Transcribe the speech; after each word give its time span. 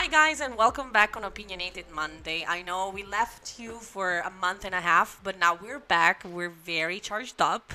Hi, 0.00 0.06
guys, 0.06 0.40
and 0.40 0.56
welcome 0.56 0.92
back 0.92 1.14
on 1.14 1.24
Opinionated 1.24 1.84
Monday. 1.92 2.42
I 2.48 2.62
know 2.62 2.88
we 2.88 3.04
left 3.04 3.60
you 3.60 3.72
for 3.72 4.20
a 4.20 4.30
month 4.30 4.64
and 4.64 4.74
a 4.74 4.80
half, 4.80 5.20
but 5.22 5.38
now 5.38 5.58
we're 5.60 5.78
back. 5.78 6.24
We're 6.24 6.48
very 6.48 7.00
charged 7.00 7.42
up. 7.42 7.74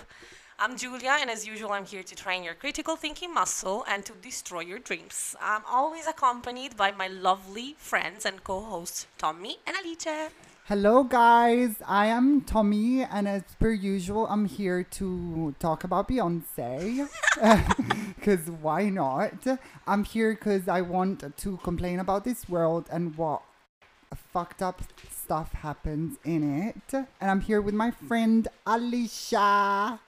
I'm 0.58 0.76
Julia, 0.76 1.18
and 1.22 1.30
as 1.30 1.46
usual, 1.46 1.72
I'm 1.72 1.86
here 1.86 2.02
to 2.02 2.16
train 2.16 2.44
your 2.44 2.56
critical 2.56 2.96
thinking 2.96 3.32
muscle 3.32 3.86
and 3.88 4.04
to 4.08 4.14
destroy 4.14 4.62
your 4.62 4.80
dreams. 4.80 5.36
I'm 5.40 5.62
always 5.70 6.08
accompanied 6.08 6.76
by 6.76 6.90
my 6.90 7.08
lovely 7.08 7.76
friends 7.78 8.26
and 8.26 8.44
co 8.44 8.60
hosts, 8.62 9.06
Tommy 9.20 9.58
and 9.68 9.76
Alice. 9.78 10.32
Hello, 10.68 11.04
guys. 11.04 11.76
I 11.86 12.08
am 12.08 12.42
Tommy, 12.42 13.04
and 13.04 13.28
as 13.28 13.44
per 13.60 13.70
usual, 13.70 14.26
I'm 14.26 14.46
here 14.46 14.82
to 14.98 15.54
talk 15.60 15.84
about 15.84 16.08
Beyonce. 16.08 17.08
Because 18.16 18.50
why 18.50 18.90
not? 18.90 19.46
I'm 19.86 20.04
here 20.04 20.34
because 20.34 20.68
I 20.68 20.82
want 20.82 21.38
to 21.38 21.58
complain 21.58 22.00
about 22.00 22.24
this 22.24 22.50
world 22.50 22.88
and 22.92 23.16
what 23.16 23.44
fucked 24.34 24.64
up 24.64 24.82
stuff 25.12 25.54
happens 25.54 26.18
in 26.24 26.42
it. 26.64 26.94
And 27.22 27.30
I'm 27.30 27.42
here 27.42 27.62
with 27.62 27.76
my 27.76 27.92
friend 27.92 28.48
Alicia. 28.66 30.00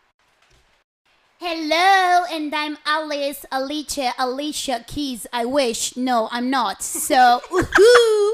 Hello, 1.40 2.26
and 2.32 2.54
I'm 2.54 2.78
Alice, 2.86 3.46
Alicia, 3.52 4.14
Alicia 4.18 4.84
Keys. 4.88 5.28
I 5.32 5.46
wish. 5.46 5.96
No, 5.96 6.28
I'm 6.32 6.50
not. 6.50 6.82
So, 6.82 7.42
woohoo! 7.52 8.32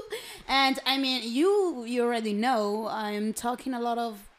And 0.48 0.80
I 0.86 0.98
mean, 0.98 1.22
you 1.24 1.84
you 1.86 2.04
already 2.04 2.34
know 2.34 2.88
I'm 2.90 3.34
talking 3.34 3.74
a 3.74 3.80
lot 3.82 3.98
of 3.98 4.30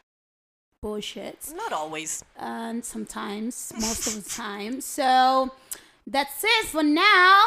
bullshit, 0.81 1.53
Not 1.55 1.73
always. 1.73 2.23
and 2.37 2.83
sometimes, 2.83 3.71
most 3.79 4.07
of 4.07 4.23
the 4.23 4.29
time. 4.43 4.81
So, 4.81 5.51
that's 6.07 6.43
it 6.43 6.65
for 6.67 6.83
now. 6.83 7.41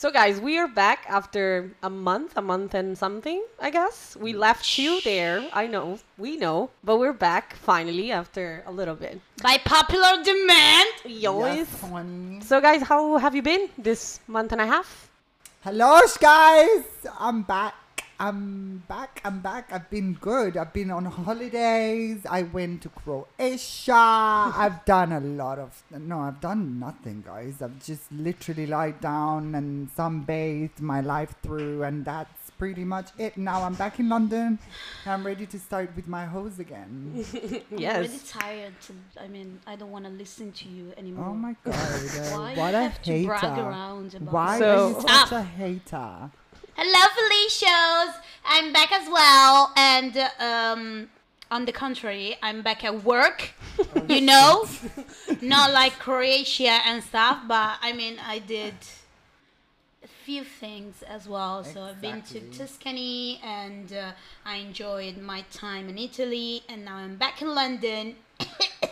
So, 0.00 0.10
guys, 0.10 0.40
we 0.40 0.56
are 0.56 0.66
back 0.66 1.04
after 1.10 1.76
a 1.82 1.90
month, 1.90 2.32
a 2.34 2.40
month 2.40 2.72
and 2.72 2.96
something, 2.96 3.44
I 3.60 3.68
guess. 3.68 4.16
We 4.18 4.32
left 4.32 4.78
you 4.78 4.98
there. 5.02 5.46
I 5.52 5.66
know, 5.66 5.98
we 6.16 6.38
know, 6.38 6.70
but 6.82 6.96
we're 6.96 7.12
back 7.12 7.52
finally 7.52 8.10
after 8.10 8.64
a 8.64 8.72
little 8.72 8.94
bit. 8.94 9.20
By 9.42 9.58
popular 9.58 10.24
demand. 10.24 10.88
Yours. 11.04 11.68
Yes. 11.68 12.48
So, 12.48 12.62
guys, 12.62 12.80
how 12.80 13.18
have 13.18 13.34
you 13.34 13.42
been 13.42 13.68
this 13.76 14.20
month 14.26 14.52
and 14.52 14.62
a 14.62 14.66
half? 14.66 15.10
Hello, 15.64 16.00
guys. 16.18 16.82
I'm 17.18 17.42
back. 17.42 17.74
I'm 18.20 18.82
back. 18.86 19.22
I'm 19.24 19.40
back. 19.40 19.72
I've 19.72 19.88
been 19.88 20.12
good. 20.12 20.58
I've 20.58 20.74
been 20.74 20.90
on 20.90 21.06
holidays. 21.06 22.26
I 22.28 22.42
went 22.42 22.82
to 22.82 22.90
Croatia. 22.90 23.94
I've 23.94 24.84
done 24.84 25.12
a 25.12 25.20
lot 25.20 25.58
of. 25.58 25.82
No, 25.90 26.20
I've 26.20 26.38
done 26.38 26.78
nothing, 26.78 27.22
guys. 27.26 27.62
I've 27.62 27.82
just 27.82 28.12
literally 28.12 28.66
lied 28.66 29.00
down 29.00 29.54
and 29.54 29.88
sunbathed 29.96 30.82
my 30.82 31.00
life 31.00 31.34
through, 31.42 31.82
and 31.82 32.04
that's 32.04 32.50
pretty 32.58 32.84
much 32.84 33.08
it. 33.16 33.38
Now 33.38 33.62
I'm 33.62 33.72
back 33.74 33.98
in 33.98 34.10
London. 34.10 34.58
And 35.06 35.12
I'm 35.14 35.24
ready 35.26 35.46
to 35.46 35.58
start 35.58 35.90
with 35.96 36.06
my 36.06 36.26
hose 36.26 36.58
again. 36.58 37.24
Yes. 37.74 37.96
I'm 37.96 38.02
really 38.02 38.18
tired. 38.28 38.74
To, 38.82 38.92
I 39.22 39.28
mean, 39.28 39.60
I 39.66 39.76
don't 39.76 39.90
want 39.90 40.04
to 40.04 40.10
listen 40.10 40.52
to 40.52 40.68
you 40.68 40.92
anymore. 40.98 41.28
Oh 41.30 41.34
my 41.34 41.56
god! 41.64 41.74
uh, 41.74 42.36
Why 42.36 42.54
what 42.54 42.72
you 42.72 42.76
a 42.76 42.82
have 42.82 43.02
to 43.02 43.12
hater! 43.12 43.26
brag 43.28 43.58
around 43.58 44.14
about 44.14 44.32
Why 44.34 44.58
So- 44.58 44.84
are 44.84 44.88
you 44.90 44.94
such 45.00 45.26
Stop. 45.28 45.32
a 45.32 45.42
hater? 45.42 46.30
Hello, 46.82 47.04
Felicios. 47.14 48.14
I'm 48.42 48.72
back 48.72 48.90
as 48.90 49.06
well, 49.06 49.70
and 49.76 50.16
um, 50.38 51.10
on 51.50 51.66
the 51.66 51.72
contrary, 51.72 52.38
I'm 52.42 52.62
back 52.62 52.84
at 52.84 53.04
work. 53.04 53.50
you 54.08 54.20
know, 54.32 54.66
not 55.42 55.74
like 55.74 55.98
Croatia 55.98 56.80
and 56.86 57.04
stuff, 57.04 57.40
but 57.46 57.76
I 57.82 57.92
mean, 57.92 58.18
I 58.26 58.38
did 58.38 58.72
a 60.02 60.08
few 60.24 60.42
things 60.42 61.02
as 61.02 61.28
well. 61.28 61.64
So 61.64 61.82
I've 61.82 62.00
been 62.00 62.22
to 62.22 62.38
Exactly. 62.38 62.58
Tuscany, 62.58 63.40
and 63.44 63.92
uh, 63.92 64.12
I 64.46 64.56
enjoyed 64.56 65.18
my 65.18 65.44
time 65.52 65.90
in 65.90 65.98
Italy, 65.98 66.62
and 66.66 66.86
now 66.86 66.96
I'm 66.96 67.16
back 67.16 67.42
in 67.42 67.54
London. 67.54 68.16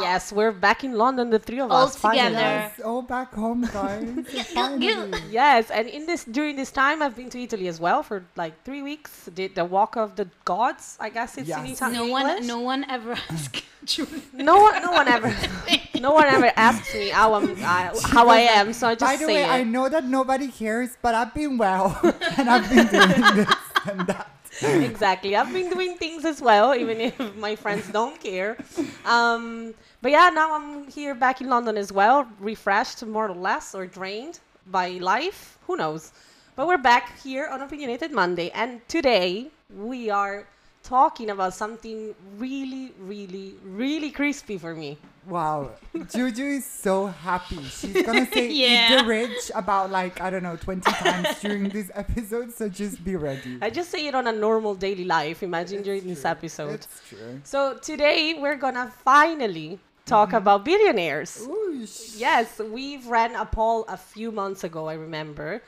Yes, 0.00 0.32
we're 0.32 0.52
back 0.52 0.84
in 0.84 0.92
London, 0.94 1.30
the 1.30 1.38
three 1.38 1.60
of 1.60 1.70
All 1.70 1.84
us. 1.86 1.96
finally. 1.96 2.28
together. 2.34 2.40
Yes, 2.40 2.80
all 2.80 3.02
back 3.02 3.34
home, 3.34 3.62
guys. 3.72 4.06
Yes, 5.30 5.70
and 5.70 5.88
in 5.88 6.06
this 6.06 6.24
during 6.24 6.56
this 6.56 6.70
time, 6.70 7.02
I've 7.02 7.16
been 7.16 7.30
to 7.30 7.40
Italy 7.42 7.68
as 7.68 7.80
well 7.80 8.02
for 8.02 8.24
like 8.36 8.62
three 8.64 8.82
weeks. 8.82 9.28
Did 9.34 9.54
the 9.54 9.64
Walk 9.64 9.96
of 9.96 10.16
the 10.16 10.28
Gods? 10.44 10.96
I 11.00 11.08
guess 11.10 11.36
it's 11.38 11.48
in 11.50 11.66
Yes. 11.66 11.82
Ita- 11.82 11.92
No 11.94 12.04
English. 12.06 12.22
one, 12.38 12.46
no 12.46 12.60
one 12.60 12.84
ever 12.88 13.12
asked 13.30 13.62
Julie. 13.84 14.22
no 14.34 14.56
one, 14.62 14.82
no 14.82 14.92
one 14.92 15.08
ever, 15.08 15.34
no 16.00 16.12
one 16.12 16.26
ever 16.26 16.50
asks 16.56 16.94
me 16.94 17.08
how 17.10 17.34
I'm, 17.34 17.56
I, 17.64 17.90
how 18.04 18.28
I 18.28 18.38
am. 18.60 18.72
So 18.72 18.88
I 18.88 18.94
just 18.94 19.00
By 19.04 19.16
the 19.16 19.26
say 19.26 19.34
way, 19.34 19.42
it. 19.44 19.48
I 19.50 19.62
know 19.64 19.88
that 19.88 20.04
nobody 20.04 20.48
cares, 20.48 20.90
but 21.02 21.14
I've 21.14 21.34
been 21.34 21.58
well, 21.58 21.98
and 22.36 22.48
I've 22.48 22.68
been 22.68 22.86
doing 22.86 23.34
this 23.36 23.54
and 23.90 24.06
that. 24.06 24.28
exactly. 24.62 25.36
I've 25.36 25.52
been 25.52 25.70
doing 25.70 25.96
things 25.96 26.24
as 26.24 26.42
well, 26.42 26.74
even 26.74 27.00
if 27.00 27.36
my 27.36 27.54
friends 27.54 27.88
don't 27.88 28.20
care. 28.20 28.56
Um, 29.04 29.74
but 30.02 30.10
yeah, 30.10 30.30
now 30.30 30.54
I'm 30.54 30.88
here 30.90 31.14
back 31.14 31.40
in 31.40 31.48
London 31.48 31.76
as 31.76 31.92
well, 31.92 32.26
refreshed 32.40 33.04
more 33.06 33.28
or 33.28 33.34
less, 33.34 33.74
or 33.74 33.86
drained 33.86 34.40
by 34.66 34.90
life. 34.98 35.58
Who 35.66 35.76
knows? 35.76 36.12
But 36.56 36.66
we're 36.66 36.78
back 36.78 37.20
here 37.22 37.46
on 37.46 37.62
Opinionated 37.62 38.10
Monday, 38.10 38.50
and 38.50 38.80
today 38.88 39.50
we 39.70 40.10
are 40.10 40.46
talking 40.88 41.28
about 41.30 41.52
something 41.52 42.14
really, 42.38 42.92
really, 42.98 43.54
really 43.62 44.10
crispy 44.10 44.56
for 44.56 44.74
me. 44.74 44.96
Wow, 45.28 45.72
Juju 46.14 46.42
is 46.56 46.64
so 46.64 47.06
happy. 47.08 47.60
She's 47.68 48.00
gonna 48.06 48.24
say 48.32 48.48
"eat 48.48 48.64
Yeah. 48.64 49.02
the 49.02 49.04
rich" 49.06 49.50
about 49.54 49.90
like 49.92 50.22
I 50.24 50.30
don't 50.32 50.42
know 50.42 50.56
twenty 50.56 50.90
times 50.90 51.28
during 51.44 51.68
this 51.68 51.90
episode. 51.94 52.48
So 52.56 52.70
just 52.70 53.04
be 53.04 53.14
ready. 53.16 53.58
I 53.60 53.68
just 53.68 53.90
say 53.90 54.06
it 54.08 54.14
on 54.14 54.26
a 54.26 54.32
normal 54.32 54.74
daily 54.74 55.04
life. 55.04 55.42
Imagine 55.42 55.82
during 55.82 56.08
this 56.08 56.24
episode. 56.24 56.80
It's 56.80 57.02
true. 57.10 57.40
So 57.44 57.76
today 57.76 58.40
we're 58.40 58.56
gonna 58.56 58.88
finally 59.04 59.78
talk 60.06 60.32
about 60.32 60.64
billionaires. 60.64 61.44
Ooh, 61.44 61.84
sh- 61.84 62.16
Yes, 62.16 62.58
we've 62.58 63.04
ran 63.06 63.36
a 63.36 63.44
poll 63.44 63.84
a 63.92 63.98
few 63.98 64.32
months 64.32 64.64
ago, 64.64 64.88
I 64.88 64.94
remember, 64.96 65.60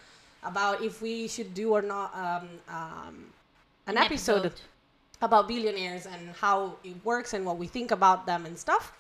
about 0.43 0.81
if 0.81 1.03
we 1.05 1.29
should 1.29 1.53
do 1.53 1.77
or 1.77 1.83
not 1.85 2.09
um, 2.17 2.49
um, 2.73 3.15
an, 3.87 3.99
An 3.99 3.99
episode, 3.99 4.47
episode. 4.47 4.61
About 5.23 5.49
billionaires 5.49 6.07
and 6.07 6.31
how 6.41 6.77
it 6.85 6.97
works 7.05 7.35
and 7.35 7.45
what 7.45 7.59
we 7.59 7.67
think 7.67 7.91
about 7.91 8.27
them 8.27 8.47
and 8.47 8.59
stuff. 8.59 8.93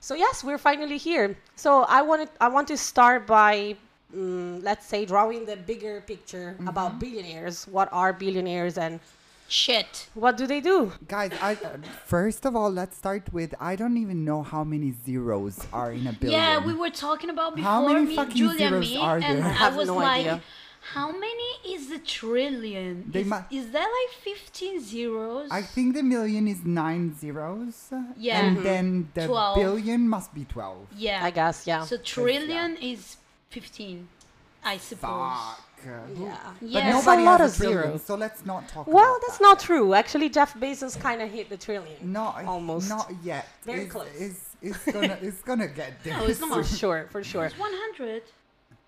So 0.00 0.14
yes, 0.14 0.44
we're 0.44 0.58
finally 0.58 0.98
here. 0.98 1.36
So 1.56 1.84
I 1.84 2.02
wanted, 2.02 2.28
I 2.40 2.48
want 2.48 2.68
to 2.68 2.76
start 2.76 3.26
by, 3.26 3.76
mm, 4.14 4.62
let's 4.62 4.84
say, 4.86 5.04
drawing 5.06 5.46
the 5.46 5.56
bigger 5.56 6.02
picture 6.06 6.56
about 6.66 6.98
billionaires. 6.98 7.66
What 7.68 7.88
are 7.92 8.12
billionaires 8.12 8.76
and 8.76 9.00
Shit. 9.48 10.08
what 10.14 10.36
do 10.36 10.46
they 10.46 10.60
do? 10.60 10.92
Guys, 11.06 11.30
I, 11.40 11.54
first 12.06 12.44
of 12.44 12.56
all, 12.56 12.70
let's 12.70 12.96
start 12.96 13.32
with 13.32 13.54
I 13.60 13.76
don't 13.76 13.96
even 13.98 14.24
know 14.24 14.42
how 14.42 14.64
many 14.64 14.92
zeros 15.04 15.58
are 15.72 15.92
in 15.92 16.06
a 16.06 16.12
billion. 16.12 16.40
Yeah, 16.40 16.64
we 16.64 16.74
were 16.74 16.90
talking 16.90 17.30
about 17.30 17.54
before 17.54 17.70
How 17.70 17.86
many 17.86 18.06
me, 18.06 18.16
fucking 18.16 18.36
Julia, 18.36 18.66
and 18.66 18.84
zeros 18.84 18.90
me, 18.90 18.96
are 18.96 19.16
and 19.16 19.38
there? 19.38 19.44
I 19.44 19.48
I, 19.48 19.52
have 19.52 19.76
was 19.76 19.88
no 19.88 19.96
like, 19.96 20.20
idea. 20.20 20.42
How 20.92 21.10
many 21.12 21.50
is 21.74 21.90
a 21.90 21.98
trillion? 21.98 23.04
They 23.10 23.20
is, 23.22 23.26
mu- 23.26 23.38
is 23.50 23.70
that 23.70 23.88
like 23.98 24.14
15 24.22 24.80
zeros? 24.80 25.48
I 25.50 25.62
think 25.62 25.94
the 25.94 26.02
million 26.02 26.46
is 26.48 26.64
nine 26.64 27.14
zeros. 27.18 27.90
Yeah. 28.16 28.40
And 28.44 28.58
Mhm. 28.58 28.62
then 28.62 29.08
the 29.14 29.26
12. 29.26 29.56
billion 29.56 30.08
must 30.08 30.34
be 30.34 30.44
12. 30.44 30.86
yeah. 30.96 31.24
I 31.24 31.30
guess, 31.30 31.66
yeah. 31.66 31.84
So 31.84 31.96
trillion 31.96 32.76
is 32.76 33.16
15, 33.50 34.08
I 34.64 34.76
suppose. 34.78 35.10
Fuck. 35.10 35.60
Who- 35.84 36.24
yeah. 36.24 36.38
But 36.60 36.68
Yeah. 36.68 36.90
Nobody 36.92 37.22
a 37.22 37.24
lot 37.26 37.40
has 37.40 37.54
of 37.54 37.60
a 37.60 37.64
trillion, 37.64 37.82
zeros. 37.84 38.04
so 38.04 38.14
let's 38.14 38.44
not 38.46 38.68
talk 38.68 38.86
Well, 38.86 38.96
about 39.16 39.20
that's 39.22 39.38
that. 39.38 39.44
not 39.44 39.60
true. 39.60 39.92
Actually, 39.94 40.28
Jeff 40.30 40.54
Bezos 40.54 40.98
kind 40.98 41.20
of 41.20 41.30
hit 41.30 41.48
the 41.50 41.56
trillion. 41.58 41.98
Not 42.12 42.44
Almost. 42.44 42.88
Not 42.88 43.10
yet. 43.22 43.48
Very 43.64 43.82
it's, 43.82 43.92
close. 43.92 44.08
It's, 44.18 44.40
it's 44.62 44.84
gonna 44.92 45.18
it's 45.20 45.42
gonna 45.42 45.68
get 45.68 46.02
there. 46.02 46.16
Oh, 46.18 46.24
it's 46.24 46.40
For 46.40 46.46
not. 46.46 46.66
sure, 46.66 47.06
for 47.10 47.22
sure. 47.22 47.44
It's 47.46 47.58
100. 47.58 48.22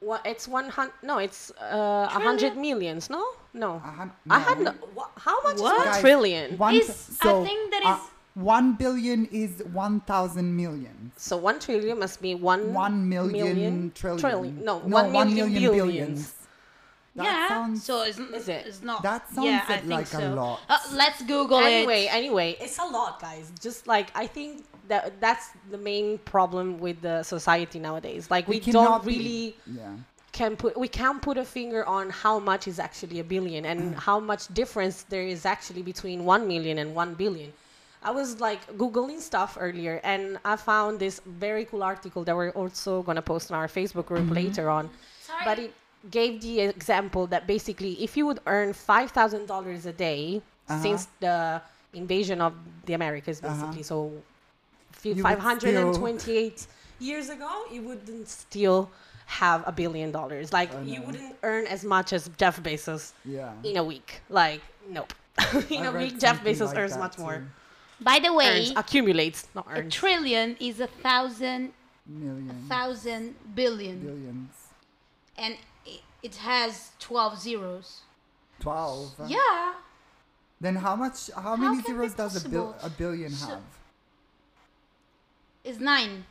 Well, 0.01 0.21
it's 0.25 0.47
one 0.47 0.69
hundred. 0.69 0.93
No, 1.03 1.19
it's 1.19 1.51
uh, 1.61 2.07
a 2.11 2.19
hundred 2.21 2.57
millions. 2.57 3.09
No, 3.09 3.25
no. 3.55 3.77
A 3.77 3.79
hun- 3.79 4.13
I 4.31 4.39
had 4.39 4.59
no. 4.59 4.71
no. 4.73 4.75
wha- 4.95 5.09
How 5.17 5.43
much 5.43 5.59
what? 5.59 5.81
is 5.81 5.87
one 5.93 6.01
trillion? 6.01 6.59
One 6.59 6.75
Is- 6.75 6.87
t- 6.87 7.17
I 7.23 7.25
so, 7.25 7.45
think 7.45 7.71
that 7.73 7.83
uh, 7.85 7.95
is- 7.97 8.11
one 8.35 8.75
billion 8.75 9.25
is 9.33 9.63
one 9.73 10.01
thousand 10.01 10.55
million. 10.55 11.13
So 11.17 11.39
one 11.39 11.59
trillion 11.59 11.99
must 11.99 12.21
be 12.21 12.35
one. 12.35 12.75
One 12.75 13.09
million, 13.09 13.33
million 13.49 13.93
trillion. 13.95 14.21
trillion. 14.21 14.65
No, 14.65 14.81
no 14.81 14.95
one 14.97 15.13
one 15.13 15.29
million 15.35 15.53
million 15.55 15.73
billions. 15.73 15.97
billions. 15.97 16.33
That 17.17 17.25
yeah. 17.25 17.49
sounds 17.49 17.83
so 17.83 18.03
it's, 18.03 18.19
Is 18.19 18.49
it? 18.51 18.67
it's 18.67 18.83
not. 18.83 19.03
That 19.03 19.27
sounds 19.33 19.47
yeah, 19.47 19.65
I 19.67 19.81
like- 19.81 20.07
think 20.07 20.23
a 20.23 20.35
lot. 20.35 20.61
Uh, 20.69 20.77
let's 20.93 21.23
Google 21.23 21.59
Anyway, 21.61 22.05
it. 22.05 22.15
anyway, 22.15 22.57
it's 22.61 22.79
a 22.79 22.85
lot, 22.85 23.19
guys. 23.23 23.51
Just 23.59 23.87
like 23.87 24.09
I 24.15 24.27
think 24.27 24.67
that 24.89 25.21
that's 25.21 25.47
the 25.71 25.79
main 25.79 26.19
problem 26.19 26.79
with 26.79 27.01
the 27.03 27.23
society 27.23 27.79
nowadays. 27.79 28.31
Like 28.31 28.47
we, 28.49 28.59
cannot 28.61 29.03
don't 29.03 29.07
be- 29.07 29.17
really 29.19 29.57
Yeah. 29.67 29.93
can 30.33 30.57
put 30.57 30.77
we 30.85 30.89
can't 30.89 31.21
put 31.23 31.37
a 31.39 31.45
finger 31.45 31.83
on 31.87 32.11
how 32.11 32.39
much 32.39 32.69
is 32.69 32.79
actually 32.79 33.19
a 33.21 33.25
billion 33.25 33.65
and 33.65 33.95
how 34.09 34.19
much 34.21 34.43
difference 34.63 34.97
there 35.13 35.27
is 35.35 35.47
actually 35.47 35.83
between 35.83 36.25
1 36.25 36.47
million 36.53 36.77
and 36.83 36.95
1 36.95 37.15
billion 37.15 37.51
i 38.03 38.11
was 38.11 38.29
like 38.49 38.61
googling 38.83 39.19
stuff 39.31 39.57
earlier 39.59 39.95
and 40.05 40.23
i 40.45 40.55
found 40.55 40.99
this 41.01 41.17
very 41.47 41.65
cool 41.65 41.83
article 41.83 42.23
that 42.27 42.37
we're 42.37 42.51
also 42.63 43.03
going 43.07 43.17
to 43.17 43.23
post 43.33 43.51
on 43.51 43.57
our 43.63 43.67
facebook 43.79 44.07
group 44.13 44.29
later 44.31 44.69
on 44.69 44.91
Sorry. 45.23 45.45
but 45.49 45.59
it 45.59 45.73
gave 46.11 46.33
the 46.43 46.61
example 46.61 47.27
that 47.29 47.47
basically 47.47 47.93
if 48.07 48.15
you 48.17 48.25
would 48.29 48.41
earn 48.47 48.75
five 48.75 49.11
thousand 49.19 49.47
dollars 49.47 49.87
a 49.87 49.93
day 50.09 50.43
Uh-huh. 50.69 50.83
since 50.87 51.03
the 51.27 51.39
invasion 51.95 52.39
of 52.47 52.53
the 52.89 52.95
Americas, 53.01 53.37
Uh-huh. 53.41 53.49
basically, 53.49 53.85
so 53.93 53.97
You 55.03 55.23
five 55.23 55.39
hundred 55.39 55.75
and 55.77 55.95
twenty-eight 55.95 56.67
years 56.99 57.29
ago, 57.29 57.65
you 57.71 57.83
wouldn't 57.83 58.29
still 58.29 58.91
have 59.27 59.63
a 59.67 59.73
billion 59.73 60.11
dollars. 60.13 60.53
Like 60.53 60.71
you 60.85 61.03
wouldn't 61.03 61.37
earn 61.43 61.67
as 61.67 61.85
much 61.85 62.13
as 62.13 62.29
Jeff 62.39 62.63
Bezos 62.63 63.13
Yeah. 63.25 63.53
in 63.65 63.77
a 63.77 63.85
week. 63.85 64.21
Like 64.31 64.61
nope. 64.89 65.13
in 65.71 65.83
I 65.83 65.87
a 65.87 65.93
week, 65.93 66.19
Jeff 66.19 66.43
Bezos 66.43 66.69
like 66.69 66.79
earns 66.79 66.93
that 66.93 66.99
much 66.99 67.19
more. 67.19 67.45
By 68.01 68.19
the 68.19 68.33
way, 68.33 68.59
Earns, 68.69 68.73
accumulates, 68.77 69.49
not 69.55 69.67
earns. 69.71 69.87
a 69.95 69.99
trillion 69.99 70.57
is 70.61 70.81
a 70.81 70.87
thousand 70.87 71.73
a 72.07 72.11
Million. 72.11 72.65
thousand 72.69 73.35
billion, 73.55 73.99
Billions. 74.01 74.53
and 75.37 75.57
it, 75.85 76.01
it 76.23 76.35
has 76.37 76.91
twelve 76.99 77.39
zeros. 77.41 78.03
12. 78.61 79.15
Yeah. 79.29 79.75
Then 80.61 80.77
how 80.77 80.97
much, 80.97 81.31
how 81.37 81.57
many 81.57 81.83
zeros 81.83 82.15
does 82.15 82.43
a, 82.45 82.49
bil- 82.49 82.75
a 82.83 82.89
billion 82.89 83.31
So- 83.31 83.47
have? 83.49 83.63
Is 85.67 85.79
nine. 85.81 86.25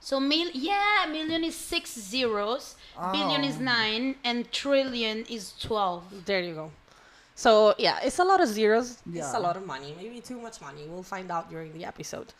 So 0.00 0.18
mil 0.18 0.48
yeah, 0.54 1.06
million 1.10 1.44
is 1.44 1.54
six 1.54 1.92
zeros, 1.92 2.76
billion 3.12 3.44
is 3.44 3.56
Oh. 3.58 3.62
nine, 3.76 4.16
and 4.24 4.50
trillion 4.50 5.24
is 5.28 5.52
twelve. 5.60 6.02
There 6.24 6.40
you 6.40 6.54
go. 6.54 6.70
So 7.34 7.74
yeah, 7.78 7.98
it's 8.02 8.18
a 8.18 8.24
lot 8.24 8.40
of 8.40 8.48
zeros. 8.48 8.98
It's 9.12 9.34
a 9.34 9.38
lot 9.40 9.56
of 9.56 9.66
money. 9.66 9.94
Maybe 10.00 10.20
too 10.20 10.40
much 10.40 10.60
money. 10.60 10.82
We'll 10.88 11.02
find 11.02 11.30
out 11.30 11.50
during 11.50 11.72
the 11.72 11.84
episode. 11.84 12.32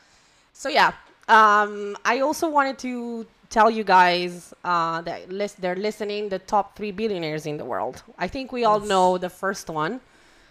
So 0.53 0.69
yeah, 0.69 0.93
um, 1.29 1.97
I 2.05 2.21
also 2.21 2.49
wanted 2.49 2.79
to 2.81 3.27
tell 3.51 3.71
you 3.71 3.85
guys 3.85 4.55
uh, 4.65 5.01
that 5.03 5.29
lis- 5.31 5.55
they're 5.63 5.77
listening 5.89 6.29
the 6.29 6.39
top 6.39 6.77
three 6.77 6.93
billionaires 6.93 7.47
in 7.47 7.57
the 7.57 7.65
world. 7.65 8.03
I 8.19 8.27
think 8.29 8.53
we 8.53 8.65
all 8.65 8.81
know 8.81 9.19
the 9.19 9.31
first 9.31 9.69
one. 9.69 10.01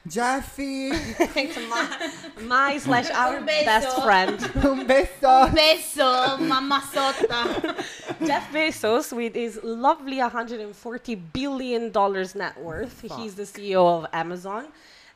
Jeffy, 0.10 0.90
It's 0.92 1.58
my, 1.70 2.12
my 2.42 2.78
slash 2.80 3.10
our 3.12 3.42
best 3.42 4.02
friend, 4.02 4.40
un 4.66 4.88
beso. 4.88 5.50
Beso, 5.54 6.40
mamma 6.40 6.82
sota. 6.92 7.86
Jeff 8.26 8.52
Bezos, 8.52 9.14
with 9.16 9.36
his 9.36 9.60
lovely 9.64 10.18
140 10.18 11.16
billion 11.16 11.92
dollars 11.92 12.34
net 12.34 12.60
worth. 12.60 13.02
He's 13.18 13.36
the 13.36 13.44
CEO 13.44 13.86
of 13.86 14.08
Amazon. 14.12 14.68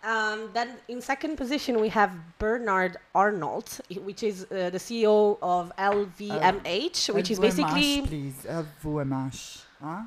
Um, 0.04 0.50
then 0.54 0.69
in 0.90 1.01
second 1.01 1.38
position 1.38 1.80
we 1.80 1.90
have 1.90 2.12
Bernard 2.38 2.98
Arnault, 3.16 3.80
which 4.04 4.22
is 4.22 4.44
uh, 4.51 4.69
the 4.69 4.78
CEO 4.78 5.38
of 5.42 5.72
LVMH, 5.80 7.13
which 7.16 7.31
is 7.31 7.40
basically 7.40 8.01
please. 8.01 8.45
LVMH. 8.45 9.63
Huh? 9.81 10.01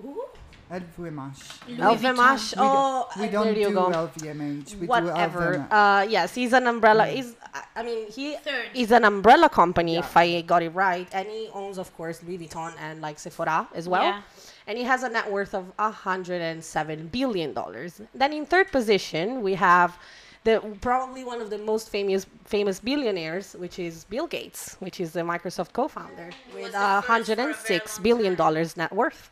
Who? 0.00 0.24
LVMH. 0.70 1.76
LVMH. 1.78 2.56
We, 2.56 2.58
Oh, 2.58 3.06
do, 3.14 3.20
we 3.20 3.28
uh, 3.28 3.30
don't 3.30 3.44
there 3.46 3.56
you 3.58 3.68
do 3.68 3.74
go. 3.74 3.90
LVMH. 3.90 4.74
We 4.80 4.86
Whatever. 4.86 5.58
do 5.68 5.74
Uh, 5.74 6.06
yes, 6.08 6.34
he's 6.34 6.52
an 6.52 6.66
umbrella. 6.66 7.06
He's, 7.06 7.34
I- 7.54 7.62
I 7.76 7.82
mean, 7.82 8.10
he 8.10 8.36
Third. 8.36 8.66
is 8.74 8.90
an 8.90 9.04
umbrella 9.04 9.48
company, 9.48 9.94
Yeah. 9.94 10.00
if 10.00 10.16
I 10.16 10.40
got 10.40 10.62
it 10.62 10.70
right, 10.70 11.06
and 11.12 11.28
he 11.28 11.48
owns, 11.52 11.78
of 11.78 11.94
course, 11.96 12.22
Louis 12.22 12.38
Vuitton 12.38 12.72
and 12.80 13.00
like 13.00 13.18
Sephora 13.18 13.68
as 13.74 13.88
well. 13.88 14.02
Yeah. 14.02 14.22
And 14.66 14.76
he 14.76 14.82
has 14.84 15.04
a 15.04 15.08
net 15.08 15.30
worth 15.30 15.54
of 15.54 15.72
107 15.78 17.08
billion 17.08 17.52
dollars. 17.52 18.00
Then 18.14 18.32
in 18.32 18.44
third 18.46 18.72
position, 18.72 19.42
we 19.42 19.54
have 19.54 19.96
the 20.46 20.54
probably 20.80 21.24
one 21.32 21.40
of 21.44 21.50
the 21.50 21.58
most 21.58 21.86
famous 21.96 22.24
famous 22.44 22.78
billionaires, 22.80 23.46
which 23.64 23.76
is 23.78 24.04
Bill 24.12 24.28
Gates, 24.36 24.76
which 24.84 24.98
is 25.04 25.08
the 25.18 25.24
Microsoft 25.32 25.72
co-founder 25.78 26.28
with 26.54 26.72
the 26.72 27.02
first 27.06 27.26
for 27.26 27.32
a 27.32 27.36
very 27.36 27.52
106 27.52 27.96
long 27.96 28.02
billion 28.08 28.34
dollars 28.42 28.76
net 28.80 28.92
worth, 29.02 29.22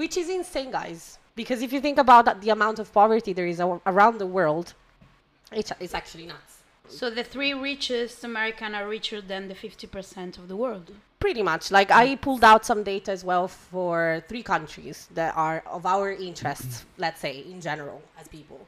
which 0.00 0.16
is 0.16 0.28
insane, 0.38 0.70
guys. 0.70 1.18
Because 1.40 1.60
if 1.66 1.70
you 1.74 1.80
think 1.86 1.98
about 1.98 2.24
that, 2.26 2.40
the 2.40 2.50
amount 2.58 2.78
of 2.78 2.86
poverty 3.00 3.32
there 3.38 3.50
is 3.54 3.60
a- 3.60 3.80
around 3.92 4.14
the 4.18 4.30
world, 4.38 4.66
it's, 5.52 5.70
it's 5.84 5.94
actually 6.00 6.26
nuts. 6.26 6.52
So 6.88 7.10
the 7.10 7.24
three 7.24 7.52
richest 7.52 8.24
American 8.24 8.74
are 8.74 8.88
richer 8.88 9.20
than 9.20 9.48
the 9.48 9.54
50% 9.54 10.38
of 10.38 10.48
the 10.48 10.56
world. 10.56 10.92
Pretty 11.18 11.42
much. 11.42 11.70
Like 11.78 11.90
I 11.90 12.14
pulled 12.26 12.44
out 12.44 12.64
some 12.64 12.82
data 12.84 13.10
as 13.10 13.22
well 13.24 13.48
for 13.48 14.22
three 14.28 14.44
countries 14.54 15.08
that 15.14 15.36
are 15.36 15.58
of 15.66 15.84
our 15.84 16.12
interests, 16.12 16.74
mm-hmm. 16.76 17.02
let's 17.04 17.20
say 17.20 17.34
in 17.52 17.60
general 17.60 18.00
as 18.20 18.28
people, 18.28 18.60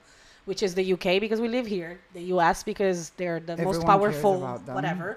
which 0.48 0.62
is 0.66 0.72
the 0.80 0.86
UK 0.94 1.06
because 1.24 1.40
we 1.44 1.48
live 1.58 1.66
here, 1.76 1.92
the 2.18 2.24
US 2.34 2.56
because 2.62 2.98
they're 3.18 3.40
the 3.50 3.56
most 3.58 3.82
Everyone 3.82 4.00
cares 4.00 4.22
powerful, 4.22 4.34
whatever, 4.78 5.08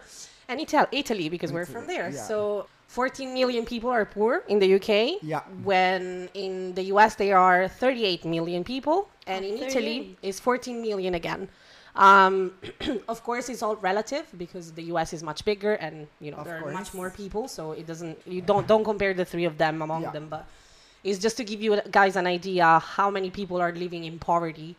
and 0.49 0.59
Ital- 0.65 0.91
Italy 1.01 1.27
because 1.35 1.51
we're 1.55 1.65
from 1.75 1.85
there. 1.87 2.09
yeah. 2.09 2.27
So 2.29 2.67
14 2.87 3.33
million 3.33 3.63
people 3.65 3.89
are 3.89 4.03
poor 4.17 4.43
in 4.53 4.57
the 4.63 4.69
UK. 4.77 4.91
Yeah. 5.23 5.39
When 5.63 6.27
in 6.33 6.73
the 6.77 6.83
US 6.93 7.15
there 7.15 7.37
are 7.37 7.69
38 7.69 8.25
million 8.25 8.61
people, 8.73 8.97
and 9.25 9.45
in 9.45 9.55
Italy 9.67 10.17
it's 10.21 10.39
14 10.41 10.81
million 10.81 11.13
again. 11.15 11.47
Um, 11.95 12.35
of 13.13 13.23
course, 13.23 13.45
it's 13.51 13.63
all 13.65 13.75
relative 13.91 14.25
because 14.37 14.65
the 14.79 14.83
U.S. 14.93 15.09
is 15.13 15.21
much 15.23 15.43
bigger, 15.49 15.73
and 15.85 16.07
you 16.23 16.31
know 16.31 16.39
Of 16.41 16.45
there 16.47 16.59
are 16.65 16.71
much 16.71 16.93
more 16.93 17.09
people. 17.21 17.43
So 17.57 17.71
it 17.79 17.85
doesn't 17.91 18.15
you 18.35 18.41
don't 18.51 18.65
don't 18.71 18.85
compare 18.91 19.13
the 19.21 19.25
three 19.31 19.45
of 19.51 19.55
them 19.63 19.75
among 19.81 20.01
Yeah. 20.03 20.11
them. 20.15 20.27
But 20.35 20.43
it's 21.07 21.19
just 21.25 21.35
to 21.39 21.43
give 21.51 21.59
you 21.65 21.71
guys 21.99 22.13
an 22.15 22.27
idea 22.27 22.65
how 22.97 23.09
many 23.17 23.29
people 23.39 23.57
are 23.65 23.73
living 23.85 24.03
in 24.09 24.19
poverty, 24.19 24.71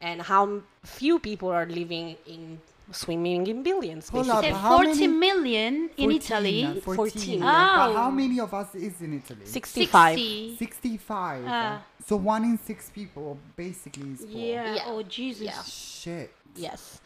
and 0.00 0.22
how 0.22 0.60
few 0.84 1.18
people 1.18 1.48
are 1.50 1.66
living 1.66 2.16
in 2.26 2.60
swimming 2.92 3.46
in 3.48 3.62
billions. 3.62 4.08
Hold 4.10 4.26
basically. 4.26 4.50
up. 4.50 4.54
Say 4.54 4.60
how 4.62 4.76
40 4.76 4.88
many- 4.88 5.06
million 5.08 5.74
in 5.96 6.10
14, 6.10 6.10
Italy. 6.12 6.64
uh, 6.64 6.74
14. 6.80 6.94
14. 6.96 7.38
yeah. 7.38 7.76
But 7.76 7.90
Oh. 7.90 7.94
how 7.96 8.10
many 8.10 8.38
of 8.40 8.54
us 8.54 8.74
is 8.74 9.00
in 9.00 9.14
Italy? 9.20 9.44
65. 9.44 10.18
60. 10.18 10.56
65. 10.56 11.44
Ah. 11.48 11.82
so 12.06 12.14
one 12.16 12.44
in 12.44 12.56
six 12.58 12.88
people 12.90 13.36
basically 13.56 14.10
is 14.12 14.20
poor. 14.20 14.28
Yeah. 14.30 14.74
Yeah. 14.76 14.82
Oh, 14.86 15.02
Jesus. 15.02 15.42
Yeah. 15.42 15.62
Shit. 15.64 16.30
Yes. 16.54 17.00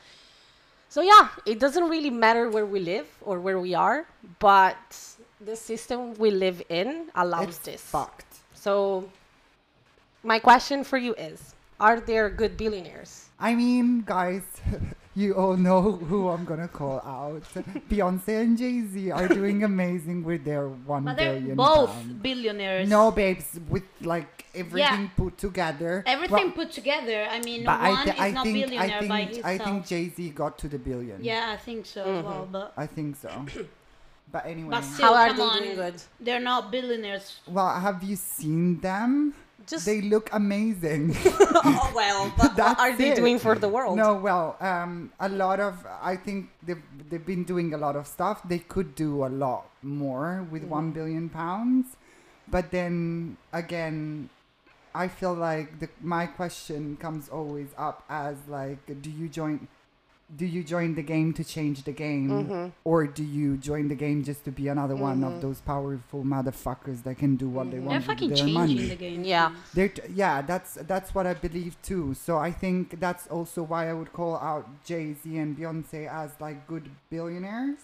So 0.90 1.00
yeah, 1.00 1.28
it 1.46 1.58
doesn't 1.58 1.88
really 1.88 2.10
matter 2.10 2.50
where 2.50 2.66
we 2.66 2.80
live 2.80 3.06
or 3.22 3.40
where 3.40 3.58
we 3.58 3.72
are, 3.74 4.06
but 4.40 4.76
the 5.40 5.56
system 5.56 6.12
we 6.14 6.30
live 6.30 6.60
in 6.68 7.08
allows 7.14 7.48
It's 7.48 7.58
this. 7.58 7.80
fucked. 7.80 8.26
So 8.54 9.08
my 10.22 10.38
question 10.40 10.84
for 10.84 10.98
you 10.98 11.14
is, 11.14 11.54
are 11.80 12.00
there 12.00 12.28
good 12.30 12.56
billionaires? 12.56 13.26
I 13.38 13.54
mean, 13.54 14.02
guys, 14.06 14.42
you 15.16 15.34
all 15.34 15.56
know 15.56 15.80
who 15.92 16.28
I'm 16.28 16.44
gonna 16.44 16.68
call 16.68 17.00
out. 17.00 17.42
Beyonce 17.90 18.42
and 18.42 18.58
Jay 18.58 18.82
Z 18.86 19.10
are 19.10 19.28
doing 19.28 19.64
amazing 19.64 20.22
with 20.24 20.44
their 20.44 20.68
one 20.68 21.04
But 21.04 21.16
they're 21.16 21.34
billion 21.40 21.56
both 21.56 21.90
pound. 21.90 22.22
billionaires. 22.22 22.88
No, 22.88 23.10
babes, 23.10 23.58
with 23.68 23.84
like 24.02 24.44
everything 24.54 25.10
put 25.16 25.38
together. 25.38 26.02
Everything 26.06 26.52
Well, 26.52 26.52
put 26.66 26.70
together. 26.72 27.26
I 27.30 27.40
mean, 27.40 27.64
but 27.64 27.80
one 27.80 27.96
I, 27.96 28.04
thi- 28.04 28.10
is 28.10 28.20
I 28.20 28.30
not 28.32 28.44
think 28.44 28.56
billionaire 28.66 28.98
I 29.02 29.08
by 29.08 29.16
think 29.24 29.30
himself. 29.30 29.46
I 29.46 29.64
think 29.64 29.86
Jay 29.86 30.08
Z 30.10 30.30
got 30.30 30.58
to 30.58 30.68
the 30.68 30.78
billion. 30.78 31.24
yeah, 31.24 31.50
I 31.54 31.56
think 31.56 31.86
so 31.86 32.02
as 32.02 32.24
well. 32.24 32.42
Mm-hmm. 32.42 32.52
But, 32.52 32.72
I 32.76 32.86
think 32.86 33.16
so. 33.16 33.30
But 34.32 34.46
anyway, 34.46 34.70
but 34.70 34.82
still, 34.82 35.12
How 35.12 35.14
are 35.14 35.28
come 35.28 35.36
they 35.38 35.42
on. 35.42 35.58
doing 35.58 35.74
good? 35.74 35.94
They're 36.20 36.38
not 36.52 36.70
billionaires. 36.70 37.40
well, 37.48 37.74
have 37.80 38.00
you 38.04 38.14
seen 38.14 38.78
them? 38.80 39.34
Just 39.66 39.84
They 39.86 40.00
look 40.00 40.30
amazing. 40.32 41.16
oh 41.24 41.92
well, 41.94 42.32
but 42.36 42.56
what 42.56 42.78
are 42.78 42.96
they 42.96 43.10
it. 43.12 43.16
doing 43.16 43.38
for 43.38 43.54
the 43.54 43.68
world? 43.68 43.96
No, 43.96 44.14
well, 44.14 44.56
um, 44.60 45.12
a 45.20 45.28
lot 45.28 45.60
of 45.60 45.86
I 46.02 46.16
think 46.16 46.50
they've 46.62 46.82
they've 47.08 47.24
been 47.24 47.44
doing 47.44 47.74
a 47.74 47.78
lot 47.78 47.94
of 47.96 48.06
stuff. 48.06 48.40
They 48.48 48.58
could 48.60 48.94
do 48.94 49.24
a 49.24 49.28
lot 49.30 49.66
more 49.82 50.46
with 50.50 50.62
Mm-hmm. 50.62 50.70
one 50.70 50.90
billion 50.92 51.28
pounds, 51.28 51.96
but 52.48 52.70
then 52.70 53.36
again, 53.52 54.28
I 54.94 55.08
feel 55.08 55.34
like 55.34 55.78
the 55.80 55.88
my 56.00 56.26
question 56.26 56.96
comes 56.96 57.28
always 57.28 57.68
up 57.76 58.04
as 58.08 58.36
like, 58.48 58.78
do 59.02 59.10
you 59.10 59.28
join? 59.28 59.68
Do 60.36 60.46
you 60.46 60.62
join 60.62 60.94
the 60.94 61.02
game 61.02 61.32
to 61.34 61.42
change 61.42 61.82
the 61.82 61.92
game, 61.92 62.28
Mm-hmm. 62.30 62.66
or 62.84 63.06
do 63.08 63.24
you 63.24 63.56
join 63.56 63.88
the 63.88 63.96
game 63.96 64.22
just 64.22 64.44
to 64.44 64.52
be 64.52 64.68
another 64.68 64.94
one 64.94 65.24
of 65.24 65.40
those 65.42 65.60
powerful 65.60 66.22
motherfuckers 66.22 67.02
that 67.02 67.16
can 67.18 67.34
do 67.34 67.48
what 67.48 67.66
they 67.70 67.78
They're 67.78 67.86
want 67.86 67.98
with 67.98 68.06
fucking 68.06 68.28
their 68.28 68.36
changing 68.38 68.54
money? 68.54 68.86
the 68.86 68.94
game. 68.96 69.24
Yeah. 69.24 69.50
They're 69.74 69.88
t- 69.88 70.02
yeah, 70.14 70.40
that's 70.42 70.74
that's 70.86 71.14
what 71.16 71.26
I 71.26 71.34
believe 71.34 71.74
too. 71.82 72.14
So 72.14 72.38
I 72.38 72.52
think 72.52 73.00
that's 73.00 73.26
also 73.26 73.64
why 73.64 73.90
I 73.90 73.92
would 73.92 74.12
call 74.12 74.36
out 74.36 74.68
Jay 74.84 75.14
Z 75.14 75.36
and 75.36 75.56
Beyonce 75.58 76.06
as 76.08 76.30
like 76.40 76.66
good 76.68 76.88
billionaires. 77.10 77.82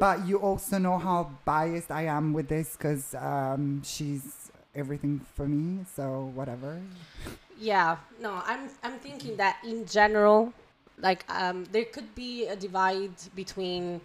But 0.00 0.26
you 0.26 0.38
also 0.38 0.78
know 0.78 0.98
how 0.98 1.30
biased 1.44 1.90
I 1.92 2.06
am 2.06 2.32
with 2.32 2.48
this 2.48 2.76
because 2.76 3.14
um, 3.14 3.82
she's 3.84 4.50
everything 4.74 5.20
for 5.36 5.46
me. 5.46 5.84
So 5.94 6.32
whatever. 6.34 6.80
Yeah, 7.58 7.96
no, 8.20 8.42
I'm 8.44 8.68
I'm 8.82 8.98
thinking 8.98 9.36
that 9.38 9.56
in 9.64 9.86
general, 9.86 10.52
like 10.98 11.24
um, 11.28 11.64
there 11.72 11.84
could 11.84 12.14
be 12.14 12.46
a 12.46 12.56
divide 12.56 13.12
between 13.34 14.00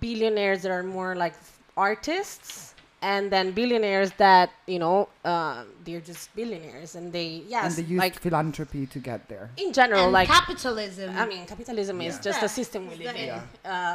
billionaires 0.00 0.62
that 0.62 0.70
are 0.70 0.82
more 0.82 1.14
like 1.14 1.34
artists 1.76 2.74
and 3.02 3.30
then 3.30 3.50
billionaires 3.52 4.10
that 4.12 4.50
you 4.66 4.78
know 4.78 5.08
uh, 5.24 5.64
they're 5.84 6.00
just 6.00 6.34
billionaires 6.34 6.94
and 6.94 7.12
they 7.12 7.42
yes 7.46 7.64
and 7.66 7.72
they 7.86 7.90
used 7.90 7.98
like 8.00 8.18
philanthropy 8.18 8.86
to 8.86 8.98
get 8.98 9.28
there. 9.28 9.50
in 9.58 9.72
general 9.72 10.04
And 10.04 10.12
like 10.12 10.28
capitalism. 10.28 11.14
I 11.16 11.26
mean, 11.26 11.44
capitalism 11.46 12.00
is 12.00 12.18
just 12.18 12.40
Yeah. 12.40 12.46
a 12.46 12.48
system 12.48 12.88
we 12.88 12.96
live 12.96 13.14
in. 13.16 13.26
Yeah. 13.26 13.42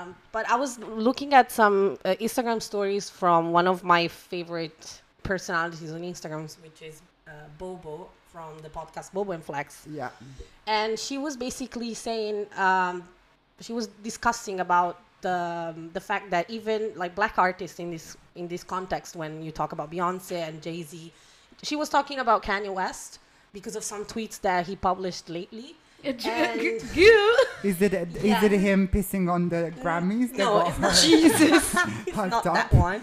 Um, 0.01 0.15
but 0.31 0.47
I 0.49 0.55
was 0.55 0.77
looking 0.79 1.33
at 1.33 1.51
some 1.51 1.97
uh, 2.05 2.15
Instagram 2.21 2.61
stories 2.61 3.09
from 3.09 3.51
one 3.51 3.67
of 3.67 3.83
my 3.83 4.07
favorite 4.07 5.01
personalities 5.23 5.91
on 5.91 6.01
Instagram, 6.01 6.43
which 6.61 6.81
is 6.89 7.01
uh, 7.27 7.31
Bobo 7.57 8.09
from 8.31 8.59
the 8.61 8.69
podcast 8.69 9.11
Bobo 9.13 9.31
and 9.33 9.43
Flex. 9.43 9.85
Yeah. 9.89 10.09
and 10.67 10.97
she 10.99 11.17
was 11.17 11.35
basically 11.37 11.93
saying 11.93 12.45
um, 12.57 13.03
she 13.59 13.73
was 13.73 13.87
discussing 14.03 14.59
about 14.59 14.99
the 15.21 15.73
um, 15.75 15.89
the 15.93 15.99
fact 15.99 16.29
that 16.31 16.49
even 16.49 16.91
like 16.95 17.13
black 17.15 17.37
artists 17.37 17.79
in 17.79 17.91
this 17.91 18.15
in 18.35 18.47
this 18.47 18.63
context 18.63 19.15
when 19.15 19.43
you 19.43 19.51
talk 19.51 19.71
about 19.73 19.91
Beyonce 19.91 20.47
and 20.47 20.61
Jay 20.61 20.81
Z, 20.83 21.11
she 21.63 21.75
was 21.75 21.89
talking 21.89 22.19
about 22.19 22.41
Kanye 22.43 22.73
West 22.73 23.19
because 23.51 23.75
of 23.75 23.83
some 23.83 24.05
tweets 24.05 24.39
that 24.41 24.67
he 24.67 24.75
published 24.75 25.27
lately. 25.29 25.75
And- 26.05 26.23
Is 27.61 27.81
it 27.81 27.93
is 27.93 28.23
Yeah. 28.23 28.45
it 28.45 28.51
him 28.53 28.87
pissing 28.87 29.29
on 29.29 29.49
the 29.49 29.73
Grammys? 29.83 30.31
No, 30.31 30.63
got 30.63 30.67
it's 30.69 30.79
not 30.79 30.95
her 30.95 31.01
Jesus. 31.07 31.75
it's 32.07 32.15
not 32.15 32.43
that 32.45 32.71
one. 32.71 33.01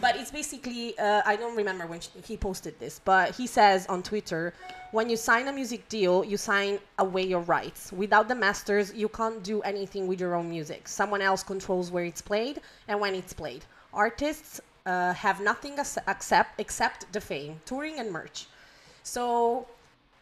But 0.00 0.14
it's 0.16 0.30
basically, 0.30 0.96
uh, 0.98 1.22
I 1.26 1.34
don't 1.34 1.56
remember 1.56 1.84
when 1.86 2.00
sh 2.00 2.08
he 2.24 2.36
posted 2.36 2.78
this, 2.78 3.00
but 3.04 3.34
he 3.34 3.48
says 3.48 3.84
on 3.86 4.02
Twitter, 4.02 4.54
when 4.92 5.10
you 5.10 5.16
sign 5.16 5.48
a 5.48 5.52
music 5.52 5.88
deal, 5.88 6.24
you 6.24 6.36
sign 6.36 6.78
away 6.98 7.22
your 7.22 7.40
rights. 7.40 7.92
Without 7.92 8.28
the 8.28 8.34
masters, 8.34 8.94
you 8.94 9.08
can't 9.08 9.42
do 9.42 9.60
anything 9.62 10.06
with 10.06 10.20
your 10.20 10.36
own 10.36 10.48
music. 10.48 10.86
Someone 10.86 11.20
else 11.20 11.42
controls 11.42 11.90
where 11.90 12.04
it's 12.04 12.22
played 12.22 12.60
and 12.86 13.00
when 13.00 13.14
it's 13.14 13.32
played. 13.32 13.64
Artists 13.92 14.60
uh, 14.86 15.12
have 15.14 15.40
nothing 15.40 15.78
accept, 15.80 16.60
except 16.60 17.12
the 17.12 17.20
fame, 17.20 17.60
touring 17.64 17.98
and 17.98 18.12
merch. 18.12 18.46
So 19.02 19.66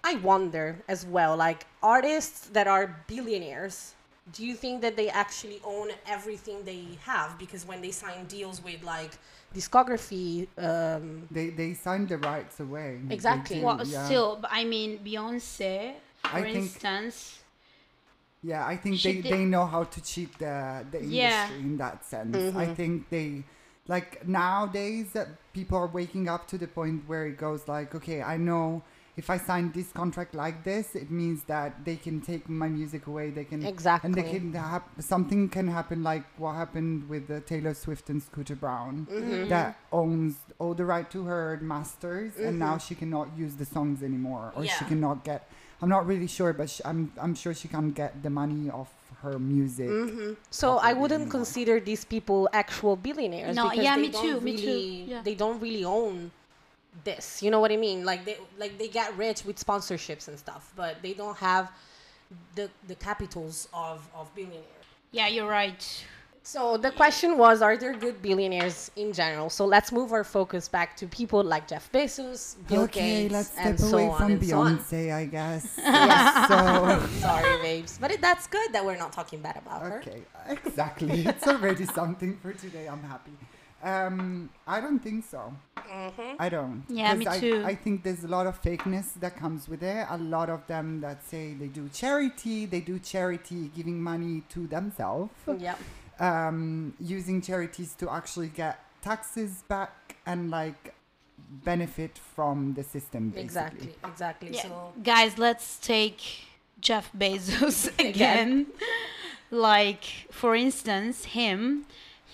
I 0.03 0.15
wonder 0.17 0.77
as 0.89 1.05
well, 1.05 1.37
like 1.37 1.67
artists 1.83 2.49
that 2.49 2.67
are 2.67 2.97
billionaires, 3.09 3.95
do 4.33 4.45
you 4.45 4.55
think 4.55 4.81
that 4.83 4.97
they 4.97 5.09
actually 5.09 5.61
own 5.65 5.91
everything 6.07 6.65
they 6.65 6.87
have? 7.05 7.39
Because 7.39 7.67
when 7.67 7.81
they 7.81 7.93
sign 7.93 8.25
deals 8.27 8.63
with 8.65 8.83
like 8.83 9.13
discography, 9.59 10.47
um, 10.69 11.05
They 11.37 11.47
they 11.61 11.71
signed 11.75 12.09
the 12.13 12.19
rights 12.33 12.57
away. 12.67 12.91
Exactly. 13.17 13.57
do, 13.61 13.65
Well, 13.67 13.81
yeah. 13.87 14.05
still, 14.07 14.31
I 14.61 14.63
mean, 14.65 14.91
Beyonce, 15.07 15.95
for 16.23 16.37
I 16.39 16.43
think- 16.43 16.57
instance. 16.57 17.17
Yeah, 18.43 18.65
I 18.73 18.77
think 18.77 18.95
they, 19.03 19.15
did- 19.23 19.33
they 19.35 19.45
know 19.55 19.67
how 19.75 19.83
to 19.95 19.99
cheat 20.11 20.31
the 20.39 20.57
the 20.93 20.99
industry 20.99 21.19
Yeah. 21.25 21.49
in 21.67 21.77
that 21.85 21.99
sense. 22.13 22.37
Mm-hmm. 22.37 22.59
I 22.65 22.67
think 22.79 22.93
they 23.15 23.29
like 23.95 24.09
nowadays 24.41 25.09
uh, 25.17 25.25
people 25.53 25.77
are 25.85 25.91
waking 26.01 26.25
up 26.35 26.43
to 26.53 26.57
the 26.59 26.69
point 26.79 26.99
where 27.11 27.25
it 27.27 27.37
goes 27.47 27.63
like, 27.77 27.95
okay, 27.99 28.21
I 28.23 28.37
know 28.49 28.83
if 29.17 29.31
I 29.31 29.39
sign 29.39 29.73
this 29.73 29.93
contract 29.93 30.35
like 30.35 30.63
this, 30.63 30.95
it 30.95 31.11
means 31.11 31.45
that 31.45 31.85
they 31.85 31.97
can 31.97 32.21
take 32.21 32.49
my 32.49 32.69
music 32.69 33.07
away. 33.07 33.31
They 33.31 33.45
can 33.45 33.65
exactly, 33.65 34.09
and 34.09 34.15
they 34.15 34.23
can 34.31 34.53
hap- 34.53 34.91
something 35.01 35.49
can 35.49 35.69
happen 35.69 36.03
like 36.03 36.25
what 36.39 36.53
happened 36.55 37.09
with 37.09 37.31
uh, 37.31 37.41
Taylor 37.47 37.73
Swift 37.75 38.11
and 38.11 38.23
Scooter 38.23 38.55
Braun 38.57 39.07
Mm-hmm. 39.11 39.49
that 39.49 39.79
owns 39.93 40.35
all 40.59 40.75
the 40.75 40.85
right 40.85 41.09
to 41.11 41.25
her 41.25 41.59
masters, 41.63 42.37
and 42.37 42.59
now 42.59 42.77
she 42.79 42.95
cannot 42.95 43.29
use 43.37 43.55
the 43.57 43.65
songs 43.65 44.03
anymore, 44.03 44.53
or 44.57 44.63
she 44.65 44.69
Mm-hmm. 44.71 44.89
Cannot 44.89 45.25
get. 45.25 45.49
I'm 45.83 45.89
not 45.89 46.07
really 46.07 46.27
sure, 46.27 46.53
but 46.53 46.69
sh- 46.71 46.81
I'm 46.85 47.13
I'm 47.21 47.35
sure 47.35 47.53
she 47.55 47.69
can't 47.69 47.95
get 47.95 48.23
the 48.23 48.31
money 48.31 48.71
off 48.71 48.93
her 49.23 49.39
music. 49.39 49.89
Mm-hmm. 49.89 50.33
so 50.51 50.77
I 50.77 50.93
wouldn't 50.93 51.23
anymore. 51.23 51.39
consider 51.39 51.81
these 51.81 52.05
people 52.05 52.49
actual 52.53 52.97
billionaires. 52.97 53.57
No, 53.57 53.73
yeah, 53.73 53.97
me 53.97 54.09
don't 54.09 54.23
too, 54.23 54.41
me 54.41 54.57
too, 54.57 54.67
really- 54.67 55.05
yeah. 55.13 55.23
They 55.23 55.35
don't 55.35 55.59
really 55.61 55.85
own 55.85 56.31
this. 57.05 57.43
You 57.43 57.51
know 57.51 57.61
what 57.61 57.73
I 57.73 57.77
mean? 57.77 58.05
Like 58.05 58.25
they 58.25 58.37
like 58.59 58.79
they 58.79 58.89
get 58.89 59.17
rich 59.17 59.45
with 59.45 59.57
sponsorships 59.57 60.29
and 60.29 60.39
stuff, 60.39 60.73
but 60.77 60.97
they 61.03 61.13
don't 61.15 61.37
have 61.37 61.71
the 62.55 62.71
the 62.89 62.95
capitals 62.95 63.69
of 63.73 64.09
of 64.15 64.35
billionaires. 64.35 64.65
Yeah, 65.13 65.29
you're 65.29 65.49
right. 65.49 65.83
So 66.43 66.77
the 66.77 66.93
question 66.93 67.39
was, 67.39 67.61
are 67.61 67.77
there 67.77 67.93
good 67.93 68.23
billionaires 68.23 68.89
in 68.95 69.13
general? 69.13 69.51
So 69.51 69.67
let's 69.67 69.91
move 69.91 70.13
our 70.13 70.23
focus 70.23 70.69
back 70.69 70.97
to 70.99 71.09
people 71.09 71.43
like 71.43 71.67
Jeff 71.67 71.91
Bezos, 71.91 72.55
Bill 72.69 72.83
okay, 72.83 73.23
Gates, 73.23 73.33
let's 73.33 73.57
and 73.59 73.77
step 73.77 73.91
so 73.91 73.97
away 73.97 74.09
on 74.09 74.17
from 74.17 74.31
and 74.31 74.45
so 74.47 74.61
on. 74.61 74.79
Beyonce, 74.79 75.13
I 75.13 75.25
guess. 75.25 75.75
Yes. 75.83 76.49
so 76.49 77.19
Sorry, 77.19 77.63
babes, 77.63 77.99
but 77.99 78.13
it, 78.13 78.21
that's 78.21 78.47
good 78.47 78.73
that 78.73 78.85
we're 78.85 78.97
not 78.97 79.13
talking 79.13 79.41
bad 79.41 79.57
about 79.57 79.83
her. 79.83 79.99
okay, 79.99 80.23
exactly. 80.49 81.27
It's 81.27 81.49
already 81.49 81.85
something 81.85 82.37
for 82.37 82.53
today. 82.53 82.87
I'm 82.87 83.03
happy. 83.03 83.33
Um, 83.83 84.51
I 84.67 84.81
don't 84.81 84.99
think 84.99 85.25
so. 85.25 85.55
I 86.39 86.49
don't. 86.49 86.85
Yeah, 86.89 87.11
'Cause 87.11 87.19
me 87.19 87.27
I, 87.29 87.39
too. 87.41 87.63
I 87.65 87.75
think 87.75 88.03
there's 88.03 88.25
a 88.25 88.29
lot 88.29 88.47
of 88.47 88.61
fakeness 88.61 89.15
that 89.21 89.37
comes 89.37 89.69
with 89.69 89.83
it. 89.83 90.07
A 90.11 90.19
lot 90.19 90.51
of 90.51 90.67
them 90.67 91.01
that 91.03 91.23
say 91.25 91.55
they 91.55 91.69
do 91.69 91.89
charity, 91.91 92.67
they 92.67 92.81
do 92.81 92.99
charity 92.99 93.71
giving 93.77 94.03
money 94.03 94.43
to 94.51 94.67
themselves, 94.67 95.33
Yeah. 95.59 95.77
um, 96.19 96.95
using 96.99 97.41
charities 97.41 97.95
to 98.01 98.11
actually 98.11 98.49
get 98.49 98.79
taxes 99.03 99.63
back 99.69 100.17
and 100.27 100.51
like 100.51 100.95
benefit 101.39 102.19
from 102.19 102.75
the 102.75 102.83
system. 102.83 103.29
Basically. 103.31 103.45
Exactly. 103.45 103.95
Exactly. 104.05 104.51
Yeah. 104.55 104.63
So 104.63 104.93
Guys, 105.03 105.39
let's 105.39 105.79
take 105.79 106.21
Jeff 106.81 107.13
Bezos 107.13 107.97
again. 108.11 108.67
like, 109.51 110.05
for 110.31 110.57
instance, 110.57 111.27
him, 111.27 111.87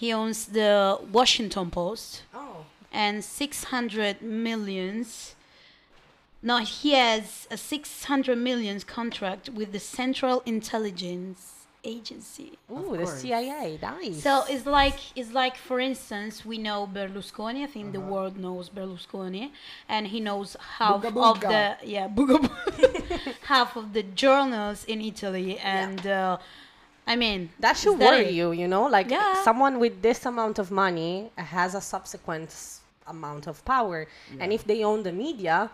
he 0.02 0.12
owns 0.12 0.46
the 0.46 0.98
Washington 1.12 1.70
Post 1.70 2.22
oh. 2.34 2.64
and 2.90 3.22
600 3.22 4.20
millions. 4.20 5.36
No, 6.42 6.56
he 6.58 6.94
has 6.94 7.46
a 7.52 7.56
600 7.56 8.36
millions 8.36 8.82
contract 8.82 9.48
with 9.50 9.70
the 9.70 9.78
Central 9.78 10.42
Intelligence 10.44 11.66
Agency. 11.84 12.58
Ooh, 12.68 12.96
the. 12.96 13.06
CIA. 13.06 13.78
Nice. 13.80 14.24
So 14.24 14.42
it's 14.48 14.66
like 14.66 14.98
it's 15.14 15.32
like 15.32 15.56
for 15.56 15.78
instance 15.78 16.44
we 16.44 16.58
know 16.58 16.88
Berlusconi. 16.92 17.62
I 17.62 17.68
think 17.68 17.92
the 17.92 18.00
world 18.00 18.36
knows 18.36 18.70
Berlusconi, 18.70 19.52
and 19.88 20.08
he 20.08 20.18
knows 20.18 20.56
half 20.78 21.02
Booga 21.02 21.30
of 21.30 21.40
the 21.40 21.76
yeah 21.84 22.08
booga 22.08 22.38
boo- 22.42 23.32
half 23.42 23.76
of 23.76 23.92
the 23.92 24.02
journals 24.02 24.84
in 24.84 25.00
Italy, 25.00 25.58
and 25.58 26.06
uh, 26.06 26.38
I 27.06 27.16
mean 27.16 27.50
that 27.60 27.76
should 27.76 27.98
that 27.98 28.06
worry 28.06 28.26
it? 28.28 28.34
you, 28.34 28.52
you 28.52 28.68
know? 28.68 28.86
Like 28.86 29.10
Yeah. 29.10 29.42
someone 29.44 29.78
with 29.78 30.02
this 30.02 30.24
amount 30.26 30.58
of 30.58 30.70
money 30.70 31.30
has 31.36 31.74
a 31.74 31.80
subsequent 31.80 32.54
amount 33.06 33.46
of 33.48 33.64
power. 33.64 34.06
And 34.40 34.52
if 34.52 34.64
they 34.64 34.84
own 34.84 35.02
the 35.02 35.12
media, 35.12 35.70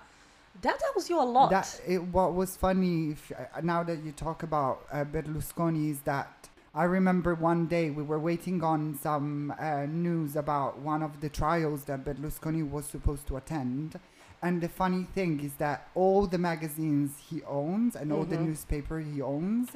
that 0.62 0.78
tells 0.80 1.08
you 1.10 1.20
a 1.20 1.28
lot. 1.36 1.50
That 1.50 1.80
it, 1.86 2.02
what 2.02 2.34
was 2.34 2.56
funny 2.56 3.10
if, 3.12 3.30
uh, 3.32 3.60
now 3.62 3.82
that 3.84 4.02
you 4.02 4.12
talk 4.12 4.42
about 4.42 4.86
uh, 4.90 5.04
Berlusconi 5.04 5.90
is 5.90 6.00
that 6.00 6.48
I 6.74 6.84
remember 6.84 7.34
one 7.34 7.66
day 7.66 7.90
we 7.90 8.02
were 8.02 8.18
waiting 8.18 8.62
on 8.62 8.98
some 9.00 9.52
uh, 9.58 9.86
news 9.86 10.36
about 10.36 10.78
one 10.78 11.02
of 11.02 11.20
the 11.20 11.28
trials 11.28 11.84
that 11.84 12.04
Berlusconi 12.04 12.68
was 12.68 12.86
supposed 12.86 13.26
to 13.28 13.36
attend. 13.36 13.98
And 14.42 14.60
the 14.60 14.68
funny 14.68 15.04
thing 15.14 15.40
is 15.40 15.54
that 15.54 15.88
all 15.94 16.26
the 16.26 16.38
magazines 16.38 17.10
he 17.28 17.42
owns 17.44 17.96
and 17.96 18.12
all 18.12 18.24
the 18.24 18.36
Mhm. 18.36 18.46
newspaper 18.46 19.00
he 19.00 19.20
owns 19.20 19.70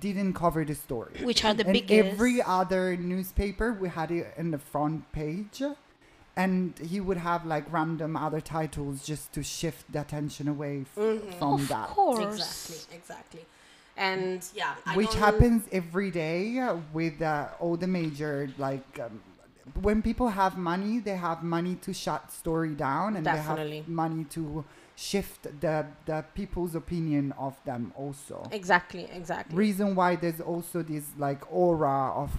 didn't 0.00 0.32
cover 0.34 0.64
the 0.64 0.74
story. 0.74 1.14
which 1.22 1.44
are 1.44 1.54
the 1.54 1.64
and 1.64 1.72
biggest. 1.72 2.12
every 2.14 2.40
other 2.42 2.96
newspaper 2.96 3.72
we 3.72 3.88
had 3.88 4.10
it 4.10 4.32
in 4.36 4.50
the 4.50 4.58
front 4.58 5.10
page 5.12 5.62
and 6.36 6.78
he 6.78 6.98
would 7.00 7.18
have 7.18 7.44
like 7.44 7.70
random 7.70 8.16
other 8.16 8.40
titles 8.40 9.04
just 9.04 9.32
to 9.34 9.42
shift 9.42 9.90
the 9.92 10.00
attention 10.00 10.48
away 10.48 10.80
f- 10.82 10.96
Mhm. 10.96 11.34
from 11.38 11.52
of 11.54 11.68
that 11.68 11.88
Of 11.90 11.94
course. 11.94 12.24
Exactly, 12.24 12.96
exactly. 12.96 13.44
And 13.96 14.42
yeah, 14.54 14.74
I 14.86 14.96
which 14.96 15.10
don't- 15.10 15.18
happens 15.18 15.68
every 15.70 16.10
day 16.10 16.66
with 16.94 17.20
uh, 17.20 17.48
all 17.60 17.76
the 17.76 17.86
major 17.86 18.48
like 18.56 18.98
um, 18.98 19.20
when 19.82 20.00
people 20.00 20.28
have 20.30 20.56
money 20.56 20.98
they 21.00 21.16
have 21.16 21.42
money 21.42 21.74
to 21.86 21.92
shut 21.92 22.32
story 22.32 22.74
down 22.74 23.16
and 23.16 23.24
Definitely. 23.24 23.70
they 23.70 23.76
have 23.78 23.88
money 23.88 24.24
to 24.36 24.64
shift 24.96 25.44
the 25.60 25.86
the 26.06 26.24
people's 26.34 26.74
opinion 26.74 27.32
of 27.38 27.56
them 27.64 27.92
also 27.96 28.46
Exactly, 28.52 29.08
exactly. 29.12 29.56
reason 29.56 29.94
why 29.94 30.16
there's 30.16 30.40
also 30.40 30.82
this 30.82 31.04
like 31.18 31.42
aura 31.52 32.12
of 32.14 32.30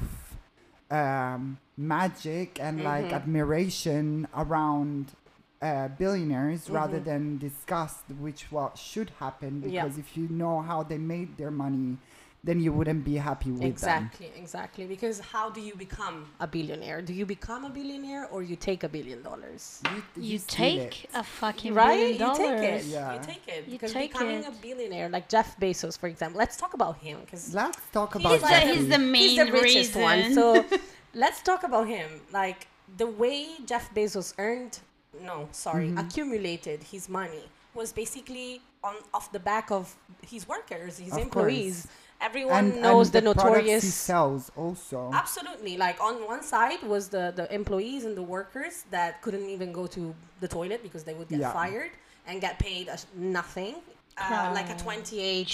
um, 0.91 1.57
magic 1.77 2.59
and 2.59 2.83
like 2.83 3.09
Mhm. 3.09 3.13
admiration 3.13 4.27
around 4.35 5.13
uh, 5.61 5.87
billionaires 5.87 6.69
rather 6.69 6.99
Mhm. 6.99 7.03
than 7.05 7.37
disgust, 7.37 8.03
which 8.19 8.51
what 8.51 8.77
should 8.77 9.09
happen 9.19 9.61
Yeah. 9.65 9.83
because 9.83 9.97
if 9.97 10.17
you 10.17 10.27
know 10.27 10.61
how 10.61 10.83
they 10.83 10.97
made 10.97 11.37
their 11.37 11.51
money, 11.51 11.97
then 12.45 12.59
you 12.59 12.73
wouldn't 12.73 13.05
be 13.05 13.15
happy 13.15 13.51
with 13.51 13.61
them. 13.61 13.69
Exactly, 13.69 14.29
exactly. 14.37 14.85
Because 14.85 15.19
how 15.21 15.49
do 15.49 15.61
you 15.61 15.75
become 15.75 16.25
a 16.41 16.47
billionaire? 16.47 17.01
Do 17.01 17.13
you 17.13 17.25
become 17.25 17.63
a 17.63 17.69
billionaire 17.69 18.27
or 18.27 18.43
you 18.43 18.57
take 18.57 18.83
a 18.83 18.89
billion 18.89 19.21
dollars? 19.23 19.81
You 20.17 20.37
steal 20.39 20.57
take 20.65 21.05
it. 21.05 21.09
a 21.15 21.23
fucking 21.23 21.73
Right? 21.73 21.95
billion 21.95 22.11
You 22.13 22.19
dollars. 22.19 22.37
take 22.37 22.73
it. 22.73 22.85
Yeah. 22.85 23.13
You 23.13 23.19
take 23.21 23.47
it. 23.47 23.65
You 23.65 23.71
Because 23.71 23.93
take 23.93 24.11
becoming 24.11 24.39
it. 24.39 24.47
a 24.47 24.51
billionaire, 24.61 25.07
like 25.07 25.29
Jeff 25.29 25.57
Bezos, 25.57 25.97
for 25.97 26.07
example, 26.07 26.37
let's 26.39 26.57
talk 26.57 26.73
about 26.73 26.97
him. 26.97 27.19
Because 27.21 27.53
Let's 27.53 27.79
talk 27.93 28.15
about 28.15 28.33
He's 28.33 28.41
the, 28.41 28.47
Jeffrey. 28.49 28.75
he's 28.75 28.87
the 28.89 28.99
main 28.99 29.29
he's 29.29 29.37
the 29.45 29.51
richest 29.51 29.95
reason. 29.95 30.01
one. 30.01 30.33
So 30.33 30.65
let's 31.13 31.41
talk 31.41 31.63
about 31.63 31.87
him. 31.87 32.09
Like 32.33 32.67
the 32.97 33.07
way 33.07 33.47
Jeff 33.65 33.93
Bezos 33.95 34.33
earned, 34.37 34.79
no, 35.21 35.47
sorry, 35.53 35.87
Mm-hmm. 35.87 35.97
accumulated 35.99 36.83
his 36.83 37.07
money 37.07 37.43
was 37.73 37.93
basically 37.93 38.59
on 38.83 38.95
off 39.13 39.31
the 39.31 39.39
back 39.39 39.71
of 39.71 39.95
his 40.27 40.45
workers, 40.45 40.97
his 40.99 41.13
Of 41.13 41.19
employees. 41.19 41.87
Everyone 42.23 42.65
and, 42.71 42.81
knows 42.81 43.07
and 43.07 43.15
the, 43.15 43.21
the 43.21 43.29
he 43.29 43.33
notorious 43.49 43.93
sells 43.93 44.51
also. 44.55 44.99
Absolutely. 45.13 45.73
Like 45.77 45.97
on 46.01 46.15
one 46.33 46.43
side 46.53 46.81
was 46.93 47.03
the 47.15 47.25
the 47.39 47.45
employees 47.53 48.01
and 48.07 48.15
the 48.21 48.27
workers 48.37 48.75
that 48.95 49.21
couldn't 49.23 49.47
even 49.55 49.69
go 49.79 49.85
to 49.97 50.01
the 50.43 50.47
toilet 50.47 50.79
because 50.87 51.03
they 51.07 51.13
would 51.19 51.29
get 51.29 51.39
Yeah. 51.39 51.53
fired 51.61 51.91
and 52.27 52.35
get 52.41 52.53
paid 52.59 52.85
as 52.95 53.01
nothing, 53.39 53.75
uh, 54.17 54.51
like 54.57 54.69
a 54.69 54.77
twenty-eight 54.85 55.49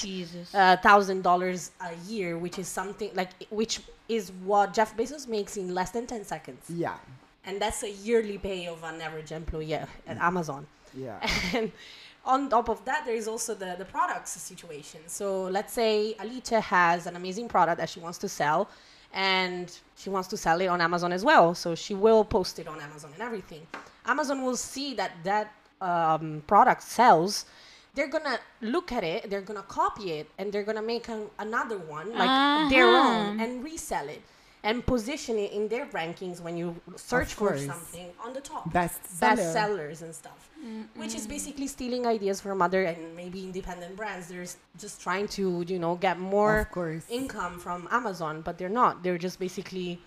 thousand 0.88 1.20
uh, 1.20 1.30
dollars 1.30 1.72
a 1.82 1.94
year, 2.12 2.38
which 2.38 2.58
is 2.64 2.68
something 2.80 3.10
like 3.22 3.32
which 3.50 3.76
is 4.08 4.32
what 4.50 4.74
Jeff 4.78 4.96
Bezos 4.98 5.28
makes 5.28 5.54
in 5.58 5.68
less 5.80 5.92
than 5.96 6.06
ten 6.14 6.24
seconds, 6.34 6.64
Yeah, 6.86 6.98
and 7.46 7.60
that's 7.62 7.82
a 7.84 7.92
yearly 8.08 8.38
pay 8.38 8.68
of 8.68 8.84
an 8.84 9.02
average 9.02 9.32
employee 9.32 9.74
at 9.74 10.18
Amazon. 10.30 10.62
yeah. 11.06 11.18
And 11.58 11.72
on 12.34 12.40
top 12.56 12.68
of 12.70 12.80
that, 12.90 13.00
there 13.08 13.16
is 13.24 13.28
also 13.34 13.52
the, 13.64 13.72
the 13.82 13.86
products 13.96 14.32
situation. 14.52 15.02
So 15.20 15.26
let's 15.58 15.74
say 15.82 15.92
Alice 16.24 16.50
has 16.78 17.00
an 17.10 17.16
amazing 17.22 17.48
product 17.56 17.78
that 17.82 17.90
she 17.94 18.00
wants 18.06 18.20
to 18.26 18.30
sell 18.40 18.60
and 19.14 19.66
she 20.02 20.10
wants 20.16 20.28
to 20.34 20.38
sell 20.46 20.58
it 20.66 20.68
on 20.76 20.80
Amazon 20.90 21.12
as 21.18 21.24
well. 21.30 21.48
So 21.64 21.68
she 21.86 21.94
will 22.06 22.24
post 22.38 22.54
it 22.62 22.68
on 22.74 22.78
Amazon 22.88 23.12
and 23.16 23.24
everything. 23.30 23.64
Amazon 24.14 24.38
will 24.46 24.60
see 24.74 24.90
that 25.02 25.12
that 25.32 25.48
um, 25.82 26.26
product 26.54 26.82
sells. 26.84 27.32
They're 27.96 28.14
gonna 28.18 28.38
look 28.62 28.90
at 28.98 29.04
it, 29.14 29.20
they're 29.30 29.48
gonna 29.50 29.70
copy 29.82 30.08
it, 30.20 30.28
and 30.38 30.46
they're 30.52 30.68
gonna 30.70 30.88
make 30.94 31.06
an, 31.16 31.22
another 31.40 31.80
one 31.98 32.08
like 32.22 32.70
their 32.74 32.88
own 32.88 33.16
Uh-huh. 33.40 33.44
and 33.44 33.52
resell 33.70 34.08
it 34.16 34.22
and 34.64 34.86
position 34.86 35.38
it 35.38 35.52
in 35.54 35.68
their 35.70 35.86
rankings 35.88 36.42
when 36.42 36.58
you 36.58 36.76
search 36.98 37.34
for 37.34 37.58
something 37.58 38.08
on 38.26 38.34
the 38.34 38.42
top 38.42 38.72
Best 38.74 39.00
best 39.20 39.42
seller. 39.42 39.54
sellers 39.54 40.02
and 40.02 40.14
stuff 40.14 40.50
which 40.96 41.16
is 41.16 41.26
basically 41.26 41.68
stealing 41.68 42.06
ideas 42.06 42.42
from 42.42 42.62
other 42.62 42.84
and 42.84 43.16
maybe 43.16 43.44
independent 43.46 43.96
brands 43.96 44.28
they're 44.28 44.46
just 44.78 45.02
trying 45.02 45.28
to 45.30 45.64
you 45.68 45.80
know 45.80 45.96
get 45.96 46.20
more 46.20 46.60
Of 46.60 46.72
course. 46.72 47.06
income 47.10 47.58
from 47.60 47.88
amazon 47.92 48.42
but 48.42 48.58
they're 48.58 48.68
not 48.84 49.02
they're 49.04 49.18
just 49.18 49.40
basically 49.40 50.02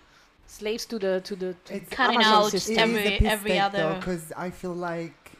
slaves 0.45 0.85
to 0.85 0.99
the 0.99 1.21
to 1.21 1.35
the 1.35 1.55
to 1.65 1.73
It's- 1.77 1.89
Cutting 1.89 2.17
amazon 2.17 2.43
out 2.43 2.51
system. 2.51 2.77
Every- 2.77 3.15
a 3.15 3.17
piss 3.17 3.31
every 3.31 3.51
take, 3.51 3.61
other- 3.63 3.95
because 3.95 4.31
I 4.37 4.49
feel 4.51 4.75
like 4.75 5.31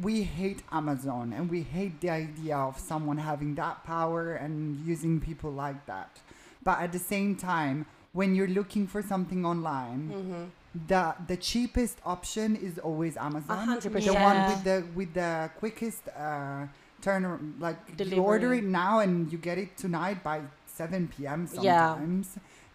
we 0.00 0.22
hate 0.22 0.62
Amazon 0.72 1.32
and 1.36 1.50
we 1.50 1.62
hate 1.62 2.00
the 2.00 2.08
idea 2.10 2.56
of 2.56 2.78
someone 2.78 3.18
having 3.18 3.56
that 3.56 3.84
power 3.84 4.34
and 4.34 4.78
using 4.86 5.20
people 5.20 5.50
like 5.50 5.84
that. 5.86 6.20
But 6.62 6.78
at 6.80 6.92
the 6.92 6.98
same 7.00 7.34
time, 7.36 7.86
when 8.12 8.34
you're 8.34 8.48
looking 8.60 8.86
for 8.86 9.02
something 9.02 9.44
online, 9.46 10.02
Mm-hmm. 10.10 10.44
the 10.88 11.14
the 11.26 11.36
cheapest 11.36 11.98
option 12.04 12.56
is 12.56 12.78
always 12.78 13.16
Amazon. 13.16 13.56
hundred 13.66 13.82
The 13.82 13.90
percent. 13.90 14.20
one 14.30 14.38
with 14.50 14.62
the 14.64 14.76
with 14.94 15.10
the 15.14 15.50
quickest 15.58 16.02
uh, 16.08 16.66
turn 17.02 17.54
like 17.58 17.78
you 18.16 18.22
order 18.32 18.52
it 18.54 18.64
now 18.64 18.98
and 19.00 19.32
you 19.32 19.38
get 19.38 19.58
it 19.58 19.76
tonight 19.76 20.22
by 20.22 20.42
7 20.66 21.08
p.m. 21.08 21.48
Yeah. 21.60 21.96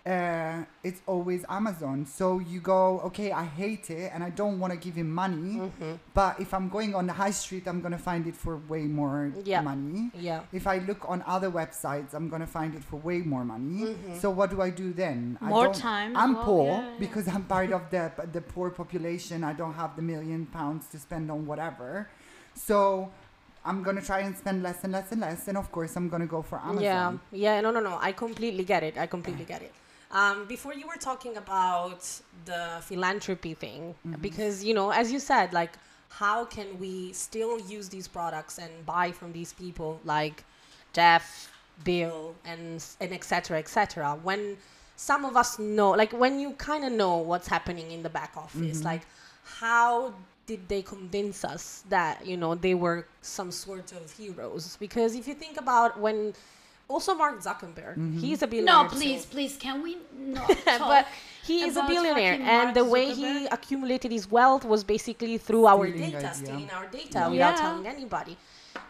Uh, 0.06 0.64
it's 0.84 1.02
always 1.08 1.44
Amazon. 1.50 2.06
So 2.06 2.38
you 2.38 2.60
go, 2.60 3.00
okay, 3.06 3.32
I 3.32 3.44
hate 3.44 3.90
it 3.90 4.12
and 4.14 4.24
I 4.24 4.30
don't 4.30 4.60
want 4.60 4.72
to 4.72 4.78
give 4.78 4.94
him 4.94 5.10
money, 5.10 5.56
Mm-hmm. 5.58 5.94
but 6.14 6.40
if 6.40 6.54
I'm 6.54 6.70
going 6.70 6.94
on 6.94 7.08
the 7.08 7.14
high 7.14 7.32
street, 7.32 7.64
I'm 7.68 7.82
gonna 7.82 7.98
find 7.98 8.28
it 8.28 8.36
for 8.36 8.58
way 8.70 8.84
more 8.84 9.32
Yeah. 9.44 9.62
money. 9.62 10.12
yeah 10.14 10.42
If 10.54 10.68
I 10.68 10.78
look 10.78 11.10
on 11.10 11.24
other 11.26 11.50
websites, 11.50 12.14
I'm 12.14 12.30
gonna 12.30 12.46
find 12.46 12.76
it 12.76 12.84
for 12.84 12.98
way 12.98 13.20
more 13.34 13.44
money. 13.44 13.82
Mm-hmm. 13.82 14.20
So 14.22 14.30
what 14.30 14.52
do 14.52 14.62
I 14.62 14.70
do 14.70 14.94
then? 14.94 15.40
I 15.42 15.50
More 15.50 15.74
time 15.74 16.16
I'm 16.16 16.36
well, 16.36 16.46
poor 16.46 16.68
yeah, 16.68 16.82
yeah. 16.82 17.00
because 17.00 17.26
I'm 17.28 17.44
part 17.56 17.72
of 17.72 17.82
the 17.90 18.04
the 18.32 18.42
poor 18.42 18.70
population. 18.70 19.44
I 19.44 19.54
don't 19.54 19.74
have 19.74 19.92
the 19.96 20.04
million 20.04 20.46
pounds 20.46 20.84
to 20.92 21.00
spend 21.00 21.32
on 21.32 21.48
whatever. 21.48 21.90
So 22.54 23.10
I'm 23.66 23.82
gonna 23.82 24.02
try 24.12 24.20
and 24.28 24.38
spend 24.38 24.62
less 24.62 24.84
and 24.84 24.94
less 24.94 25.12
and 25.12 25.22
less. 25.22 25.48
And 25.48 25.58
of 25.58 25.68
course, 25.72 25.96
I'm 25.98 26.10
gonna 26.14 26.28
go 26.38 26.42
for 26.44 26.58
Amazon. 26.60 27.20
Yeah, 27.32 27.56
yeah, 27.56 27.62
no, 27.66 27.72
no, 27.72 27.80
no. 27.80 27.98
I 28.00 28.12
completely 28.12 28.64
get 28.64 28.84
it. 28.84 28.96
I 29.00 29.08
completely 29.08 29.46
get 29.46 29.64
it. 29.64 29.74
Um, 30.20 30.38
before 30.56 30.74
you 30.74 30.88
were 30.88 31.02
talking 31.10 31.36
about 31.46 32.02
the 32.46 32.62
philanthropy 32.90 33.54
thing, 33.66 33.82
Mm-hmm. 34.08 34.22
because 34.28 34.56
you 34.68 34.74
know, 34.80 34.88
as 35.02 35.12
you 35.14 35.20
said, 35.32 35.48
like, 35.62 35.74
how 36.24 36.38
can 36.56 36.68
we 36.80 37.12
still 37.14 37.60
use 37.76 37.88
these 37.96 38.08
products 38.18 38.56
and 38.64 38.72
buy 38.86 39.08
from 39.12 39.30
these 39.40 39.52
people 39.54 40.00
like 40.06 40.38
Jeff, 40.94 41.26
Bill, 41.84 42.34
and 42.52 42.84
and 43.02 43.12
etc. 43.20 43.60
etc. 43.60 44.18
When 44.28 44.42
some 44.96 45.26
of 45.30 45.36
us 45.36 45.60
know, 45.60 45.90
like, 45.92 46.14
when 46.24 46.40
you 46.40 46.50
kind 46.70 46.84
of 46.88 46.92
know 47.02 47.18
what's 47.18 47.50
happening 47.56 47.88
in 47.92 48.02
the 48.08 48.10
back 48.20 48.32
office, 48.38 48.78
Mm-hmm. 48.80 48.92
like, 48.92 49.04
how 49.60 50.14
did 50.48 50.62
they 50.70 50.82
convince 50.96 51.44
us 51.44 51.84
that 51.90 52.26
you 52.26 52.38
know 52.38 52.56
they 52.56 52.76
were 52.86 53.00
some 53.22 53.52
sort 53.52 53.92
of 53.92 54.04
heroes? 54.20 54.78
Because 54.80 55.12
if 55.20 55.28
you 55.28 55.34
think 55.44 55.56
about 55.66 56.00
when 56.00 56.34
also 56.88 57.16
Mark 57.16 57.42
Zuckerberg, 57.42 57.96
Mm-hmm. 57.98 58.20
he's 58.20 58.42
a 58.42 58.48
billionaire. 58.48 58.84
No, 58.84 58.90
too. 58.90 58.96
please, 58.96 59.26
please, 59.26 59.58
can 59.58 59.82
we 59.82 59.98
not 60.18 60.48
but 60.80 61.08
he 61.44 61.62
is 61.64 61.78
a 61.78 61.84
billionaire, 61.88 62.34
and 62.34 62.46
Mark 62.46 62.74
the 62.76 62.84
way 62.86 63.14
he 63.14 63.46
accumulated 63.48 64.12
his 64.12 64.30
wealth 64.30 64.66
was 64.66 64.84
basically 64.84 65.38
through 65.38 65.66
our 65.68 65.88
Stealing 65.88 66.12
data, 66.12 66.18
idea. 66.18 66.34
stealing 66.34 66.70
our 66.72 66.88
data 66.88 67.28
without 67.30 67.34
Yeah. 67.34 67.56
telling 67.56 67.88
anybody. 67.88 68.38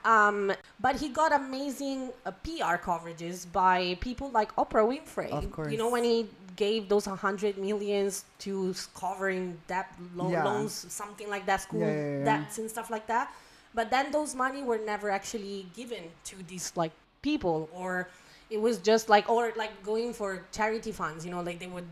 Um, 0.04 0.54
but 0.80 0.96
he 0.98 1.10
got 1.10 1.34
amazing 1.34 2.12
uh, 2.26 2.32
PR 2.44 2.78
coverages 2.78 3.46
by 3.52 3.98
people 4.02 4.30
like 4.32 4.56
Oprah 4.56 4.86
Winfrey. 4.88 5.30
Of 5.32 5.52
course. 5.52 5.72
You 5.72 5.78
know 5.78 5.90
when 5.90 6.04
he 6.04 6.28
gave 6.56 6.88
those 6.88 7.06
hundred 7.06 7.58
millions 7.58 8.24
to 8.40 8.74
covering 8.96 9.58
debt 9.68 9.88
lo- 10.16 10.30
Yeah. 10.30 10.44
loans, 10.46 10.74
something 10.90 11.30
like 11.30 11.46
that, 11.48 11.62
school 11.62 11.82
Yeah, 11.82 11.92
yeah, 11.92 12.18
yeah. 12.20 12.24
debts 12.26 12.58
and 12.60 12.70
stuff 12.70 12.90
like 12.90 13.08
that. 13.08 13.34
But 13.74 13.90
then 13.90 14.12
those 14.12 14.36
money 14.36 14.64
were 14.64 14.78
never 14.78 15.10
actually 15.12 15.66
given 15.76 16.04
to 16.26 16.36
these 16.48 16.72
like 16.76 16.94
people, 17.26 17.70
or 17.74 18.08
it 18.50 18.60
was 18.62 18.78
just 18.92 19.10
like 19.10 19.26
or 19.30 19.52
like 19.58 19.74
going 19.84 20.14
for 20.14 20.30
charity 20.52 20.94
funds. 21.02 21.26
You 21.26 21.32
know, 21.32 21.42
like 21.42 21.60
they 21.60 21.72
would 21.76 21.90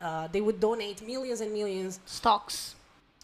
uh, 0.00 0.26
they 0.34 0.40
would 0.40 0.58
donate 0.68 0.98
millions 1.06 1.40
and 1.40 1.52
millions 1.52 2.00
stocks? 2.06 2.74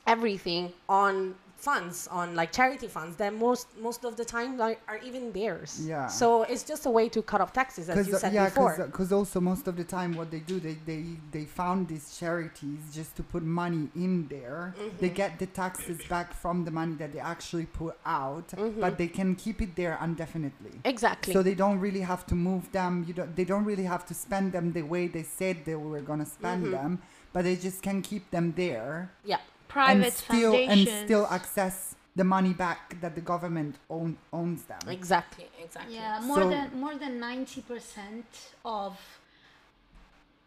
everything 0.09 0.73
on 0.89 1.35
funds 1.59 2.07
on 2.19 2.37
like 2.37 2.51
charity 2.53 2.87
funds 2.87 3.17
that 3.17 3.35
most 3.35 3.67
most 3.87 4.05
of 4.05 4.17
the 4.17 4.25
time 4.25 4.61
are, 4.61 4.77
are 4.87 4.99
even 5.09 5.33
theirs 5.33 5.71
Yeah. 5.85 6.07
so 6.07 6.45
it's 6.45 6.63
just 6.63 6.87
a 6.87 6.91
way 6.99 7.09
to 7.17 7.21
cut 7.21 7.41
off 7.41 7.53
taxes 7.53 7.89
as 7.91 8.07
you 8.07 8.17
said 8.17 8.33
yeah, 8.33 8.45
before 8.49 8.77
because 8.87 9.11
also 9.13 9.41
most 9.41 9.67
of 9.67 9.75
the 9.77 9.83
time 9.85 10.11
what 10.21 10.31
they 10.31 10.39
do, 10.53 10.61
they 10.61 10.77
they 10.91 11.03
they 11.33 11.45
found 11.61 11.89
these 11.89 12.07
charities 12.21 12.81
just 12.99 13.17
to 13.17 13.23
put 13.35 13.43
money 13.43 13.85
in 13.97 14.29
there. 14.29 14.61
Mm-hmm. 14.79 14.97
They 15.03 15.09
get 15.23 15.31
the 15.43 15.47
taxes 15.47 15.99
back 16.15 16.29
from 16.43 16.65
the 16.65 16.71
money 16.81 16.95
that 17.03 17.11
they 17.15 17.19
actually 17.35 17.67
put 17.83 17.95
out, 18.07 18.49
Mm-hmm. 18.49 18.81
but 18.85 18.93
they 19.01 19.09
can 19.19 19.35
keep 19.45 19.61
it 19.67 19.73
there 19.81 19.95
indefinitely. 20.09 20.75
exactly 20.85 21.33
So 21.35 21.43
they 21.49 21.57
don't 21.65 21.81
really 21.87 22.05
have 22.13 22.23
to 22.31 22.35
move 22.49 22.65
them. 22.79 22.93
You 23.09 23.15
don't. 23.19 23.35
They 23.39 23.45
don't 23.53 23.65
really 23.73 23.89
have 23.95 24.05
to 24.11 24.15
spend 24.15 24.47
them 24.57 24.67
the 24.79 24.83
way 24.95 25.03
they 25.17 25.25
said 25.41 25.55
they 25.65 25.75
were 25.75 26.01
gonna 26.11 26.27
spend 26.39 26.61
Mm-hmm. 26.65 26.79
them, 26.79 26.91
but 27.33 27.43
they 27.47 27.57
just 27.57 27.81
can 27.89 27.99
keep 28.11 28.25
them 28.37 28.47
there 28.63 28.93
yeah 29.33 29.43
Private 29.69 30.05
and 30.05 30.13
still 30.13 30.53
foundations. 30.53 30.89
and 30.89 31.05
still 31.07 31.27
access 31.31 31.95
the 32.17 32.25
money 32.25 32.53
back 32.53 33.01
that 33.01 33.15
the 33.15 33.21
government 33.21 33.77
own, 33.91 34.17
owns 34.33 34.63
them. 34.65 34.81
exactly 34.89 35.47
exactly 35.63 35.95
Yeah, 35.95 36.21
more 36.31 36.43
So- 36.43 36.51
than 36.51 36.67
more 36.85 36.95
than 36.97 37.21
ninety 37.21 37.61
percent 37.63 38.27
of 38.65 38.93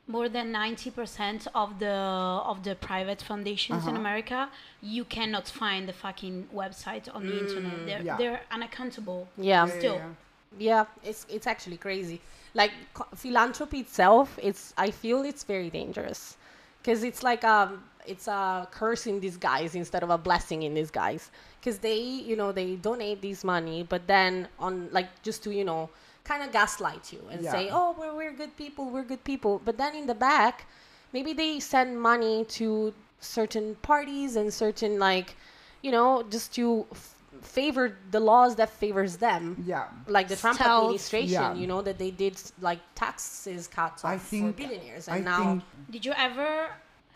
more 0.07 0.27
than 0.27 0.51
ninety 0.51 0.91
percent 0.91 1.47
of 1.55 1.79
the 1.79 1.95
of 2.51 2.63
the 2.63 2.75
private 2.75 3.21
foundations 3.21 3.84
in 3.84 3.89
Uh-huh. 3.91 3.99
America, 3.99 4.49
you 4.81 5.05
cannot 5.05 5.47
find 5.47 5.88
the 5.88 5.93
fucking 5.93 6.49
website 6.53 7.05
on 7.15 7.21
the 7.27 7.38
internet. 7.43 7.77
They're 7.86 8.01
Yeah. 8.10 8.17
they're 8.17 8.41
unaccountable. 8.51 9.27
yeah 9.38 9.65
Yeah, 9.65 9.77
still. 9.79 9.95
yeah, 9.95 10.13
yeah 10.69 10.86
it's 11.10 11.25
it's 11.36 11.47
actually 11.47 11.77
crazy 11.77 12.19
like 12.62 12.73
co- 12.97 13.07
philanthropy 13.15 13.79
itself 13.86 14.27
it's 14.49 14.63
i 14.86 14.91
feel 15.01 15.19
it's 15.31 15.43
very 15.45 15.69
dangerous 15.69 16.36
because 16.79 16.99
it's 17.10 17.23
like 17.23 17.43
um 17.45 17.71
it's 18.07 18.27
a 18.27 18.67
curse 18.71 19.07
in 19.07 19.19
disguise 19.19 19.75
instead 19.75 20.03
of 20.03 20.09
a 20.09 20.17
blessing 20.17 20.63
in 20.63 20.73
disguise 20.73 21.31
because 21.59 21.77
they 21.79 21.97
you 21.99 22.35
know 22.35 22.51
they 22.51 22.75
donate 22.75 23.21
this 23.21 23.43
money 23.43 23.83
but 23.87 24.07
then 24.07 24.47
on 24.59 24.89
like 24.91 25.07
just 25.23 25.43
to 25.43 25.51
you 25.53 25.63
know 25.63 25.89
kind 26.23 26.43
of 26.43 26.51
gaslight 26.51 27.11
you 27.13 27.21
and 27.31 27.43
say 27.45 27.69
oh 27.71 27.95
we're, 27.97 28.15
we're 28.15 28.31
good 28.31 28.55
people 28.57 28.89
we're 28.89 29.03
good 29.03 29.23
people 29.23 29.61
but 29.65 29.77
then 29.77 29.95
in 29.95 30.05
the 30.05 30.15
back 30.15 30.65
maybe 31.13 31.33
they 31.33 31.59
send 31.59 31.99
money 32.01 32.45
to 32.45 32.93
certain 33.19 33.75
parties 33.81 34.35
and 34.35 34.53
certain 34.53 34.99
like 34.99 35.35
you 35.81 35.91
know 35.91 36.23
just 36.29 36.53
to 36.53 36.85
f- 36.91 37.15
favor 37.41 37.97
the 38.11 38.19
laws 38.19 38.55
that 38.55 38.69
favors 38.69 39.17
them 39.17 39.63
yeah. 39.65 39.87
like 40.07 40.27
the 40.27 40.35
Trump 40.35 40.57
Stealth. 40.59 40.83
administration, 40.83 41.31
Yeah. 41.31 41.53
you 41.55 41.65
know, 41.65 41.81
that 41.81 41.97
they 41.97 42.11
did 42.11 42.39
like 42.61 42.79
taxes 42.93 43.67
cuts 43.67 44.05
off 44.05 44.21
for 44.27 44.51
billionaires, 44.51 45.07
and 45.07 45.27
I 45.27 45.31
now 45.31 45.43
think 45.43 45.63
Did 45.89 46.05
you 46.05 46.13
ever 46.17 46.69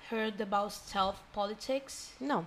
heard 0.10 0.40
about 0.42 0.74
stealth 0.74 1.22
politics? 1.34 2.12
no, 2.20 2.46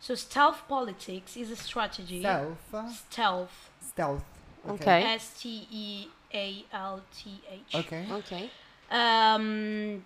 So 0.00 0.14
stealth 0.14 0.62
politics 0.68 1.36
is 1.36 1.50
a 1.50 1.56
strategy. 1.56 2.22
self 2.22 2.74
uh, 2.74 2.88
Stealth. 2.90 3.70
stealth. 3.80 4.24
Okay. 4.68 5.02
S 5.02 5.40
T 5.40 5.66
E 5.70 6.06
A 6.34 6.64
L 6.72 7.00
T 7.16 7.40
H. 7.50 7.74
Okay. 7.74 8.06
okay, 8.12 8.50
um, 8.90 10.04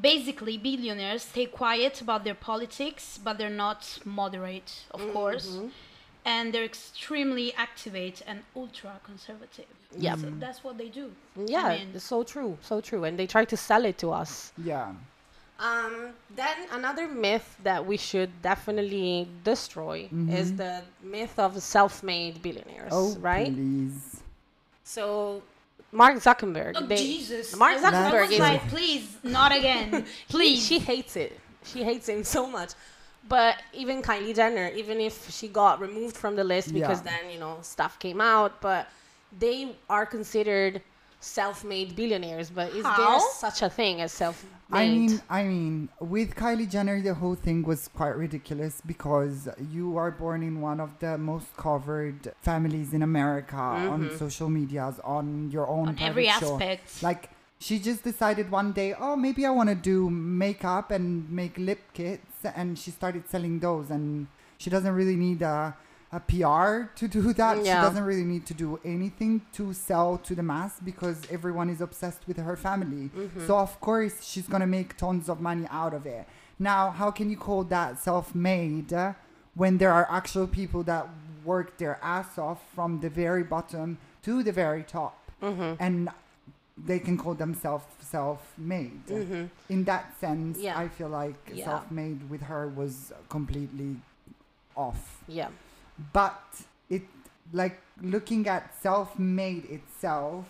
basically 0.00 0.56
billionaires 0.56 1.22
stay 1.22 1.46
quiet 1.46 2.00
about 2.00 2.22
their 2.24 2.34
politics 2.34 3.18
but 3.24 3.36
they're 3.38 3.50
not 3.66 3.98
moderate 4.04 4.84
of 4.92 5.00
course 5.12 5.58
and 6.24 6.52
they're 6.52 6.64
extremely 6.64 7.52
activate 7.54 8.22
and 8.26 8.42
ultra 8.54 9.00
conservative. 9.04 9.66
Yeah. 9.96 10.16
So 10.16 10.30
that's 10.38 10.62
what 10.62 10.76
they 10.78 10.88
do. 10.88 11.10
Yeah, 11.46 11.64
I 11.64 11.78
mean, 11.78 11.88
it's 11.94 12.04
so 12.04 12.22
true, 12.22 12.58
so 12.60 12.80
true. 12.80 13.04
And 13.04 13.18
they 13.18 13.26
try 13.26 13.44
to 13.46 13.56
sell 13.56 13.84
it 13.84 13.98
to 13.98 14.10
us. 14.12 14.52
Yeah. 14.62 14.92
Um, 15.60 16.10
then 16.34 16.56
another 16.72 17.06
myth 17.06 17.56
that 17.62 17.84
we 17.84 17.96
should 17.98 18.30
definitely 18.40 19.28
destroy 19.44 20.08
is 20.30 20.56
the 20.56 20.82
myth 21.02 21.38
of 21.38 21.60
self-made 21.62 22.40
billionaires, 22.40 22.88
Oh, 22.92 23.14
right? 23.20 23.52
please. 23.54 24.22
So 24.84 25.42
Mark 25.92 26.16
Zuckerberg, 26.16 26.72
oh, 26.76 26.86
they- 26.86 26.96
Jesus. 26.96 27.54
Mark 27.56 27.72
I 27.72 27.74
was- 27.76 27.84
I 27.84 27.90
Zuckerberg 27.92 28.32
is 28.32 28.38
like, 28.38 28.68
please, 28.68 29.16
not 29.22 29.52
again. 29.54 30.06
Please. 30.28 30.64
she 30.66 30.78
hates 30.78 31.14
it. 31.16 31.38
She 31.64 31.84
hates 31.84 32.08
him 32.08 32.24
so 32.24 32.46
much. 32.46 32.70
But 33.28 33.56
even 33.74 34.00
Kylie 34.00 34.34
Jenner, 34.34 34.68
even 34.74 34.98
if 34.98 35.30
she 35.30 35.46
got 35.48 35.78
removed 35.78 36.16
from 36.16 36.36
the 36.36 36.44
list 36.44 36.72
because 36.72 37.04
Yeah. 37.04 37.10
then, 37.20 37.30
you 37.32 37.38
know, 37.38 37.58
stuff 37.60 37.98
came 37.98 38.20
out, 38.20 38.60
but 38.62 38.88
they 39.38 39.76
are 39.90 40.06
considered 40.06 40.80
self-made 41.20 41.94
billionaires. 41.94 42.50
But 42.50 42.72
is 42.74 42.82
there 42.82 43.20
such 43.34 43.62
a 43.62 43.70
thing 43.70 44.00
as 44.00 44.12
self-made? 44.12 44.50
I 44.72 44.88
mean, 44.88 45.22
I 45.28 45.42
mean, 45.44 45.88
with 46.00 46.34
Kylie 46.34 46.68
Jenner, 46.68 47.00
the 47.00 47.14
whole 47.14 47.34
thing 47.34 47.62
was 47.62 47.88
quite 47.88 48.16
ridiculous 48.16 48.80
because 48.84 49.48
you 49.70 49.96
are 49.96 50.10
born 50.10 50.42
in 50.42 50.60
one 50.60 50.80
of 50.80 50.98
the 50.98 51.18
most 51.18 51.56
covered 51.56 52.32
families 52.40 52.94
in 52.94 53.02
America 53.02 53.56
on 53.56 54.04
mm-hmm. 54.04 54.16
social 54.16 54.48
medias, 54.48 55.00
on 55.04 55.50
your 55.50 55.68
own 55.68 55.88
On 55.88 55.98
every 56.00 56.26
show. 56.26 56.54
aspect. 56.54 57.02
Like 57.02 57.30
she 57.58 57.78
just 57.78 58.02
decided 58.02 58.50
one 58.50 58.72
day, 58.72 58.94
oh, 58.98 59.16
maybe 59.16 59.44
I 59.44 59.50
want 59.50 59.68
to 59.68 59.74
do 59.74 60.08
makeup 60.08 60.90
and 60.90 61.28
make 61.30 61.58
lip 61.58 61.80
kits, 61.92 62.44
and 62.44 62.78
she 62.78 62.90
started 62.90 63.28
selling 63.28 63.60
those. 63.60 63.90
And 63.90 64.28
she 64.56 64.70
doesn't 64.70 64.94
really 64.94 65.16
need 65.16 65.42
a, 65.42 65.76
a 66.12 66.20
PR 66.20 66.92
to 66.98 67.06
do 67.08 67.32
that. 67.40 67.58
She 67.58 67.64
doesn't 67.86 68.04
really 68.04 68.24
need 68.24 68.44
to 68.46 68.54
do 68.54 68.80
anything 68.84 69.42
to 69.52 69.72
sell 69.72 70.18
to 70.18 70.34
the 70.34 70.42
mass 70.42 70.80
because 70.84 71.22
everyone 71.30 71.68
is 71.70 71.80
obsessed 71.80 72.22
with 72.26 72.36
her 72.38 72.56
family. 72.56 73.10
So 73.46 73.56
of 73.58 73.80
course 73.80 74.24
she's 74.24 74.48
gonna 74.48 74.66
make 74.66 74.96
tons 74.96 75.28
of 75.28 75.40
money 75.40 75.66
out 75.70 75.94
of 75.94 76.06
it. 76.06 76.26
Now, 76.58 76.90
how 76.90 77.10
can 77.10 77.30
you 77.30 77.36
call 77.36 77.64
that 77.64 77.98
self-made 77.98 78.92
uh, 78.92 79.12
when 79.54 79.78
there 79.78 79.92
are 79.92 80.06
actual 80.10 80.46
people 80.46 80.82
that 80.84 81.08
work 81.44 81.78
their 81.78 81.98
ass 82.02 82.36
off 82.38 82.60
from 82.74 83.00
the 83.00 83.08
very 83.08 83.42
bottom 83.44 83.98
to 84.24 84.42
the 84.42 84.52
very 84.52 84.82
top? 84.82 85.16
and 85.42 86.10
they 86.76 86.98
can 86.98 87.16
call 87.16 87.32
themselves 87.34 87.84
self-made. 88.00 89.00
In 89.70 89.84
that 89.84 90.18
sense, 90.20 90.58
Yeah. 90.58 90.78
I 90.78 90.88
feel 90.88 91.08
like 91.08 91.36
Yeah. 91.52 91.64
self-made 91.64 92.28
with 92.28 92.42
her 92.42 92.68
was 92.68 93.12
completely 93.30 93.96
off. 94.76 95.22
yeah. 95.28 95.48
But 96.12 96.42
it, 96.88 97.02
like 97.52 97.80
looking 98.02 98.48
at 98.48 98.74
self-made 98.82 99.64
itself, 99.70 100.46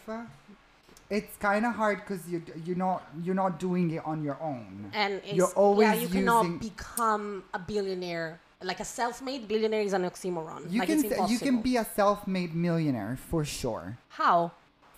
it's 1.11 1.37
kind 1.37 1.67
of 1.67 1.75
hard 1.75 1.99
because 1.99 2.29
you 2.29 2.43
you're 2.65 2.77
not 2.77 3.03
you're 3.23 3.35
not 3.35 3.59
doing 3.59 3.91
it 3.91 4.03
on 4.05 4.23
your 4.23 4.39
own. 4.41 4.91
And 4.95 5.15
it's, 5.15 5.33
You're 5.33 5.55
always 5.57 5.89
yeah, 5.89 5.95
you 5.95 6.09
cannot 6.09 6.45
using- 6.45 6.59
become 6.59 7.45
a 7.53 7.59
billionaire. 7.59 8.41
Like 8.63 8.81
a 8.81 8.85
self-made 8.85 9.49
billionaire 9.49 9.81
is 9.81 9.95
an 9.95 10.03
oxymoron. 10.03 10.71
You 10.71 10.81
like 10.81 10.89
can 10.89 11.29
you 11.29 11.39
can 11.39 11.63
be 11.63 11.79
a 11.79 11.85
self-made 11.85 12.55
millionaire 12.55 13.19
for 13.31 13.45
sure. 13.45 13.99
How? 14.11 14.53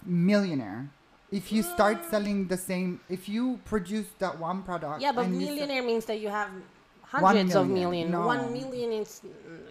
Millionaire. 0.04 0.90
If 1.30 1.50
you 1.50 1.62
start 1.62 2.02
mm. 2.02 2.10
selling 2.10 2.48
the 2.48 2.58
same, 2.58 3.00
if 3.08 3.26
you 3.26 3.58
produce 3.64 4.08
that 4.18 4.38
one 4.38 4.62
product, 4.62 5.00
Yeah, 5.00 5.12
but 5.12 5.24
and 5.24 5.40
you 5.40 5.46
se- 5.46 5.46
millionaire 5.46 5.82
means 5.82 6.04
that 6.04 6.20
you 6.20 6.28
have 6.28 6.50
hundreds 7.12 7.54
of 7.54 7.66
million. 7.68 8.08
million. 8.08 8.10
No. 8.10 8.26
One 8.34 8.52
million 8.58 8.88
is 9.02 9.10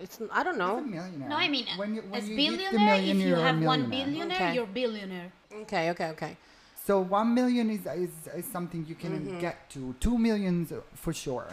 it's 0.04 0.18
I 0.32 0.44
don't 0.44 0.56
It's 0.56 0.64
a 0.64 0.68
know. 0.68 0.82
millionaire. 0.82 1.30
No, 1.30 1.36
I 1.46 1.48
mean, 1.50 1.66
when 1.82 1.96
you, 1.96 2.02
when 2.02 2.22
as 2.22 2.30
you 2.30 2.36
billionaire, 2.36 2.72
if 2.74 3.02
million, 3.02 3.20
you 3.20 3.28
you're 3.30 3.46
have 3.48 3.60
one 3.74 3.84
billionaire, 3.90 4.38
Okay. 4.42 4.54
you're 4.56 4.72
billionaire. 4.82 5.30
Okay, 5.64 5.90
okay, 5.92 6.10
okay. 6.16 6.34
So 6.88 6.94
one 7.20 7.30
million 7.40 7.70
is 7.70 7.84
is, 8.06 8.14
is 8.40 8.46
something 8.46 8.86
you 8.92 8.96
can 9.04 9.12
Mm-hmm. 9.14 9.40
get 9.40 9.56
to. 9.74 9.96
Two 10.00 10.18
millions 10.18 10.72
uh, 10.72 10.82
for 11.04 11.14
sure. 11.14 11.48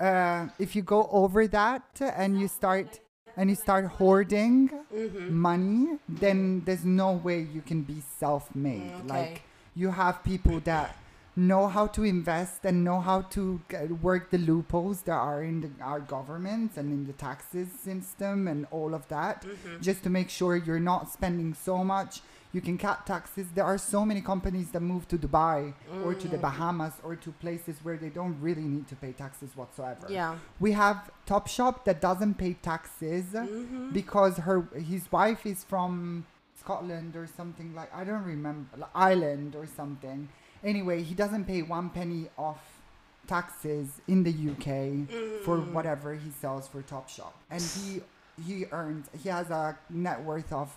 Uh, 0.00 0.46
if 0.58 0.76
you 0.76 0.82
go 0.82 1.08
over 1.10 1.40
that 1.48 1.82
and 2.22 2.30
you 2.40 2.46
start 2.60 3.00
and 3.36 3.50
you 3.50 3.56
start 3.56 3.84
hoarding 3.98 4.70
Mm-hmm. 4.94 5.34
money, 5.50 5.98
then 6.08 6.62
there's 6.66 6.84
no 6.84 7.10
way 7.26 7.38
you 7.56 7.62
can 7.70 7.80
be 7.82 7.98
self-made. 8.22 8.90
Mm, 8.92 9.04
okay. 9.04 9.08
Like 9.14 9.42
you 9.74 9.88
have 9.90 10.14
people 10.24 10.60
that 10.72 10.88
know 11.38 11.64
how 11.68 11.86
to 11.96 12.02
invest 12.04 12.64
and 12.68 12.82
know 12.88 13.00
how 13.08 13.18
to 13.36 13.60
work 14.02 14.30
the 14.30 14.38
loopholes 14.38 15.02
that 15.02 15.12
are 15.30 15.42
in 15.50 15.60
the, 15.64 15.70
our 15.90 16.00
governments 16.00 16.76
and 16.76 16.86
in 16.96 17.06
the 17.06 17.12
taxes 17.12 17.68
system 17.88 18.48
and 18.48 18.66
all 18.70 18.92
of 18.94 19.06
that 19.08 19.36
Mm-hmm. 19.44 19.80
just 19.88 20.02
to 20.06 20.10
make 20.18 20.30
sure 20.38 20.56
you're 20.56 20.86
not 20.94 21.02
spending 21.18 21.50
so 21.68 21.76
much 21.84 22.12
you 22.56 22.60
can 22.68 22.76
cut 22.86 23.06
taxes 23.06 23.46
there 23.54 23.64
are 23.72 23.78
so 23.78 24.00
many 24.10 24.20
companies 24.32 24.68
that 24.74 24.80
move 24.92 25.06
to 25.12 25.16
dubai 25.24 25.58
or 26.04 26.12
to 26.22 26.26
Mm. 26.26 26.30
the 26.34 26.38
bahamas 26.48 26.94
or 27.06 27.14
to 27.24 27.30
places 27.44 27.76
where 27.84 27.98
they 28.04 28.08
don't 28.18 28.36
really 28.46 28.66
need 28.74 28.86
to 28.92 28.96
pay 29.04 29.12
taxes 29.24 29.50
whatsoever 29.60 30.06
Yeah. 30.18 30.32
we 30.64 30.70
have 30.72 30.98
topshop 31.32 31.74
that 31.88 31.98
doesn't 32.08 32.34
pay 32.44 32.52
taxes 32.72 33.26
Mm-hmm. 33.34 33.90
because 34.00 34.34
her 34.48 34.58
his 34.92 35.04
wife 35.18 35.42
is 35.52 35.58
from 35.72 35.92
scotland 36.62 37.12
or 37.20 37.26
something 37.38 37.68
like 37.78 37.90
i 38.00 38.02
don't 38.08 38.24
remember 38.36 38.68
like 38.82 38.90
ireland 39.10 39.50
or 39.60 39.66
something 39.80 40.20
anyway 40.64 41.02
he 41.02 41.14
doesn't 41.14 41.44
pay 41.44 41.62
one 41.62 41.88
penny 41.90 42.28
off 42.36 42.60
taxes 43.26 44.00
in 44.08 44.22
the 44.22 44.30
uk 44.50 44.66
for 45.44 45.58
Mm. 45.58 45.72
whatever 45.72 46.14
he 46.14 46.30
sells 46.30 46.66
for 46.68 46.82
topshop 46.82 47.32
and 47.50 47.62
he 47.62 48.00
he 48.46 48.64
earns 48.72 49.06
he 49.22 49.28
has 49.28 49.50
a 49.50 49.76
net 49.90 50.22
worth 50.22 50.52
of 50.52 50.74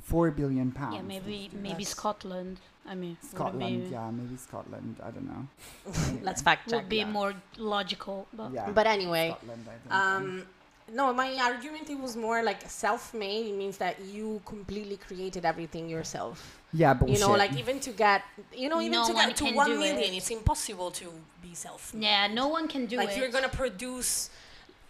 four 0.00 0.30
billion 0.30 0.70
pounds 0.72 0.94
Yeah, 0.96 1.02
maybe 1.02 1.50
maybe 1.52 1.68
That's- 1.84 1.88
Scotland. 1.88 2.60
I 2.86 2.94
mean, 2.94 3.18
scotland 3.20 3.84
be, 3.84 3.90
yeah 3.90 4.10
maybe 4.10 4.36
scotland 4.38 4.96
i 5.06 5.10
don't 5.10 5.26
know 5.34 5.44
Let's 6.22 6.40
fact 6.40 6.70
check. 6.70 6.74
would 6.80 6.88
be 6.88 6.98
yeah. 6.98 7.10
more 7.18 7.34
logical. 7.58 8.26
But 8.32 8.52
yeah 8.54 8.70
But 8.70 8.86
anyway, 8.86 9.26
scotland 9.36 9.64
i 9.68 9.76
think 9.82 9.94
um, 9.94 10.46
no, 10.92 11.12
my 11.12 11.34
argument 11.40 11.88
it 11.90 11.98
was 11.98 12.16
more 12.16 12.42
like 12.42 12.62
self-made. 12.68 13.46
It 13.46 13.56
means 13.56 13.76
that 13.78 14.00
you 14.04 14.40
completely 14.44 14.96
created 14.96 15.44
everything 15.44 15.88
yourself. 15.88 16.60
yeah 16.72 16.94
bullshit. 16.94 17.18
You 17.18 17.26
know, 17.26 17.32
like 17.32 17.54
even 17.56 17.80
to 17.80 17.90
get, 17.90 18.22
you 18.54 18.68
know, 18.68 18.80
even 18.80 18.92
No 18.92 19.06
to 19.08 19.12
one 19.14 19.28
get 19.28 19.36
to 19.36 19.44
can 19.44 19.54
one 19.54 19.66
do 19.68 19.74
it. 19.76 19.78
million, 19.78 20.14
it's 20.14 20.30
impossible 20.30 20.90
to 20.92 21.06
be 21.42 21.54
self. 21.54 21.94
Made. 21.94 22.02
Yeah, 22.04 22.26
no 22.28 22.48
one 22.48 22.68
can 22.68 22.86
do 22.86 22.96
like 22.96 23.08
it. 23.08 23.10
Like 23.12 23.18
you're 23.18 23.30
gonna 23.30 23.48
produce 23.48 24.30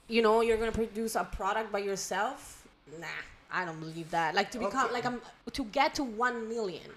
you 0.08 0.22
know 0.22 0.40
you're 0.40 0.56
gonna 0.56 0.72
produce 0.72 1.16
a 1.16 1.24
product 1.24 1.70
by 1.70 1.78
yourself 1.78 2.66
nah 2.98 3.06
i 3.52 3.62
don't 3.66 3.78
believe 3.78 4.10
that 4.10 4.34
like 4.34 4.50
to 4.50 4.58
become 4.58 4.86
Okay. 4.86 4.94
like 4.94 5.04
um, 5.04 5.20
to 5.52 5.64
get 5.64 5.94
to 5.96 6.02
1 6.02 6.48
million 6.48 6.88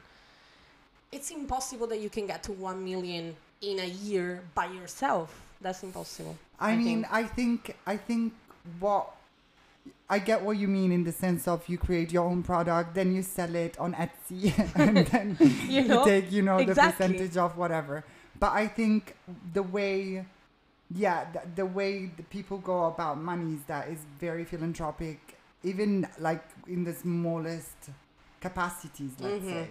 it's 1.12 1.30
impossible 1.32 1.88
that 1.88 2.00
you 2.00 2.10
can 2.10 2.26
get 2.26 2.42
to 2.44 2.54
1 2.54 2.84
million 2.84 3.36
in 3.62 3.80
a 3.80 3.86
year 3.86 4.42
by 4.56 4.66
yourself 4.68 5.42
that's 5.60 5.84
impossible 5.84 6.38
I, 6.60 6.76
mean, 6.76 7.02
think. 7.02 7.08
I 7.12 7.24
think 7.24 7.76
I 7.86 7.98
think 7.98 8.34
what 8.80 9.16
I 10.10 10.20
get 10.20 10.42
what 10.44 10.58
you 10.58 10.68
mean 10.68 10.92
in 10.92 11.04
the 11.04 11.12
sense 11.12 11.48
of 11.48 11.68
you 11.68 11.78
create 11.78 12.12
your 12.12 12.26
own 12.26 12.44
product, 12.44 12.94
then 12.94 13.16
you 13.16 13.24
sell 13.24 13.56
it 13.56 13.80
on 13.80 13.94
Etsy, 13.96 14.54
and 14.76 15.08
then 15.08 15.38
You 15.70 15.84
know? 15.88 16.04
take 16.06 16.32
you 16.32 16.42
know 16.42 16.58
Exactly. 16.58 16.74
the 16.74 16.92
percentage 16.92 17.38
of 17.38 17.58
whatever. 17.58 18.04
But 18.40 18.52
I 18.54 18.68
think 18.68 19.16
the 19.54 19.64
way, 19.64 20.26
yeah, 20.94 21.26
the, 21.32 21.42
the 21.56 21.66
way 21.66 22.12
the 22.18 22.24
people 22.24 22.58
go 22.60 22.86
about 22.86 23.20
money 23.22 23.54
is 23.56 23.64
that 23.64 23.88
is 23.88 24.00
very 24.20 24.46
philanthropic, 24.46 25.20
even 25.64 26.08
like 26.20 26.44
in 26.68 26.84
the 26.84 26.94
smallest 26.94 27.78
capacities. 28.40 29.12
Let's 29.20 29.44
Mhm. 29.46 29.50
say. 29.50 29.68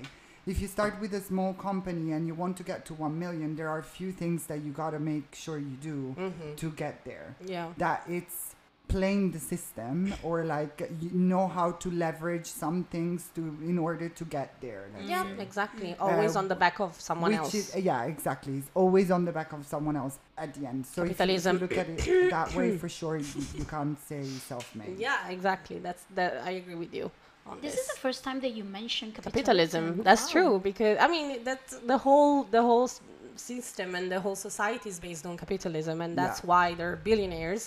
If 0.47 0.61
you 0.61 0.69
start 0.69 0.99
with 1.01 1.13
a 1.15 1.21
small 1.21 1.53
company 1.55 2.13
and 2.13 2.27
you 2.27 2.35
want 2.35 2.57
to 2.57 2.63
get 2.63 2.85
to 2.87 2.95
1 2.95 3.19
million, 3.19 3.55
there 3.57 3.69
are 3.69 3.79
a 3.79 3.83
few 3.99 4.11
things 4.11 4.47
that 4.47 4.63
you 4.63 4.73
got 4.73 4.91
to 4.91 4.99
make 4.99 5.35
sure 5.35 5.59
you 5.59 5.77
do 5.83 6.15
Mhm. 6.19 6.57
to 6.57 6.71
get 6.71 7.05
there. 7.05 7.37
yeah 7.45 7.73
That 7.77 8.03
it's 8.09 8.50
playing 8.97 9.31
the 9.37 9.39
system 9.55 9.95
or 10.27 10.37
like 10.57 10.77
you 11.05 11.11
know 11.33 11.45
how 11.59 11.69
to 11.83 11.89
leverage 12.05 12.47
some 12.63 12.79
things 12.95 13.21
to 13.37 13.41
in 13.73 13.79
order 13.89 14.09
to 14.21 14.25
get 14.37 14.49
there. 14.67 14.83
yeah 15.13 15.23
say. 15.25 15.43
exactly 15.49 15.91
always 16.07 16.33
Uh, 16.37 16.41
on 16.41 16.47
the 16.53 16.59
back 16.65 16.77
of 16.87 16.91
someone 17.09 17.31
Which 17.33 17.41
else 17.41 17.55
is 17.61 17.67
yeah, 17.91 18.15
exactly. 18.15 18.55
It's 18.61 18.71
always 18.83 19.09
on 19.17 19.23
the 19.29 19.35
back 19.41 19.51
of 19.57 19.61
someone 19.75 19.97
else 20.03 20.17
at 20.45 20.51
the 20.57 20.63
end. 20.71 20.81
So 20.95 20.99
if 21.03 21.07
you- 21.07 21.11
if 21.13 21.19
Capitalism. 21.19 21.53
you 21.57 21.61
look 21.65 21.77
at 21.83 21.89
it 21.95 22.31
that 22.37 22.49
way, 22.59 22.69
for 22.83 22.89
sure, 23.01 23.17
you, 23.31 23.41
you 23.59 23.65
can't 23.75 23.97
say 24.11 24.23
self-made. 24.53 24.97
yeah 25.07 25.37
exactly 25.37 25.77
that's 25.87 26.05
that 26.19 26.31
i 26.51 26.53
agree 26.63 26.79
with 26.85 26.93
you 26.99 27.07
on 27.51 27.55
this 27.63 27.73
this 27.73 27.77
is 27.83 27.89
the 27.95 28.01
first 28.07 28.21
time 28.27 28.39
that 28.45 28.53
you 28.59 28.65
mentioned 28.81 29.11
capitalism 29.19 29.83
capitalism. 29.85 30.05
that's 30.09 30.25
Wow. 30.27 30.35
true 30.35 30.53
because 30.71 30.97
i 31.05 31.09
mean 31.15 31.29
that 31.49 31.63
the 31.93 31.99
whole 32.07 32.35
the 32.57 32.63
whole 32.69 32.89
system 33.37 33.89
and 33.99 34.05
the 34.15 34.21
whole 34.25 34.37
society 34.51 34.89
is 34.95 34.99
based 35.09 35.25
on 35.29 35.33
capitalism 35.45 35.97
and 36.05 36.13
that's 36.23 36.41
Yeah. 36.41 36.51
why 36.53 36.65
there 36.79 36.89
are 36.93 37.01
billionaires 37.11 37.65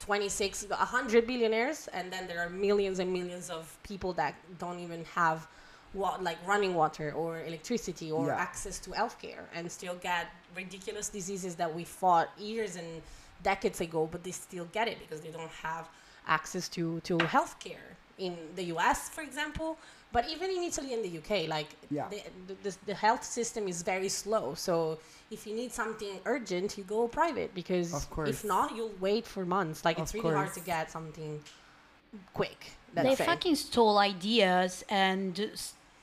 26 0.00 0.66
100 0.68 1.26
billionaires 1.26 1.88
and 1.92 2.12
then 2.12 2.26
there 2.26 2.40
are 2.40 2.48
millions 2.50 2.98
and 2.98 3.12
millions 3.12 3.50
of 3.50 3.76
people 3.82 4.12
that 4.14 4.34
don't 4.58 4.80
even 4.80 5.04
have 5.14 5.46
what 5.92 6.22
like 6.22 6.38
running 6.46 6.74
water 6.74 7.12
or 7.12 7.40
electricity 7.44 8.10
or 8.10 8.26
Yeah. 8.28 8.36
access 8.36 8.78
to 8.80 8.90
healthcare 8.90 9.44
and 9.54 9.70
still 9.70 9.94
get 9.96 10.26
ridiculous 10.56 11.08
diseases 11.08 11.54
that 11.56 11.72
we 11.74 11.84
fought 11.84 12.28
years 12.38 12.76
and 12.76 13.02
decades 13.42 13.80
ago 13.80 14.08
but 14.10 14.22
they 14.24 14.30
still 14.32 14.66
get 14.72 14.88
it 14.88 14.98
because 14.98 15.20
they 15.20 15.30
don't 15.30 15.50
have 15.62 15.88
access 16.26 16.68
to 16.68 17.00
to 17.00 17.18
healthcare 17.18 17.86
in 18.18 18.36
the 18.54 18.64
US, 18.74 19.08
for 19.08 19.22
example. 19.22 19.78
But 20.12 20.28
even 20.28 20.50
in 20.50 20.62
Italy 20.64 20.92
and 20.94 21.04
the 21.04 21.18
UK, 21.18 21.48
like 21.48 21.68
Yeah. 21.90 22.08
the, 22.08 22.20
the, 22.48 22.54
the, 22.70 22.76
the 22.86 22.94
health 22.94 23.22
system 23.24 23.68
is 23.68 23.82
very 23.82 24.08
slow. 24.08 24.54
So 24.54 24.98
if 25.30 25.46
you 25.46 25.54
need 25.54 25.72
something 25.72 26.14
urgent, 26.26 26.76
you 26.76 26.84
go 26.84 27.06
private 27.06 27.54
because 27.54 27.94
Of 27.94 28.10
course. 28.10 28.28
if 28.30 28.44
not, 28.44 28.74
you'll 28.76 28.94
wait 29.00 29.24
for 29.26 29.44
months. 29.46 29.84
Like 29.84 29.98
it's 30.00 30.12
Of 30.14 30.22
really 30.24 30.34
hard 30.34 30.52
to 30.54 30.60
get 30.60 30.90
something 30.90 31.40
quick. 32.34 32.72
Let's 32.94 33.08
They 33.08 33.14
say. 33.14 33.26
fucking 33.26 33.54
stole 33.54 33.98
ideas 33.98 34.84
and 34.88 35.50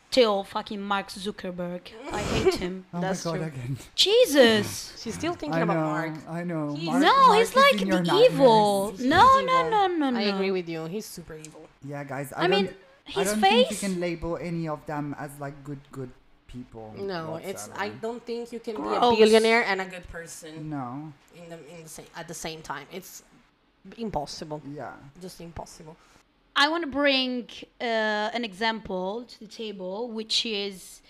still 0.10 0.46
fucking 0.46 0.82
Mark 0.82 1.10
Zuckerberg. 1.10 1.82
I 2.14 2.22
hate 2.22 2.56
him. 2.56 2.86
Oh 2.94 3.02
That's 3.02 3.26
my 3.26 3.32
god, 3.32 3.38
true. 3.40 3.48
again. 3.48 3.78
Jesus. 3.96 4.98
She's 5.04 5.16
still 5.16 5.34
thinking 5.34 5.62
I 5.62 5.66
know, 5.66 5.74
about 5.74 5.86
Mark. 5.86 6.14
I 6.30 6.44
know. 6.46 6.74
He's- 6.76 6.86
Mark- 6.86 7.02
no, 7.04 7.28
Mark 7.28 7.40
he's 7.40 7.56
like 7.56 7.78
the 7.80 8.14
evil. 8.26 8.92
He's 8.92 9.06
No, 9.06 9.24
evil. 9.42 9.46
no, 9.54 9.70
no, 9.70 9.88
no, 9.88 10.10
no. 10.12 10.18
I 10.20 10.24
agree 10.24 10.52
with 10.52 10.70
you. 10.70 10.86
He's 10.86 11.06
super 11.06 11.36
evil. 11.36 11.68
Yeah, 11.86 12.06
guys. 12.06 12.32
I, 12.32 12.46
I 12.46 12.48
mean, 12.48 12.70
don't, 13.14 13.18
I 13.18 13.24
don't 13.24 13.42
think 13.42 13.72
you 13.72 13.78
can 13.78 14.00
label 14.00 14.38
any 14.38 14.68
of 14.68 14.86
them 14.86 15.16
as 15.18 15.32
like 15.40 15.64
good, 15.64 15.80
good 15.92 16.12
people. 16.48 16.94
No, 16.98 17.40
it's. 17.44 17.70
I 17.76 17.90
don't 17.90 18.24
think 18.26 18.52
you 18.52 18.60
can 18.60 18.76
be 18.76 18.96
a 18.96 19.00
billionaire 19.00 19.64
and 19.64 19.82
a 19.82 19.86
good 19.86 20.08
person 20.10 20.70
No. 20.70 21.12
in 21.36 21.50
the 21.50 21.58
in 21.76 21.84
the 21.84 21.90
same 21.90 22.06
at 22.16 22.28
the 22.28 22.34
same 22.34 22.62
time. 22.62 22.88
It's 22.92 23.24
impossible. 23.98 24.62
Yeah. 24.74 24.94
Just 25.22 25.40
impossible. 25.42 25.96
I 26.56 26.70
want 26.70 26.84
to 26.84 26.90
bring 26.90 27.48
uh, 27.80 27.84
an 28.34 28.44
example 28.44 29.26
to 29.28 29.40
the 29.40 29.46
table, 29.46 30.10
which 30.10 30.44
is, 30.44 31.02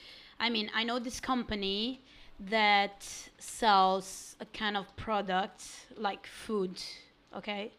I 0.42 0.50
mean, 0.50 0.70
I 0.76 0.84
know 0.84 1.00
this 1.00 1.22
company 1.22 2.02
that 2.50 3.08
sells 3.40 4.36
a 4.42 4.46
kind 4.48 4.76
of 4.76 4.94
product 4.98 5.64
like 5.96 6.28
food, 6.28 6.84
okay, 7.34 7.72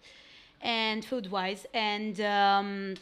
and 0.62 1.04
food 1.04 1.30
wise, 1.30 1.66
and 1.74 2.18
um, 2.22 2.94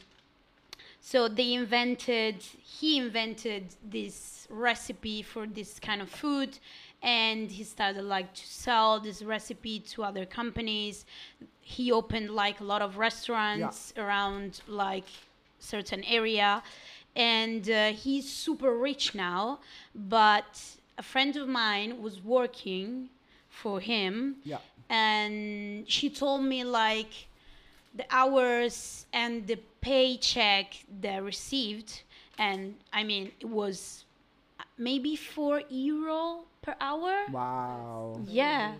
so 1.10 1.28
they 1.28 1.50
invented, 1.54 2.36
he 2.78 2.98
invented 2.98 3.64
this 3.96 4.48
recipe 4.50 5.22
for 5.22 5.46
this 5.46 5.78
kind 5.78 6.00
of 6.02 6.08
food, 6.08 6.58
and 7.00 7.48
he 7.58 7.62
started 7.62 8.02
like 8.16 8.34
to 8.34 8.44
sell 8.64 8.98
this 8.98 9.22
recipe 9.22 9.78
to 9.92 10.02
other 10.02 10.24
companies. 10.26 11.04
He 11.60 11.92
opened 11.92 12.30
like 12.44 12.58
a 12.60 12.64
lot 12.64 12.82
of 12.82 12.90
restaurants 12.98 13.92
around 13.96 14.50
like 14.66 15.08
certain 15.60 16.02
area, 16.18 16.50
and 17.14 17.70
uh, 17.70 17.92
he's 17.92 18.26
super 18.28 18.72
rich 18.88 19.14
now. 19.14 19.60
But 19.94 20.50
a 20.98 21.04
friend 21.12 21.36
of 21.36 21.46
mine 21.46 22.02
was 22.02 22.16
working 22.38 23.10
for 23.48 23.78
him, 23.78 24.36
Yeah. 24.52 24.58
and 24.90 25.88
she 25.88 26.10
told 26.10 26.42
me 26.42 26.64
like 26.64 27.12
the 27.96 28.04
hours 28.10 29.06
and 29.12 29.46
the 29.46 29.58
paycheck 29.80 30.66
they 31.00 31.18
received 31.20 32.02
and 32.38 32.74
i 32.92 33.02
mean 33.02 33.30
it 33.40 33.48
was 33.48 34.04
maybe 34.78 35.16
four 35.16 35.62
euro 35.70 36.44
per 36.62 36.74
hour 36.80 37.14
Wow. 37.30 38.20
yeah 38.26 38.74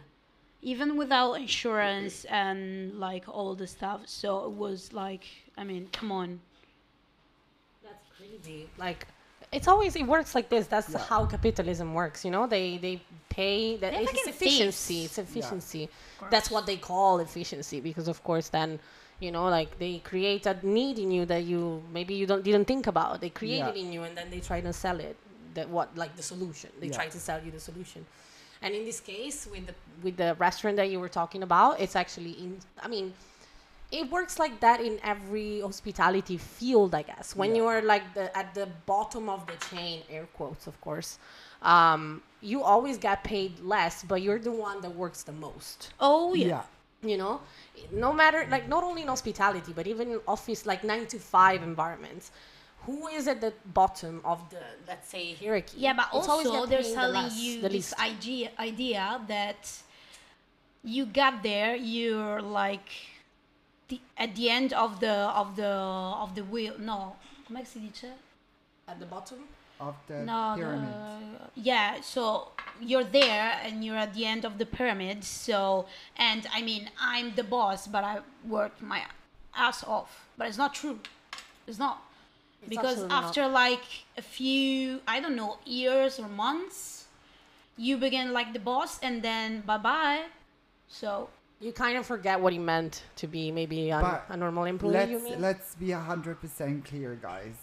even 0.63 0.97
without 0.97 1.35
insurance 1.35 2.25
and 2.27 2.95
like 2.99 3.25
all 3.29 3.55
the 3.55 3.67
stuff 3.67 4.01
so 4.07 4.45
it 4.45 4.53
was 4.53 4.93
like 4.93 5.25
i 5.57 5.65
mean 5.65 5.89
come 5.93 6.11
on 6.13 6.41
That's 7.83 8.07
crazy. 8.19 8.69
Like 8.79 9.07
it's 9.53 9.69
always 9.69 9.95
it 9.97 10.07
works 10.07 10.35
like 10.35 10.49
this. 10.49 10.67
That's 10.67 10.91
Yeah. 10.91 10.99
how 11.11 11.25
capitalism 11.27 11.95
works. 11.95 12.25
You 12.25 12.31
know, 12.35 12.47
they 12.47 12.79
they 12.79 13.01
pay 13.29 13.77
that 13.77 13.93
They're 13.93 14.03
it's 14.03 14.27
efficiency. 14.27 14.95
thieves. 15.07 15.07
It's 15.07 15.19
efficiency. 15.19 15.89
That's 16.31 16.51
what 16.51 16.67
they 16.67 16.77
call 16.77 17.21
efficiency 17.21 17.79
because 17.81 18.09
of 18.09 18.19
course 18.25 18.49
then. 18.49 18.81
You 19.19 19.33
know, 19.33 19.49
like 19.49 19.79
they 19.79 19.99
create 20.01 20.45
a 20.47 20.57
need 20.63 20.99
in 20.99 21.11
you 21.11 21.25
that 21.27 21.45
you 21.45 21.83
maybe 21.93 22.15
you 22.15 22.27
don't 22.27 22.43
didn't 22.45 22.67
think 22.67 22.87
about. 22.87 23.21
They 23.21 23.31
create 23.31 23.59
Yeah. 23.59 23.69
it 23.71 23.77
in 23.77 23.93
you, 23.93 24.03
and 24.03 24.17
then 24.17 24.31
they 24.31 24.41
try 24.41 24.61
to 24.61 24.73
sell 24.73 25.01
it. 25.01 25.17
That 25.55 25.71
what 25.71 25.97
like 25.97 26.17
the 26.17 26.23
solution. 26.23 26.71
They 26.81 26.89
Yeah. 26.89 26.97
try 27.01 27.09
to 27.09 27.19
sell 27.19 27.41
you 27.43 27.51
the 27.51 27.61
solution. 27.61 28.05
And 28.63 28.75
in 28.75 28.85
this 28.85 29.01
case, 29.01 29.47
with 29.51 29.67
the 29.69 29.75
with 30.03 30.17
the 30.19 30.35
restaurant 30.39 30.77
that 30.77 30.91
you 30.91 31.01
were 31.01 31.09
talking 31.09 31.43
about, 31.43 31.81
it's 31.81 31.97
actually 31.97 32.33
in. 32.33 32.59
I 32.83 32.89
mean, 32.89 33.15
it 33.91 34.11
works 34.11 34.39
like 34.39 34.61
that 34.61 34.81
in 34.81 34.99
every 35.03 35.61
hospitality 35.61 36.37
field, 36.37 36.95
I 36.95 37.03
guess. 37.03 37.35
When 37.35 37.51
Yeah. 37.51 37.57
you 37.63 37.67
are 37.69 37.81
like 37.83 38.13
the 38.15 38.37
at 38.37 38.55
the 38.55 38.67
bottom 38.85 39.29
of 39.31 39.47
the 39.47 39.57
chain, 39.71 40.03
air 40.11 40.27
quotes, 40.37 40.67
of 40.67 40.79
course, 40.83 41.19
um, 41.63 42.23
you 42.43 42.63
always 42.63 42.99
get 42.99 43.25
paid 43.25 43.61
less, 43.61 44.05
but 44.05 44.21
you're 44.21 44.39
the 44.51 44.53
one 44.53 44.81
that 44.83 44.95
works 44.95 45.23
the 45.23 45.33
most. 45.33 45.91
oh 46.01 46.35
yeah, 46.35 46.47
Yeah. 46.47 46.63
You 47.03 47.17
know, 47.19 47.41
no 47.93 48.13
matter 48.13 48.47
like 48.51 48.69
not 48.69 48.83
only 48.83 49.03
in 49.03 49.09
hospitality, 49.09 49.73
but 49.75 49.87
even 49.87 50.11
in 50.13 50.21
office 50.27 50.65
like 50.67 50.83
nine 50.83 51.07
to 51.07 51.19
five 51.19 51.63
environments. 51.63 52.31
Who 52.87 53.09
is 53.09 53.27
at 53.27 53.41
the 53.41 53.53
bottom 53.75 54.21
of 54.25 54.49
the 54.51 54.63
let's 54.87 55.09
say 55.09 55.35
hierarchy? 55.35 55.79
Yeah, 55.79 55.93
but 55.95 56.07
It's 56.15 56.29
also 56.29 56.67
they're 56.67 56.79
the 56.83 56.85
selling 56.85 57.23
less- 57.25 57.37
you 57.39 57.61
the 57.61 57.69
this 57.69 57.93
idea 57.99 58.51
idea 58.59 59.21
that 59.29 59.71
you 60.85 61.05
got 61.07 61.43
there, 61.43 61.75
you're 61.75 62.41
like 62.41 62.89
the, 63.89 64.01
at 64.17 64.35
the 64.37 64.49
end 64.51 64.73
of 64.73 65.01
the 65.01 65.13
of 65.13 65.57
the 65.57 65.67
of 66.25 66.35
the 66.35 66.45
wheel. 66.45 66.75
No, 66.79 67.17
come 67.49 67.65
si 67.65 67.81
dice? 67.81 68.13
at 68.89 69.01
the 69.01 69.07
bottom. 69.07 69.39
Of 69.79 69.95
the 70.07 70.23
No, 70.25 70.55
pyramid. 70.57 70.89
the, 71.55 71.61
yeah. 71.61 72.01
So 72.01 72.49
you're 72.81 73.05
there 73.05 73.59
and 73.63 73.85
you're 73.85 73.97
at 73.97 74.15
the 74.15 74.25
end 74.25 74.45
of 74.45 74.57
the 74.59 74.67
pyramid. 74.67 75.23
So 75.25 75.87
and 76.17 76.47
I 76.53 76.63
mean 76.63 76.91
I'm 77.01 77.35
the 77.35 77.45
boss, 77.45 77.87
but 77.87 78.03
I 78.05 78.21
worked 78.47 78.81
my 78.83 79.03
ass 79.55 79.85
off. 79.85 80.27
But 80.39 80.49
it's 80.49 80.59
not 80.59 80.75
true. 80.75 80.99
It's 81.67 81.79
not 81.79 82.03
It's 82.63 82.71
because 82.71 82.91
absolutely 83.03 83.09
not. 83.17 83.25
after 83.25 83.49
like 83.49 83.85
a 84.17 84.23
few 84.23 85.01
I 85.07 85.21
don't 85.21 85.37
know 85.37 85.59
years 85.67 86.19
or 86.19 86.29
months, 86.29 87.05
you 87.77 87.97
begin 87.99 88.33
like 88.33 88.53
the 88.55 88.61
boss, 88.61 88.99
and 89.01 89.23
then 89.23 89.61
bye 89.61 89.77
bye. 89.79 90.25
So 90.89 91.29
You 91.61 91.73
kind 91.73 91.97
of 91.99 92.07
forget 92.07 92.41
what 92.41 92.53
he 92.53 92.59
meant 92.59 93.03
to 93.17 93.27
be 93.27 93.51
maybe 93.51 93.93
um, 93.93 94.05
a, 94.05 94.23
a 94.31 94.37
normal 94.37 94.65
employee. 94.65 94.93
Let's 94.95 95.25
mean? 95.25 95.41
let's 95.41 95.75
be 95.75 95.91
hundred 95.91 96.41
percent 96.41 96.85
clear, 96.87 97.19
guys. 97.21 97.57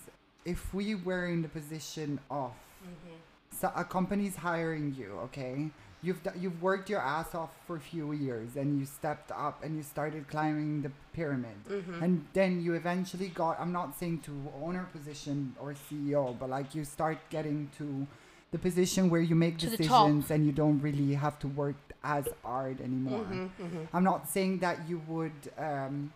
If 0.45 0.73
we 0.73 0.95
were 0.95 1.27
in 1.27 1.41
the 1.41 1.49
position 1.49 2.19
of 2.29 2.51
Mm-hmm. 2.83 3.15
so 3.59 3.71
a 3.77 3.85
company's 3.85 4.35
hiring 4.35 4.93
you, 4.99 5.11
okay? 5.27 5.69
You've 6.01 6.19
you've 6.37 6.61
worked 6.61 6.89
your 6.89 6.99
ass 6.99 7.33
off 7.33 7.51
for 7.65 7.77
a 7.77 7.79
few 7.79 8.11
years, 8.11 8.57
and 8.57 8.77
you 8.77 8.85
stepped 8.85 9.31
up 9.31 9.63
and 9.63 9.77
you 9.77 9.83
started 9.83 10.27
climbing 10.27 10.81
the 10.81 10.91
pyramid, 11.13 11.55
Mm-hmm. 11.69 12.03
and 12.03 12.25
then 12.33 12.61
you 12.61 12.73
eventually 12.73 13.29
got. 13.29 13.57
I'm 13.61 13.71
not 13.71 13.97
saying 13.97 14.19
to 14.27 14.31
owner 14.61 14.85
position 14.91 15.55
or 15.61 15.75
CEO, 15.85 16.37
but 16.37 16.49
like 16.49 16.75
you 16.75 16.83
start 16.83 17.19
getting 17.29 17.69
to 17.77 18.05
the 18.51 18.57
position 18.59 19.09
where 19.09 19.21
you 19.21 19.33
make 19.35 19.57
To 19.59 19.69
decisions 19.69 20.29
and 20.29 20.45
you 20.45 20.51
don't 20.51 20.79
really 20.81 21.13
have 21.13 21.39
to 21.39 21.47
work 21.47 21.77
as 22.03 22.27
hard 22.43 22.81
anymore. 22.81 23.23
Mm-hmm, 23.31 23.85
I'm 23.95 24.03
not 24.03 24.27
saying 24.27 24.59
that 24.59 24.77
you 24.89 25.01
would 25.07 25.39
um, 25.57 26.11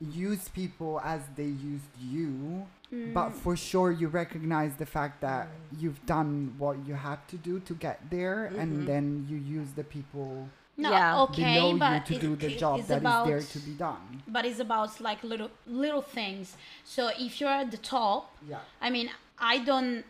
use 0.00 0.48
people 0.48 1.00
as 1.04 1.22
they 1.36 1.44
used 1.44 1.92
you, 2.00 2.66
but 2.90 3.30
mm. 3.30 3.32
for 3.32 3.56
sure 3.56 3.90
you 3.90 4.08
recognize 4.08 4.76
the 4.76 4.86
fact 4.86 5.20
that 5.22 5.46
mm. 5.46 5.82
you've 5.82 6.04
done 6.06 6.54
what 6.58 6.76
you 6.86 6.94
have 6.94 7.26
to 7.28 7.36
do 7.36 7.60
to 7.60 7.74
get 7.74 8.00
there, 8.10 8.46
and 8.46 8.72
mm-hmm. 8.72 8.86
then 8.86 9.26
you 9.28 9.36
use 9.36 9.70
the 9.72 9.84
people 9.84 10.48
no, 10.78 10.90
Yeah. 10.90 11.22
okay, 11.22 11.54
below 11.54 11.72
you 11.72 11.78
but 11.78 12.06
to 12.06 12.14
it- 12.14 12.20
do 12.20 12.36
the 12.36 12.54
job 12.56 12.80
is 12.80 12.86
that 12.88 12.96
is 12.96 13.00
about 13.00 13.26
there 13.26 13.40
to 13.40 13.58
be 13.60 13.72
done. 13.72 14.22
but 14.28 14.44
it's 14.44 14.60
about 14.60 15.00
like 15.00 15.24
little 15.24 15.50
little 15.66 16.02
things. 16.02 16.56
So 16.84 17.10
if 17.18 17.40
you're 17.40 17.56
at 17.64 17.70
the 17.70 17.78
top, 17.78 18.36
Yeah. 18.46 18.58
I 18.80 18.90
mean, 18.90 19.10
I 19.38 19.58
don't. 19.58 20.04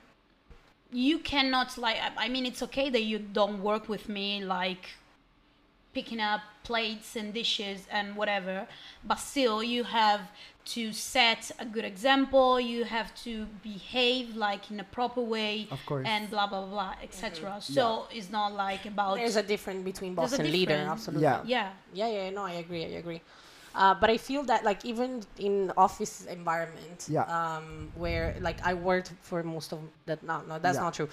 You 0.92 1.18
cannot 1.18 1.78
like. 1.78 1.96
I- 1.96 2.24
I 2.24 2.28
mean, 2.28 2.46
it's 2.46 2.62
okay 2.62 2.90
that 2.90 3.02
you 3.02 3.18
don't 3.18 3.62
work 3.62 3.88
with 3.88 4.08
me 4.08 4.44
like 4.44 4.84
picking 5.92 6.20
up 6.20 6.40
plates 6.66 7.08
and 7.20 7.32
dishes 7.32 7.78
and 7.98 8.06
whatever, 8.20 8.66
but 9.04 9.18
still, 9.32 9.62
you 9.62 9.82
have 9.84 10.22
to 10.74 10.92
set 10.92 11.42
a 11.60 11.64
good 11.64 11.84
example. 11.84 12.58
You 12.58 12.84
have 12.84 13.10
to 13.26 13.32
behave 13.62 14.34
like 14.36 14.62
in 14.72 14.80
a 14.80 14.88
proper 14.98 15.22
way, 15.36 15.68
Of 15.70 15.80
course. 15.86 16.06
and 16.12 16.22
blah 16.28 16.48
blah 16.52 16.66
blah, 16.74 16.94
etc. 17.06 17.58
So 17.60 17.84
it's 18.16 18.30
not 18.38 18.50
like 18.66 18.82
about 18.86 19.14
There's 19.16 19.36
a 19.36 19.46
difference 19.52 19.82
between 19.90 20.14
boss 20.14 20.30
There's 20.30 20.40
a 20.40 20.42
and 20.42 20.52
leader. 20.52 20.80
Absolutely. 20.94 21.22
Yeah. 21.22 21.40
yeah. 21.44 21.68
Yeah, 22.00 22.08
yeah, 22.16 22.30
no, 22.30 22.42
I 22.42 22.54
agree, 22.64 22.84
I 22.84 22.98
agree. 23.04 23.20
Uh, 23.76 23.94
but 24.02 24.08
I 24.10 24.16
feel 24.28 24.42
that 24.50 24.64
like 24.64 24.80
even 24.92 25.22
in 25.38 25.70
office 25.76 26.14
environment, 26.38 27.06
Yeah. 27.08 27.24
um, 27.38 27.92
where 27.94 28.34
like 28.40 28.58
I 28.70 28.72
worked 28.74 29.12
for 29.22 29.42
most 29.42 29.72
of 29.72 29.78
that. 30.06 30.22
No, 30.30 30.36
no, 30.48 30.58
that's 30.58 30.76
Yeah. 30.78 30.84
not 30.86 30.94
true. 30.98 31.08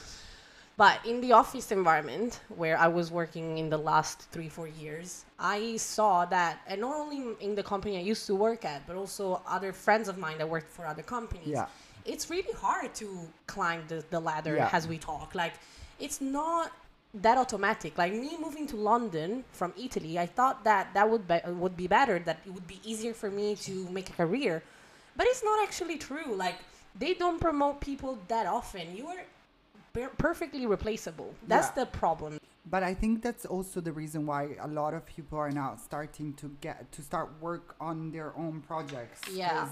But 0.76 1.06
in 1.06 1.22
the 1.22 1.34
office 1.34 1.72
environment 1.72 2.40
where 2.56 2.78
I 2.80 2.88
was 2.88 3.12
working 3.12 3.60
in 3.60 3.70
the 3.70 3.78
last 3.78 4.24
three, 4.32 4.50
four 4.50 4.68
years, 4.68 5.24
I 5.38 5.78
saw 5.78 6.26
that, 6.26 6.62
and 6.68 6.82
not 6.82 6.96
only 6.96 7.36
in 7.42 7.54
the 7.54 7.62
company 7.62 7.98
I 7.98 8.02
used 8.02 8.26
to 8.28 8.36
work 8.36 8.66
at, 8.66 8.88
but 8.88 8.96
also 8.96 9.42
other 9.48 9.72
friends 9.72 10.08
of 10.08 10.18
mine 10.18 10.40
that 10.40 10.50
worked 10.50 10.72
for 10.72 10.88
other 10.88 11.04
companies. 11.04 11.48
Yeah. 11.48 11.68
It's 12.06 12.30
really 12.30 12.54
hard 12.54 12.94
to 12.96 13.08
climb 13.46 13.84
the, 13.88 14.04
the 14.10 14.20
ladder 14.20 14.56
Yeah. 14.56 14.70
as 14.74 14.88
we 14.88 14.98
talk. 14.98 15.36
Like, 15.36 15.54
it's 16.00 16.20
not 16.20 16.72
that 17.14 17.38
automatic. 17.38 17.96
Like 17.98 18.12
me 18.12 18.36
moving 18.40 18.66
to 18.68 18.76
London 18.76 19.44
from 19.52 19.74
Italy, 19.78 20.18
I 20.18 20.26
thought 20.26 20.64
that 20.64 20.94
that 20.96 21.08
would 21.08 21.28
be, 21.28 21.40
would 21.46 21.78
be 21.78 21.86
better. 21.88 22.18
That 22.18 22.40
it 22.46 22.52
would 22.52 22.68
be 22.68 22.80
easier 22.84 23.14
for 23.14 23.30
me 23.30 23.56
to 23.58 23.88
make 23.90 24.10
a 24.10 24.14
career, 24.14 24.64
but 25.16 25.28
it's 25.28 25.44
not 25.44 25.62
actually 25.62 25.98
true. 25.98 26.34
Like 26.34 26.56
they 26.98 27.14
don't 27.14 27.40
promote 27.40 27.82
people 27.82 28.18
that 28.28 28.48
often. 28.48 28.96
You 28.98 29.08
are 29.08 29.22
per- 29.94 30.10
perfectly 30.18 30.66
replaceable. 30.66 31.34
That's 31.48 31.70
Yeah. 31.70 31.86
the 31.86 31.92
problem. 31.92 32.40
But 32.66 32.82
I 32.84 32.94
think 32.94 33.22
that's 33.22 33.46
also 33.46 33.82
the 33.82 33.92
reason 33.92 34.26
why 34.26 34.56
a 34.60 34.68
lot 34.68 34.94
of 34.94 35.06
people 35.06 35.38
are 35.38 35.52
now 35.52 35.76
starting 35.76 36.34
to 36.36 36.50
get 36.62 36.92
to 36.94 37.02
start 37.02 37.30
work 37.42 37.76
on 37.80 38.12
their 38.12 38.36
own 38.38 38.62
projects. 38.62 39.22
Yeah. 39.32 39.68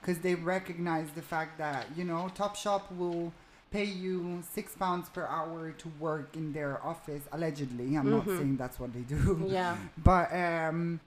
Because 0.00 0.20
they 0.20 0.34
recognize 0.36 1.10
the 1.14 1.22
fact 1.22 1.58
that 1.58 1.86
you 1.96 2.04
know 2.04 2.30
Topshop 2.34 2.82
will 2.96 3.32
pay 3.72 3.84
you 3.84 4.42
six 4.54 4.74
pounds 4.76 5.08
per 5.08 5.26
hour 5.26 5.72
to 5.72 5.88
work 5.98 6.36
in 6.36 6.52
their 6.52 6.80
office. 6.86 7.22
Allegedly, 7.32 7.96
I'm 7.96 8.08
not 8.10 8.24
saying 8.26 8.56
that's 8.56 8.78
what 8.78 8.92
they 8.94 9.00
do. 9.00 9.44
Yeah. 9.48 9.76
But 9.98 10.32
um, 10.32 11.00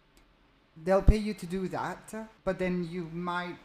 they'll 0.84 1.02
pay 1.14 1.18
you 1.18 1.34
to 1.36 1.46
do 1.46 1.70
that. 1.70 2.14
But 2.44 2.60
then 2.60 2.84
you 2.92 3.10
might, 3.14 3.56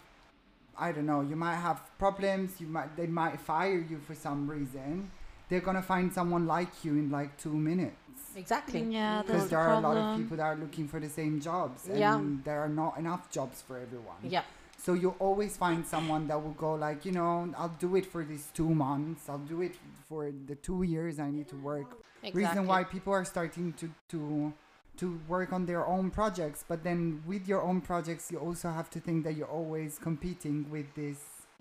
I 0.79 0.93
don't 0.93 1.07
know, 1.07 1.21
you 1.21 1.37
might 1.37 1.57
have 1.57 1.81
problems. 1.99 2.61
You 2.61 2.67
might 2.67 2.97
they 2.97 3.07
might 3.07 3.41
fire 3.41 3.79
you 3.79 3.99
for 3.99 4.15
some 4.15 4.49
reason. 4.51 5.11
They're 5.49 5.61
gonna 5.61 5.83
find 5.83 6.13
someone 6.13 6.47
like 6.47 6.85
you 6.85 6.93
in 6.93 7.11
like 7.11 7.37
two 7.37 7.53
minutes. 7.53 7.97
Exactly. 8.37 8.81
Yeah, 8.83 9.17
that's 9.17 9.27
Because 9.27 9.43
the 9.45 9.49
there 9.51 9.59
are 9.61 9.75
a 9.75 9.81
lot 9.81 9.97
of 9.97 10.19
people 10.19 10.37
that 10.39 10.43
are 10.43 10.57
looking 10.57 10.89
for 10.89 10.99
the 10.99 11.09
same 11.09 11.41
jobs, 11.41 11.87
and 11.89 11.99
Yeah. 11.99 12.21
there 12.45 12.61
are 12.61 12.69
not 12.69 12.99
enough 12.99 13.31
jobs 13.31 13.63
for 13.63 13.79
everyone. 13.79 14.17
Yeah. 14.23 14.43
So 14.77 14.93
you 14.95 15.15
always 15.19 15.57
find 15.57 15.87
someone 15.87 16.27
that 16.29 16.43
will 16.43 16.53
go 16.53 16.75
like, 16.75 17.05
you 17.07 17.13
know, 17.13 17.53
I'll 17.57 17.77
do 17.79 17.97
it 17.97 18.05
for 18.05 18.25
these 18.25 18.49
two 18.53 18.69
months. 18.75 19.29
I'll 19.29 19.39
do 19.39 19.63
it 19.63 19.77
for 20.09 20.31
the 20.47 20.57
two 20.57 20.83
years 20.83 21.19
I 21.19 21.31
need 21.31 21.49
to 21.49 21.57
work. 21.57 21.91
Exactly. 22.23 22.43
Reason 22.45 22.67
why 22.67 22.85
people 22.85 23.13
are 23.13 23.25
starting 23.25 23.73
to 23.75 23.91
to 24.09 24.53
to 24.99 25.21
work 25.29 25.53
on 25.53 25.67
their 25.67 25.85
own 25.87 26.11
projects, 26.11 26.65
but 26.67 26.85
then 26.85 27.23
with 27.27 27.49
your 27.49 27.63
own 27.63 27.81
projects, 27.81 28.31
you 28.31 28.39
also 28.39 28.71
have 28.71 28.89
to 28.91 29.01
think 29.01 29.25
that 29.25 29.37
you're 29.37 29.49
always 29.61 29.99
competing 29.99 30.71
with 30.71 30.87
these 30.95 31.19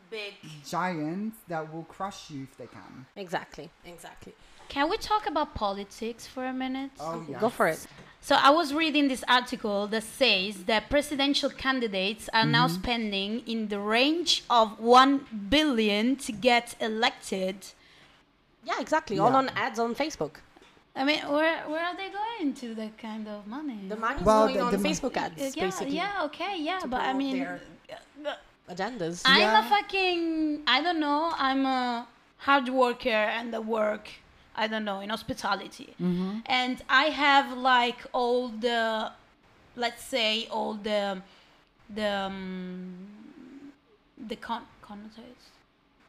Big. 0.10 0.34
giants 0.68 1.38
that 1.48 1.74
will 1.74 1.84
crush 1.86 2.30
you 2.30 2.44
if 2.44 2.58
they 2.58 2.68
can. 2.68 3.06
Exactly. 3.16 3.70
Exactly. 3.86 4.34
Can 4.70 4.90
we 4.90 4.98
talk 4.98 5.28
about 5.28 5.54
politics 5.56 6.26
for 6.28 6.46
a 6.46 6.54
minute? 6.54 6.92
Oh 7.00 7.24
yeah. 7.28 7.40
Go 7.40 7.50
for 7.50 7.68
it. 7.68 7.86
So 8.22 8.36
I 8.36 8.52
was 8.52 8.74
reading 8.74 9.08
this 9.10 9.24
article 9.28 9.88
that 9.88 10.04
says 10.04 10.64
that 10.66 10.90
presidential 10.90 11.50
candidates 11.50 12.30
are 12.34 12.46
now 12.46 12.68
Mm-hmm. 12.68 12.82
spending 12.82 13.40
in 13.48 13.68
the 13.68 13.80
range 13.80 14.44
of 14.50 14.80
1 14.80 15.48
billion 15.50 16.16
to 16.18 16.32
get 16.32 16.76
elected. 16.80 17.56
Yeah, 18.64 18.80
exactly. 18.80 19.20
All 19.20 19.36
on 19.36 19.50
ads 19.50 19.78
on 19.80 19.94
Facebook. 19.96 20.36
I 20.96 21.04
mean, 21.04 21.20
where 21.28 21.58
where 21.72 21.84
are 21.84 21.96
they 21.96 22.10
going 22.10 22.54
to 22.54 22.76
that 22.76 22.98
kind 22.98 23.28
of 23.28 23.48
money? 23.48 23.80
The 23.90 23.96
money's 23.96 24.24
Well, 24.24 24.46
going 24.48 24.58
the- 24.58 24.64
on 24.66 24.72
the 24.72 24.78
mo- 24.78 24.90
Facebook 24.90 25.18
ads, 25.18 25.42
Uh, 25.42 25.52
yeah, 25.56 25.64
basically. 25.66 25.96
yeah, 25.96 26.24
okay, 26.28 26.54
yeah, 26.60 26.80
but 26.86 27.02
I 27.02 27.14
mean, 27.14 27.38
their- 27.40 27.62
Agendas. 28.70 29.24
I'm 29.26 29.42
Yeah. 29.42 29.66
a 29.66 29.70
fucking 29.70 30.64
I 30.66 30.82
don't 30.82 31.00
know. 31.00 31.34
I'm 31.38 31.66
a 31.66 32.08
hard 32.38 32.70
worker 32.70 33.10
and 33.38 33.54
I 33.56 33.60
work 33.60 34.06
I 34.56 34.68
don't 34.68 34.86
know 34.86 35.00
in 35.02 35.10
hospitality, 35.10 35.96
Mm-hmm. 36.00 36.40
and 36.46 36.76
I 36.88 37.06
have 37.26 37.58
like 37.58 38.00
all 38.14 38.50
the, 38.50 39.12
let's 39.76 40.04
say 40.04 40.48
all 40.56 40.76
the, 40.76 41.22
the 41.90 42.08
um, 42.28 43.08
the 44.30 44.36
con 44.36 44.62
connotates 44.88 45.46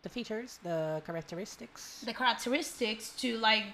the 0.03 0.11
features, 0.11 0.59
the 0.63 1.01
characteristics. 1.07 2.03
the 2.05 2.13
characteristics 2.13 3.05
to 3.23 3.39
like 3.39 3.65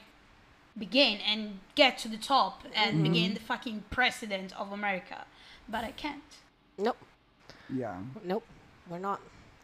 begin 0.81 1.19
and 1.31 1.61
get 1.77 1.93
to 1.99 2.09
the 2.09 2.17
top 2.17 2.55
and 2.75 3.03
begin 3.09 3.35
the 3.35 3.41
fucking 3.53 3.85
president 3.91 4.51
of 4.59 4.73
America, 4.73 5.19
but 5.69 5.83
I 5.85 5.93
can't. 5.93 6.31
Nope. 6.79 6.97
Yeah. 7.83 7.97
Nope. 8.25 8.45
We're 8.89 8.99
not. 9.11 9.21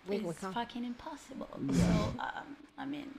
We, 0.09 0.19
we 0.19 0.31
it's 0.31 0.41
can't. 0.41 0.55
fucking 0.55 0.85
impossible. 0.85 1.49
So 1.73 1.91
um, 2.27 2.49
I 2.79 2.85
mean, 2.95 3.11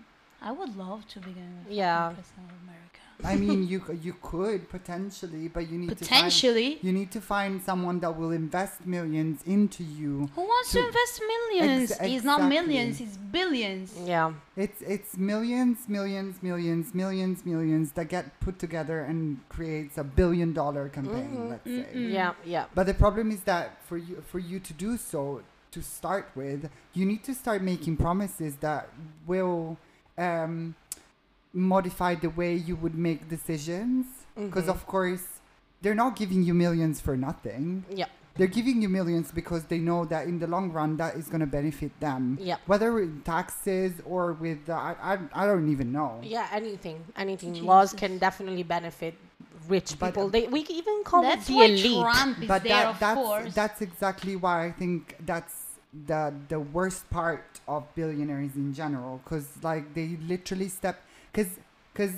I 0.42 0.52
would 0.52 0.74
love 0.78 1.02
to 1.14 1.20
begin 1.20 1.52
with 1.66 1.74
Yeah. 1.74 2.12
president 2.14 2.48
of 2.56 2.60
America. 2.68 3.07
I 3.23 3.36
mean, 3.36 3.67
you 3.67 3.82
you 4.01 4.13
could 4.21 4.69
potentially, 4.69 5.47
but 5.47 5.69
you 5.69 5.77
need 5.80 5.89
to 5.89 5.95
Potentially. 5.95 6.73
find, 6.75 6.84
you 6.84 6.93
need 6.93 7.12
to 7.12 7.21
find 7.21 7.62
someone 7.62 7.99
that 8.01 8.15
will 8.15 8.32
invest 8.32 8.86
millions 8.86 9.41
into 9.45 9.84
you. 9.84 10.30
Who 10.36 10.41
wants 10.41 10.71
to 10.73 10.82
to- 10.82 10.88
invest 10.88 11.21
millions? 11.34 11.91
Ex- 11.91 12.01
it's 12.13 12.23
not 12.23 12.47
millions, 12.47 13.01
it's 13.01 13.17
billions. 13.17 13.93
Yeah. 14.06 14.34
It's 14.56 14.82
it's 14.82 15.17
millions, 15.17 15.89
millions, 15.89 16.43
millions, 16.43 16.93
millions, 16.93 17.45
millions 17.45 17.91
that 17.93 18.08
get 18.10 18.39
put 18.39 18.60
together 18.60 18.99
and 19.01 19.39
creates 19.49 19.97
a 19.97 20.03
billion 20.03 20.53
dollar 20.53 20.88
campaign. 20.89 21.49
Let's 21.49 21.65
say. 21.65 21.88
Yeah. 21.95 22.34
Yeah. 22.45 22.65
But 22.75 22.86
the 22.86 22.93
problem 22.93 23.32
is 23.32 23.41
that 23.51 23.82
for 23.88 23.97
you 23.97 24.23
for 24.32 24.39
you 24.39 24.60
to 24.60 24.73
do 24.73 24.95
so 24.97 25.41
to 25.71 25.82
start 25.82 26.30
with, 26.36 26.69
you 26.93 27.06
need 27.06 27.23
to 27.25 27.34
start 27.34 27.62
making 27.62 27.97
promises 27.97 28.56
that 28.58 28.89
will 29.25 29.77
um, 30.17 30.75
modify 31.54 32.16
the 32.16 32.30
way 32.30 32.54
you 32.56 32.76
would 32.76 32.96
make 32.96 33.28
decisions. 33.30 34.06
Because 34.36 34.68
of 34.68 34.86
course, 34.86 35.24
they're 35.82 35.96
not 35.96 36.16
giving 36.16 36.44
you 36.44 36.54
millions 36.54 37.02
for 37.02 37.18
nothing. 37.18 37.86
Yeah. 37.90 38.06
They're 38.36 38.46
giving 38.46 38.84
you 38.84 38.90
millions 38.90 39.32
because 39.32 39.64
they 39.64 39.80
know 39.80 40.06
that 40.06 40.28
in 40.28 40.38
the 40.38 40.46
long 40.46 40.72
run 40.72 40.98
that 40.98 41.16
is 41.16 41.28
going 41.28 41.40
to 41.40 41.48
benefit 41.48 41.92
them. 42.00 42.38
Yeah. 42.40 42.58
Whether 42.68 42.94
with 42.94 43.24
taxes 43.26 43.94
or 44.06 44.34
with 44.34 44.70
uh, 44.70 44.74
I, 44.74 44.96
I 45.02 45.18
I 45.34 45.46
don't 45.48 45.70
even 45.72 45.92
know. 45.92 46.20
Yeah. 46.22 46.48
Anything. 46.52 47.04
Anything. 47.16 47.64
Laws 47.66 47.94
can 47.94 48.20
definitely 48.20 48.62
benefit 48.62 49.16
rich 49.68 49.98
But- 49.98 50.08
people. 50.14 50.30
They 50.30 50.48
we 50.48 50.60
even 50.70 51.04
call 51.04 51.24
That's 51.24 51.46
it 51.46 51.54
the 51.54 51.56
why 51.56 51.66
elite. 51.66 52.02
Trump 52.02 52.42
is 52.44 52.48
but 52.48 52.62
there, 52.64 52.74
that, 52.74 52.86
of 52.94 53.00
that's 53.00 53.16
course. 53.18 53.54
that's 53.56 53.82
exactly 53.82 54.36
why 54.36 54.66
I 54.68 54.72
think 54.72 55.16
that's 55.26 55.56
the 56.06 56.32
the 56.50 56.60
worst 56.60 57.10
part 57.10 57.60
of 57.68 57.84
billionaires 57.96 58.56
in 58.56 58.72
general 58.72 59.20
because 59.24 59.48
like 59.64 59.96
they 59.96 60.10
literally 60.28 60.68
step 60.68 61.02
because 61.38 61.52
because 61.93 62.13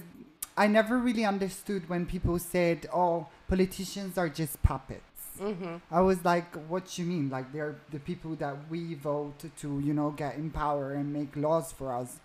I 0.58 0.68
never 0.68 0.98
really 0.98 1.26
understood 1.26 1.88
when 1.90 2.06
people 2.06 2.38
said 2.40 2.88
oh 2.94 3.28
politicians 3.48 4.18
are 4.18 4.30
just 4.30 4.62
puppets. 4.64 5.04
Mm-hmm. 5.40 5.76
I 5.90 6.02
was 6.02 6.24
like, 6.26 6.54
what 6.68 6.98
you 6.98 7.06
mean? 7.06 7.30
Like 7.30 7.52
they're 7.54 7.76
the 7.92 8.00
people 8.00 8.36
that 8.36 8.56
we 8.70 8.94
vote 8.96 9.40
to, 9.62 9.80
you 9.80 9.94
know, 9.94 10.12
get 10.12 10.36
in 10.36 10.50
power 10.52 10.92
and 10.94 11.14
make 11.14 11.34
laws 11.36 11.72
for 11.72 11.94
us. 11.94 12.18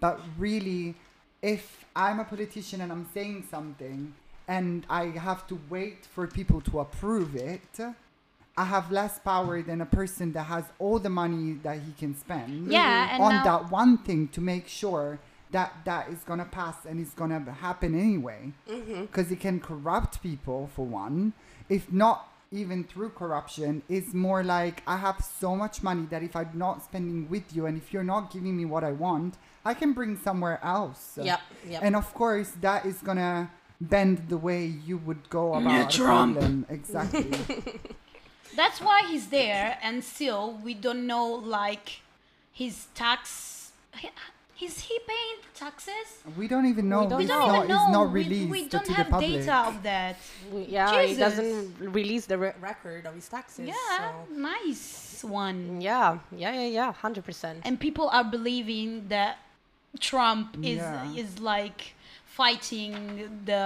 But 0.00 0.18
really, 0.38 0.94
if 1.42 1.84
I'm 1.94 2.18
a 2.18 2.24
politician 2.24 2.80
and 2.80 2.90
I'm 2.90 3.06
saying 3.12 3.46
something 3.50 4.14
and 4.48 4.86
I 4.88 5.04
have 5.28 5.46
to 5.48 5.60
wait 5.68 6.06
for 6.14 6.26
people 6.26 6.60
to 6.62 6.80
approve 6.80 7.36
it, 7.36 7.78
I 8.56 8.64
have 8.64 8.90
less 8.90 9.18
power 9.18 9.60
than 9.62 9.82
a 9.82 9.86
person 9.86 10.32
that 10.32 10.44
has 10.44 10.64
all 10.78 10.98
the 10.98 11.10
money 11.10 11.52
that 11.62 11.78
he 11.86 11.92
can 11.92 12.16
spend 12.18 12.72
Yeah, 12.72 13.18
on 13.20 13.32
now- 13.34 13.44
that 13.44 13.70
one 13.70 13.98
thing 13.98 14.28
to 14.28 14.40
make 14.40 14.66
sure 14.66 15.18
that 15.52 15.72
that 15.84 16.08
is 16.08 16.18
gonna 16.24 16.44
pass 16.44 16.84
and 16.84 17.00
it's 17.00 17.14
gonna 17.14 17.40
happen 17.60 17.98
anyway 17.98 18.52
mm-hmm. 18.68 19.02
because 19.02 19.30
it 19.30 19.40
can 19.40 19.60
corrupt 19.60 20.22
people 20.22 20.70
for 20.74 20.84
one 20.84 21.32
if 21.68 21.92
not 21.92 22.28
even 22.50 22.84
through 22.84 23.08
corruption 23.10 23.82
it's 23.88 24.12
more 24.12 24.42
like 24.42 24.82
i 24.86 24.96
have 24.96 25.22
so 25.40 25.54
much 25.56 25.82
money 25.82 26.06
that 26.10 26.22
if 26.22 26.34
i'm 26.36 26.50
not 26.54 26.82
spending 26.82 27.28
with 27.30 27.44
you 27.54 27.66
and 27.66 27.76
if 27.78 27.92
you're 27.92 28.04
not 28.04 28.30
giving 28.32 28.56
me 28.56 28.64
what 28.64 28.84
i 28.84 28.92
want 28.92 29.36
i 29.64 29.72
can 29.72 29.92
bring 29.92 30.16
somewhere 30.16 30.58
else 30.62 31.18
Yep. 31.22 31.40
Yep. 31.68 31.82
and 31.82 31.96
of 31.96 32.12
course 32.12 32.50
that 32.60 32.84
is 32.84 32.98
gonna 32.98 33.50
bend 33.80 34.28
the 34.28 34.36
way 34.36 34.66
you 34.66 34.98
would 34.98 35.28
go 35.30 35.54
about 35.54 35.92
a 35.92 35.96
Trump. 35.96 36.34
problem 36.36 36.66
exactly 36.68 37.30
That's 38.54 38.80
why 38.80 39.04
he's 39.08 39.28
there, 39.28 39.78
and 39.82 40.04
still 40.04 40.60
we 40.62 40.74
don't 40.74 41.06
know 41.06 41.26
like 41.26 42.00
his 42.52 42.86
tax. 42.94 43.72
Is 44.66 44.78
he 44.86 44.96
paying 45.12 45.38
taxes? 45.54 46.08
we 46.38 46.46
don't 46.52 46.66
even 46.72 46.88
know 46.88 47.02
don't 47.08 47.18
We 47.18 47.26
don't 47.26 47.38
not, 47.48 47.56
even 47.56 47.68
know. 47.68 47.82
it's 47.84 47.92
not 47.98 48.06
We- 48.12 48.22
released 48.22 48.50
we, 48.50 48.62
to 48.64 48.68
don't 48.76 48.86
the 48.86 48.92
have 49.00 49.08
public 49.10 49.30
data 49.42 49.56
of 49.70 49.82
that. 49.82 50.16
We- 50.52 50.66
yeah. 50.76 51.02
He 51.02 51.14
doesn't 51.16 51.74
release 51.98 52.24
the 52.32 52.38
re- 52.38 52.54
record 52.60 53.02
of 53.08 53.14
his 53.14 53.28
taxes. 53.28 53.66
Yeah, 53.66 53.74
so- 53.98 54.34
nice 54.52 55.24
one. 55.24 55.80
Yeah. 55.80 56.18
Yeah. 56.42 56.52
Yeah. 56.60 56.66
Yeah. 56.78 56.90
Hundred 56.92 57.24
percent. 57.24 57.58
And 57.66 57.74
people 57.86 58.06
are 58.16 58.24
believing 58.24 59.08
that 59.08 59.38
Trump 60.00 60.56
is 60.62 60.78
Yeah. 60.78 61.12
is 61.22 61.38
like 61.54 61.94
fighting 62.36 62.94
the 63.44 63.64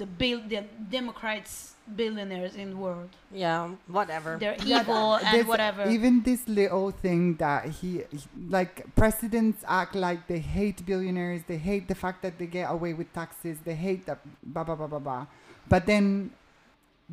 the 0.00 0.06
bill 0.06 0.40
the 0.48 0.60
Democrats 0.98 1.52
billionaires 1.96 2.54
in 2.62 2.70
the 2.70 2.76
world. 2.76 3.10
Yeah. 3.30 3.68
Whatever. 3.98 4.30
They're 4.40 4.56
Yeah, 4.64 4.80
evil 4.80 5.18
th- 5.18 5.26
and 5.26 5.32
this- 5.38 5.46
whatever. 5.52 5.82
Even 5.96 6.22
this 6.22 6.42
little 6.48 6.90
thing 7.04 7.22
that 7.44 7.60
he, 7.78 7.90
he- 8.10 8.28
like, 8.58 8.74
presidents 9.02 9.58
act 9.80 9.94
like 9.94 10.20
they 10.32 10.38
hate 10.56 10.78
billionaires, 10.86 11.42
they 11.46 11.58
hate 11.58 11.84
the 11.92 11.94
fact 12.04 12.22
that 12.22 12.38
they 12.38 12.46
get 12.58 12.66
away 12.76 12.92
with 12.94 13.08
taxes, 13.12 13.58
they 13.68 13.74
hate 13.74 14.06
that, 14.06 14.18
blah, 14.54 14.64
blah, 14.64 14.76
blah, 14.80 14.86
blah, 14.86 14.98
blah. 14.98 15.26
But 15.68 15.84
then 15.84 16.30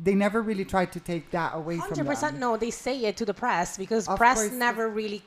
they 0.06 0.14
never 0.14 0.40
really 0.40 0.64
try 0.64 0.84
to 0.86 1.00
take 1.12 1.30
that 1.32 1.50
away 1.54 1.76
from 1.76 1.88
Hundred 1.88 2.06
percent. 2.06 2.32
them. 2.32 2.40
No, 2.40 2.56
they 2.56 2.70
say 2.70 2.96
it 3.08 3.14
to 3.18 3.26
the 3.26 3.34
press 3.34 3.76
because 3.76 4.08
Of 4.08 4.16
press 4.16 4.38
course. 4.40 4.52
never 4.68 4.88
really 4.88 5.20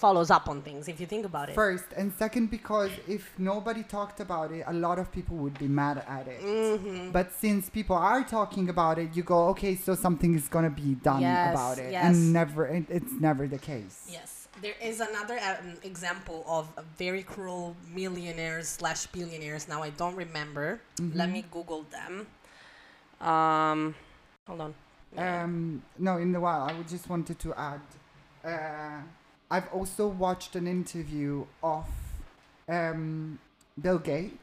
follows 0.00 0.30
up 0.30 0.48
on 0.48 0.62
things 0.62 0.88
if 0.88 0.98
you 1.00 1.06
think 1.06 1.24
about 1.26 1.50
it. 1.50 1.54
First 1.54 1.88
and 1.94 2.12
second, 2.22 2.50
because 2.50 2.90
if 3.06 3.22
nobody 3.38 3.82
talked 3.82 4.18
about 4.26 4.50
it, 4.50 4.64
a 4.66 4.72
lot 4.72 4.98
of 4.98 5.12
people 5.12 5.36
would 5.36 5.58
be 5.58 5.68
mad 5.68 6.02
at 6.08 6.26
it. 6.26 6.40
Mm-hmm. 6.40 7.10
But 7.10 7.32
since 7.44 7.68
people 7.68 7.96
are 7.96 8.24
talking 8.24 8.70
about 8.70 8.98
it, 8.98 9.08
you 9.14 9.22
go, 9.22 9.48
okay, 9.52 9.74
so 9.76 9.94
something 9.94 10.34
is 10.34 10.48
gonna 10.48 10.70
be 10.70 10.94
done 11.10 11.20
Yes, 11.20 11.54
about 11.54 11.78
it, 11.78 11.92
yes. 11.92 12.04
and 12.06 12.32
never, 12.32 12.66
it, 12.66 12.84
it's 12.88 13.12
never 13.28 13.46
the 13.46 13.58
case. 13.58 14.08
Yes, 14.10 14.48
there 14.62 14.78
is 14.90 15.00
another 15.00 15.38
um, 15.48 15.74
example 15.82 16.44
of 16.48 16.64
a 16.78 16.84
very 16.96 17.22
cruel 17.22 17.76
millionaires 17.94 18.68
slash 18.68 19.06
billionaires. 19.06 19.68
Now 19.68 19.82
I 19.82 19.90
don't 19.90 20.16
remember. 20.16 20.80
Let 21.20 21.28
me 21.30 21.44
Google 21.50 21.84
them. 21.98 22.26
Um, 23.20 23.94
hold 24.46 24.60
on. 24.66 24.74
Um, 25.16 25.82
no, 25.98 26.16
in 26.16 26.32
the 26.32 26.40
while, 26.40 26.62
I 26.62 26.72
just 26.88 27.06
wanted 27.08 27.38
to 27.44 27.50
add. 27.54 27.80
Uh, 28.42 29.02
I've 29.50 29.68
also 29.72 30.06
watched 30.06 30.54
an 30.56 30.66
interview 30.66 31.44
of 31.62 31.86
um, 32.68 33.38
Bill 33.80 33.98
Gates, 33.98 34.36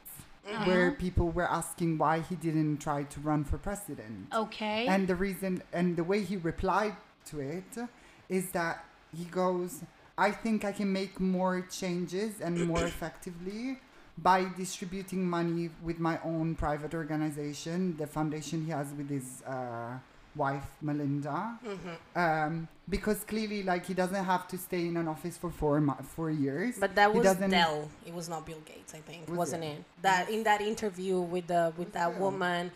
where 0.64 0.92
people 0.92 1.30
were 1.30 1.48
asking 1.48 1.98
why 1.98 2.20
he 2.20 2.34
didn't 2.34 2.78
try 2.78 3.02
to 3.04 3.20
run 3.20 3.44
for 3.44 3.58
president. 3.58 4.28
Okay. 4.34 4.86
And 4.86 5.06
the 5.06 5.14
reason 5.14 5.62
and 5.72 5.96
the 5.96 6.04
way 6.04 6.22
he 6.22 6.36
replied 6.36 6.96
to 7.26 7.40
it 7.40 7.76
is 8.28 8.50
that 8.52 8.84
he 9.16 9.24
goes, 9.24 9.82
I 10.16 10.30
think 10.30 10.64
I 10.64 10.72
can 10.72 10.92
make 10.92 11.20
more 11.20 11.60
changes 11.70 12.40
and 12.40 12.66
more 12.66 12.84
effectively 12.92 13.78
by 14.16 14.46
distributing 14.56 15.28
money 15.28 15.70
with 15.82 15.98
my 15.98 16.18
own 16.24 16.54
private 16.54 16.94
organization, 16.94 17.96
the 17.96 18.06
foundation 18.06 18.64
he 18.64 18.70
has 18.70 18.92
with 18.94 19.08
his 19.08 19.42
uh, 19.46 19.98
wife 20.38 20.64
Melinda. 20.80 21.58
Mm-hmm. 21.66 22.18
Um, 22.24 22.68
because 22.88 23.18
clearly, 23.24 23.62
like 23.62 23.84
he 23.84 23.94
doesn't 23.94 24.24
have 24.24 24.48
to 24.48 24.56
stay 24.56 24.86
in 24.86 24.96
an 24.96 25.08
office 25.08 25.36
for 25.36 25.50
four 25.50 25.80
mo- 25.80 25.98
four 26.16 26.30
years. 26.30 26.76
But 26.78 26.94
that 26.94 27.12
was 27.12 27.24
doesn't- 27.24 27.50
Dell. 27.50 27.88
It 28.06 28.14
was 28.14 28.28
not 28.28 28.46
Bill 28.46 28.62
Gates, 28.64 28.94
I 28.94 28.98
think, 29.08 29.28
Was 29.28 29.36
wasn't 29.38 29.64
it? 29.64 29.78
it? 29.78 29.84
That 30.02 30.30
in 30.30 30.42
that 30.44 30.60
interview 30.62 31.20
with 31.20 31.46
the 31.48 31.72
with 31.76 31.92
that 31.92 32.10
Dell. 32.12 32.20
woman, 32.20 32.70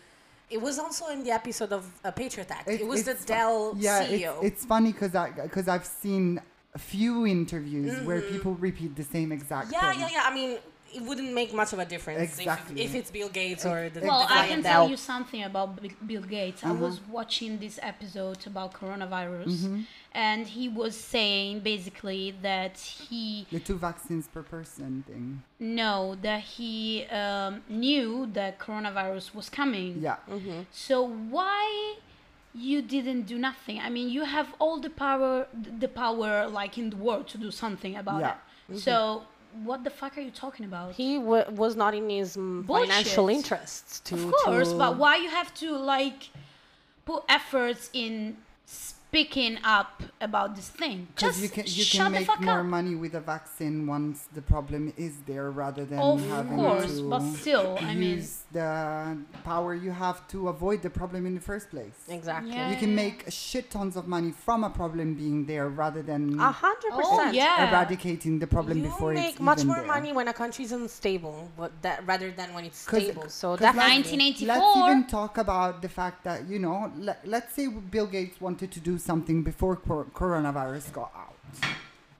it 0.55 0.61
was 0.61 0.77
also 0.77 1.07
in 1.07 1.23
the 1.23 1.31
episode 1.31 1.71
of 1.73 1.83
uh, 2.03 2.11
Patriot 2.11 2.51
Act. 2.51 2.67
It, 2.67 2.81
It- 2.81 2.87
was 2.87 3.03
the 3.05 3.15
Dell 3.25 3.73
yeah, 3.77 4.03
CEO. 4.05 4.33
It's, 4.43 4.45
it's 4.61 4.65
funny 4.65 4.91
because 4.91 5.15
I 5.15 5.31
because 5.31 5.67
I've 5.67 5.85
seen 6.03 6.39
a 6.75 6.79
few 6.79 7.25
interviews 7.25 7.93
where 8.07 8.21
people 8.21 8.53
repeat 8.55 8.95
the 8.95 9.03
same 9.15 9.31
exact 9.31 9.67
Mm-hmm. 9.71 9.73
yeah, 9.85 9.91
thing. 9.91 9.99
yeah, 10.01 10.09
yeah. 10.17 10.23
I 10.29 10.33
mean, 10.33 10.57
it 10.95 11.01
wouldn't 11.01 11.33
make 11.33 11.53
much 11.53 11.73
of 11.73 11.79
a 11.79 11.85
difference 11.85 12.39
Exactly. 12.39 12.81
if, 12.81 12.89
if 12.89 12.95
it's 12.95 13.11
Bill 13.11 13.29
Gates 13.29 13.65
or 13.65 13.89
the. 13.89 14.01
well, 14.01 14.19
the 14.19 14.33
I 14.33 14.35
guy 14.35 14.47
can 14.47 14.57
in 14.59 14.63
tell 14.63 14.89
you 14.89 14.97
something 14.97 15.43
about 15.43 15.81
Bill- 15.81 15.91
Bill 16.05 16.21
Gates. 16.21 16.63
I 16.63 16.69
uh-huh. 16.69 16.85
was 16.85 17.01
watching 17.09 17.57
this 17.59 17.79
episode 17.81 18.45
about 18.45 18.73
coronavirus, 18.73 19.47
mm-hmm. 19.47 19.81
and 20.13 20.47
he 20.47 20.69
was 20.69 20.95
saying 20.95 21.61
basically 21.61 22.35
that 22.41 22.77
he 22.77 23.47
The 23.51 23.59
two 23.59 23.77
vaccines 23.77 24.27
per 24.27 24.43
person 24.43 25.03
thing. 25.07 25.43
No, 25.59 26.15
that 26.21 26.41
he 26.41 27.05
um, 27.05 27.61
knew 27.69 28.29
that 28.33 28.59
coronavirus 28.59 29.33
was 29.33 29.49
coming. 29.49 29.99
Yeah. 29.99 30.17
Mm-hmm. 30.29 30.61
So 30.71 31.07
why 31.07 31.95
you 32.53 32.81
didn't 32.81 33.23
do 33.23 33.37
nothing? 33.37 33.79
I 33.79 33.89
mean, 33.89 34.09
you 34.09 34.25
have 34.25 34.53
all 34.59 34.79
the 34.79 34.89
power, 34.89 35.47
the 35.53 35.87
power 35.87 36.47
like 36.47 36.77
in 36.77 36.91
the 36.91 36.97
world 36.97 37.27
to 37.29 37.37
do 37.37 37.51
something 37.51 37.95
about 37.95 38.21
Yeah. 38.21 38.31
it. 38.31 38.37
Mm-hmm. 38.69 38.77
So 38.77 39.23
what 39.63 39.83
the 39.83 39.89
fuck 39.89 40.17
are 40.17 40.21
you 40.21 40.31
talking 40.31 40.65
about? 40.65 40.93
He 40.93 41.17
w- 41.17 41.45
was 41.51 41.75
not 41.75 41.93
in 41.93 42.09
his 42.09 42.35
mm, 42.37 42.65
financial 42.65 43.29
interests 43.29 43.99
to. 44.01 44.15
of 44.15 44.33
course, 44.33 44.71
to 44.71 44.77
but 44.77 44.97
why 44.97 45.17
you 45.17 45.29
have 45.29 45.53
to 45.55 45.75
like 45.77 46.29
put 47.05 47.23
efforts 47.29 47.89
in 47.93 48.37
speaking 49.17 49.59
up 49.63 50.01
about 50.19 50.55
this 50.55 50.69
thing? 50.69 51.07
Because 51.15 51.39
Just 51.39 51.43
you 51.43 51.49
can 51.49 51.63
you 51.67 51.85
can 51.85 52.03
the 52.11 52.19
make 52.19 52.27
fuck 52.27 52.41
more 52.41 52.61
up. 52.61 52.65
money 52.65 52.95
with 52.95 53.13
a 53.13 53.19
vaccine 53.19 53.85
once 53.85 54.27
the 54.33 54.41
problem 54.41 54.91
is 54.97 55.13
there 55.27 55.51
rather 55.51 55.85
than 55.85 55.99
Of 55.99 56.19
having 56.29 56.57
course, 56.57 56.97
to 56.97 57.09
but 57.11 57.21
still, 57.41 57.77
I 57.79 57.93
mean, 57.93 58.17
use 58.17 58.41
the 58.51 59.17
power 59.43 59.75
you 59.75 59.91
have 59.91 60.27
to 60.33 60.37
avoid 60.49 60.81
the 60.81 60.89
problem 60.89 61.27
in 61.29 61.35
the 61.35 61.45
first 61.51 61.69
place. 61.69 61.97
Exactly. 62.09 62.53
Yeah. 62.53 62.71
You 62.71 62.77
can 62.83 62.95
make 62.95 63.17
shit 63.29 63.69
tons 63.69 63.95
of 63.95 64.07
money 64.07 64.31
from 64.45 64.63
a 64.63 64.71
problem 64.71 65.13
being 65.13 65.45
there 65.45 65.69
rather 65.69 66.01
than 66.01 66.21
A 66.39 66.51
hundred 66.51 66.91
oh 66.93 66.97
percent. 66.97 67.35
eradicating 67.69 68.39
the 68.39 68.47
problem 68.47 68.79
you 68.79 68.85
before 68.89 69.13
make 69.13 69.39
much 69.39 69.63
more 69.63 69.77
there. 69.77 69.85
money 69.95 70.11
when 70.11 70.27
a 70.27 70.33
country's 70.33 70.71
unstable, 70.71 71.51
but 71.55 71.71
that 71.83 71.97
rather 72.07 72.31
than 72.31 72.49
when 72.55 72.63
it's 72.65 72.79
stable. 72.79 73.29
So 73.29 73.45
'cause 73.51 73.59
that 73.59 73.75
like- 73.75 73.93
1984. 73.93 74.47
Let's 74.47 74.77
even 74.81 75.05
talk 75.17 75.37
about 75.37 75.81
the 75.85 75.89
fact 75.99 76.23
that 76.23 76.39
you 76.51 76.57
know, 76.65 76.91
let, 76.97 77.17
let's 77.27 77.53
say 77.53 77.67
Bill 77.67 78.07
Gates 78.07 78.41
wanted 78.41 78.71
to 78.71 78.79
do 78.79 78.97
something 79.03 79.43
before 79.43 79.75
cor- 79.75 80.05
coronavirus 80.13 80.93
got 80.93 81.11
out, 81.15 81.55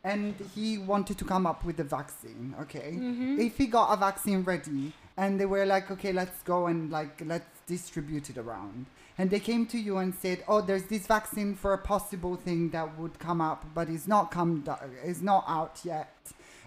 and 0.03 0.35
he 0.55 0.77
wanted 0.77 1.17
to 1.17 1.25
come 1.25 1.45
up 1.47 1.63
with 1.65 1.79
a 1.79 1.83
vaccine. 1.83 2.53
Okay, 2.63 2.91
if 3.39 3.57
he 3.57 3.65
got 3.67 3.93
a 3.93 3.97
vaccine 3.97 4.43
ready, 4.43 4.93
and 5.17 5.39
they 5.39 5.45
were 5.45 5.65
like, 5.65 5.89
okay, 5.91 6.11
let's 6.11 6.41
go 6.43 6.67
and 6.67 6.91
like 6.91 7.21
let's 7.25 7.45
distribute 7.67 8.29
it 8.29 8.37
around. 8.37 8.85
And 9.17 9.29
they 9.29 9.39
came 9.39 9.65
to 9.67 9.77
you 9.77 9.97
and 9.97 10.13
said, 10.13 10.43
"Oh, 10.47 10.61
there's 10.61 10.85
this 10.93 11.05
vaccine 11.07 11.55
for 11.55 11.73
a 11.73 11.77
possible 11.77 12.35
thing 12.35 12.69
that 12.71 12.97
would 12.99 13.19
come 13.19 13.41
up, 13.41 13.63
but 13.75 13.87
it's 13.87 14.07
not 14.07 14.31
come, 14.31 14.63
it's 15.03 15.21
not 15.21 15.43
out 15.47 15.79
yet. 15.83 16.15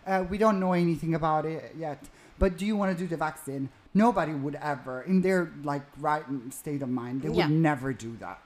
Uh, 0.06 0.24
we 0.30 0.38
don't 0.38 0.60
know 0.60 0.72
anything 0.72 1.14
about 1.14 1.44
it 1.44 1.74
yet. 1.76 2.00
But 2.38 2.56
do 2.58 2.64
you 2.64 2.76
want 2.76 2.96
to 2.96 2.98
do 3.04 3.08
the 3.08 3.16
vaccine?" 3.16 3.68
Nobody 4.04 4.34
would 4.34 4.56
ever, 4.72 5.02
in 5.02 5.22
their 5.22 5.40
like 5.64 5.86
right 5.98 6.24
state 6.50 6.82
of 6.82 6.90
mind, 6.90 7.22
they 7.22 7.30
would 7.30 7.38
Yeah. 7.38 7.48
never 7.70 7.88
do 8.06 8.12
that. 8.24 8.38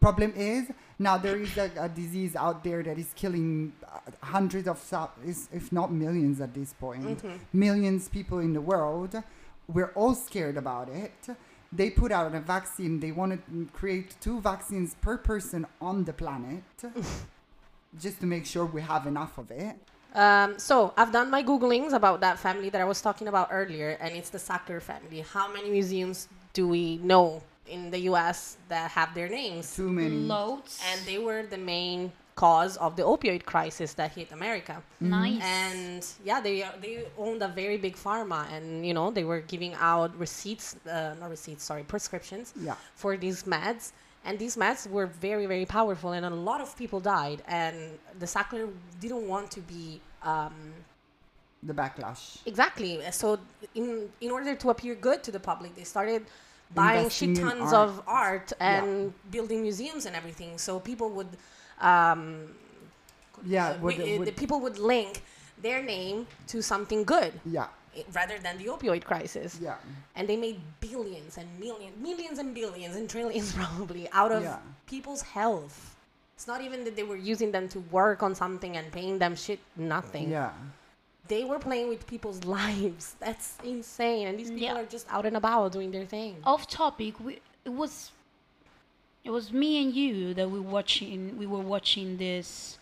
Problem 0.00 0.32
is 0.34 0.62
now 0.98 1.18
there 1.18 1.36
is 1.46 1.54
a, 1.58 1.70
a 1.86 1.88
disease 2.02 2.34
out 2.34 2.64
there 2.64 2.82
that 2.82 2.96
is 2.98 3.10
killing 3.14 3.72
uh, 3.84 3.98
hundreds 4.36 4.66
of, 4.66 4.78
thou- 4.90 5.10
is- 5.32 5.48
if 5.52 5.70
not 5.72 5.92
millions 5.92 6.40
at 6.40 6.52
this 6.54 6.72
point. 6.72 7.04
point, 7.22 7.40
millions 7.52 8.08
people 8.08 8.38
in 8.38 8.52
the 8.58 8.62
world. 8.72 9.12
We're 9.76 9.92
all 10.00 10.14
scared 10.14 10.56
about 10.56 10.88
it. 10.88 11.20
They 11.70 11.90
put 11.90 12.10
out 12.10 12.34
a 12.34 12.40
vaccine. 12.40 12.98
They 12.98 13.12
want 13.12 13.30
to 13.46 13.66
create 13.80 14.16
two 14.26 14.40
vaccines 14.40 14.96
per 15.02 15.18
person 15.18 15.66
on 15.82 16.04
the 16.04 16.14
planet, 16.14 16.62
just 18.04 18.20
to 18.20 18.26
make 18.26 18.46
sure 18.46 18.64
we 18.64 18.80
have 18.80 19.06
enough 19.06 19.36
of 19.36 19.50
it. 19.50 19.76
Um, 20.14 20.58
so 20.58 20.92
I've 20.96 21.12
done 21.12 21.30
my 21.30 21.42
googlings 21.42 21.92
about 21.92 22.20
that 22.20 22.38
family 22.38 22.70
that 22.70 22.80
I 22.80 22.84
was 22.84 23.00
talking 23.00 23.28
about 23.28 23.48
earlier, 23.50 23.96
and 24.00 24.14
it's 24.14 24.30
the 24.30 24.38
Sackler 24.38 24.80
family. 24.80 25.20
How 25.20 25.52
many 25.52 25.70
museums 25.70 26.28
do 26.52 26.66
we 26.66 26.96
know 26.98 27.42
in 27.66 27.90
the 27.90 27.98
U.S. 28.10 28.56
that 28.68 28.90
have 28.92 29.14
their 29.14 29.28
names? 29.28 29.74
Too 29.76 29.90
many. 29.90 30.16
loads. 30.16 30.80
And 30.90 31.00
they 31.06 31.18
were 31.18 31.42
the 31.44 31.58
main 31.58 32.10
cause 32.36 32.76
of 32.76 32.94
the 32.96 33.02
opioid 33.02 33.44
crisis 33.44 33.94
that 33.94 34.12
hit 34.12 34.30
America. 34.32 34.80
nice. 35.00 35.42
And 35.42 36.06
yeah, 36.24 36.40
they 36.40 36.64
they 36.80 37.04
owned 37.18 37.42
a 37.42 37.48
very 37.48 37.76
big 37.76 37.96
pharma, 37.96 38.50
and 38.52 38.86
you 38.86 38.94
know 38.94 39.10
they 39.10 39.24
were 39.24 39.40
giving 39.40 39.74
out 39.74 40.16
receipts, 40.18 40.76
uh, 40.86 41.14
not 41.20 41.30
receipts, 41.30 41.64
sorry, 41.64 41.82
prescriptions 41.82 42.54
Yeah. 42.60 42.76
for 42.94 43.16
these 43.16 43.42
meds. 43.42 43.92
And 44.28 44.38
these 44.38 44.56
meds 44.62 44.80
were 44.96 45.06
very, 45.06 45.46
very 45.54 45.64
powerful, 45.78 46.10
and 46.12 46.24
a 46.26 46.30
lot 46.50 46.60
of 46.60 46.68
people 46.82 47.00
died. 47.00 47.38
And 47.62 47.76
the 48.22 48.26
Sackler 48.34 48.64
didn't 49.00 49.26
want 49.26 49.50
to 49.56 49.60
be 49.74 49.84
um, 50.32 50.54
The 51.70 51.72
backlash. 51.82 52.22
exactly. 52.52 52.92
So, 53.20 53.26
in 53.74 53.86
in 54.20 54.30
order 54.36 54.54
to 54.62 54.66
appear 54.74 54.94
good 55.08 55.20
to 55.26 55.30
the 55.36 55.40
public, 55.50 55.70
they 55.78 55.86
started 55.96 56.20
buying 56.74 57.04
Investing 57.04 57.34
shit 57.36 57.44
tons 57.44 57.72
art. 57.72 57.88
of 57.88 57.90
art 58.24 58.48
and 58.60 58.86
building 59.36 59.60
museums 59.68 60.02
and 60.08 60.14
everything. 60.20 60.52
So 60.66 60.70
people 60.90 61.08
would, 61.16 61.32
um, 61.90 62.20
Yeah. 63.54 63.68
uh, 63.68 63.78
would- 63.82 63.96
we- 63.98 64.18
would- 64.18 64.28
the 64.28 64.32
people 64.42 64.58
would 64.64 64.78
link 64.94 65.12
their 65.62 65.82
name 65.82 66.26
to 66.48 66.62
something 66.62 67.04
good 67.04 67.32
yeah. 67.44 67.66
rather 68.12 68.38
than 68.38 68.58
the 68.58 68.66
opioid 68.66 69.04
crisis. 69.04 69.58
Yeah. 69.60 69.76
And 70.16 70.28
they 70.28 70.36
made 70.36 70.60
billions 70.80 71.38
and 71.38 71.48
millions, 71.58 71.96
millions 72.00 72.38
and 72.38 72.54
billions 72.54 72.96
and 72.96 73.08
trillions 73.08 73.52
probably 73.60 74.08
out 74.12 74.32
of 74.32 74.42
Yeah. 74.42 74.58
people's 74.86 75.22
health. 75.22 75.96
It's 76.36 76.46
not 76.46 76.60
even 76.60 76.84
that 76.84 76.94
they 76.94 77.02
were 77.02 77.16
using 77.16 77.50
them 77.50 77.68
to 77.70 77.80
work 77.90 78.22
on 78.22 78.34
something 78.34 78.76
and 78.76 78.92
paying 78.92 79.18
them 79.18 79.34
shit, 79.34 79.58
nothing. 79.76 80.30
Yeah. 80.30 80.52
They 81.26 81.44
were 81.44 81.58
playing 81.58 81.88
with 81.88 82.06
people's 82.06 82.44
lives. 82.58 83.16
That's 83.18 83.56
insane. 83.64 84.28
And 84.28 84.38
these 84.38 84.50
people 84.50 84.66
Yeah. 84.76 84.80
are 84.80 84.86
just 84.86 85.06
out 85.12 85.26
and 85.26 85.36
about 85.36 85.72
doing 85.72 85.90
their 85.90 86.06
thing. 86.06 86.36
off 86.44 86.66
topic 86.68 87.18
we 87.20 87.40
it 87.64 87.72
was 87.74 88.12
it 89.24 89.30
was 89.30 89.52
me 89.52 89.82
and 89.82 89.92
you 89.94 90.32
that 90.34 90.48
we 90.50 90.58
watching 90.60 91.36
we 91.36 91.46
were 91.46 91.60
watching 91.60 92.16
this 92.16 92.77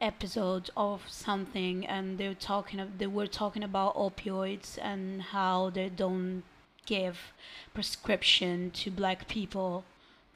episode 0.00 0.70
of 0.76 1.02
something 1.08 1.86
and 1.86 2.16
they 2.18 2.28
were 2.28 2.34
talking 2.34 2.80
they 2.98 3.06
were 3.06 3.26
talking 3.26 3.62
about 3.62 3.94
opioids 3.96 4.78
and 4.80 5.22
how 5.34 5.70
they 5.70 5.88
don't 5.88 6.42
give 6.86 7.32
prescription 7.74 8.70
to 8.70 8.90
black 8.90 9.28
people 9.28 9.84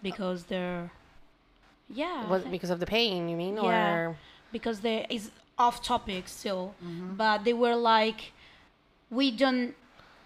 because 0.03 0.45
they're 0.45 0.91
yeah 1.89 2.29
Was 2.29 2.43
think- 2.43 2.53
because 2.53 2.71
of 2.71 2.81
the 2.81 2.87
pain, 2.87 3.29
you 3.29 3.37
mean? 3.37 3.57
Yeah. 3.57 3.95
Or 3.95 4.17
because 4.53 4.81
there 4.81 5.07
is 5.11 5.31
off 5.59 5.83
topic 5.83 6.29
still 6.29 6.75
Mm-hmm. 6.85 7.15
but 7.17 7.45
they 7.45 7.53
were 7.53 7.77
like 7.77 8.33
we 9.11 9.31
don't 9.31 9.75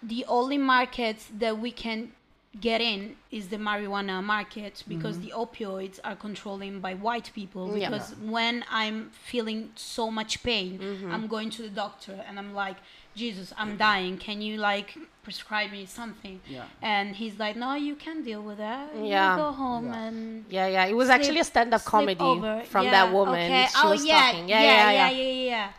the 0.01 0.25
only 0.27 0.57
markets 0.57 1.29
that 1.37 1.59
we 1.59 1.71
can 1.71 2.11
get 2.59 2.81
in 2.81 3.15
is 3.29 3.49
the 3.49 3.57
marijuana 3.57 4.23
market 4.23 4.83
because 4.87 5.17
mm-hmm. 5.17 5.27
the 5.27 5.45
opioids 5.45 5.99
are 6.03 6.15
controlling 6.15 6.79
by 6.79 6.95
white 6.95 7.31
people 7.35 7.77
Yeah. 7.77 7.89
because 7.89 8.15
when 8.15 8.65
i'm 8.71 9.11
feeling 9.11 9.69
so 9.75 10.09
much 10.09 10.41
pain 10.41 10.79
mm-hmm. 10.79 11.11
i'm 11.11 11.27
going 11.27 11.51
to 11.51 11.61
the 11.61 11.69
doctor 11.69 12.23
and 12.27 12.39
i'm 12.39 12.55
like 12.55 12.77
jesus 13.15 13.53
i'm 13.55 13.69
mm-hmm. 13.69 13.77
dying 13.77 14.17
can 14.17 14.41
you 14.41 14.57
like 14.57 14.97
prescribe 15.23 15.71
me 15.71 15.85
something 15.85 16.41
Yeah. 16.47 16.63
and 16.81 17.15
he's 17.15 17.37
like 17.37 17.55
no 17.55 17.75
you 17.75 17.95
can 17.95 18.23
deal 18.23 18.41
with 18.41 18.57
that 18.57 18.95
You 18.95 19.05
Yeah. 19.05 19.37
go 19.37 19.51
home 19.51 19.85
Yeah. 19.87 20.03
and 20.03 20.45
Yeah, 20.49 20.67
yeah. 20.67 20.85
It 20.85 20.95
was 20.95 21.09
sleep- 21.09 21.19
actually 21.19 21.39
a 21.41 21.43
stand-up 21.43 21.83
comedy 21.85 22.19
over. 22.19 22.63
from 22.65 22.85
Yeah, 22.85 22.91
that 22.91 23.13
woman. 23.13 23.45
okay. 23.51 23.67
She 23.67 23.77
oh 23.83 23.89
was 23.91 24.03
yeah, 24.05 24.21
talking. 24.21 24.49
Yeah, 24.49 24.61
yeah, 24.61 24.71
yeah, 24.71 24.91
yeah, 24.91 25.09
yeah. 25.09 25.23
yeah, 25.23 25.49
yeah. 25.51 25.69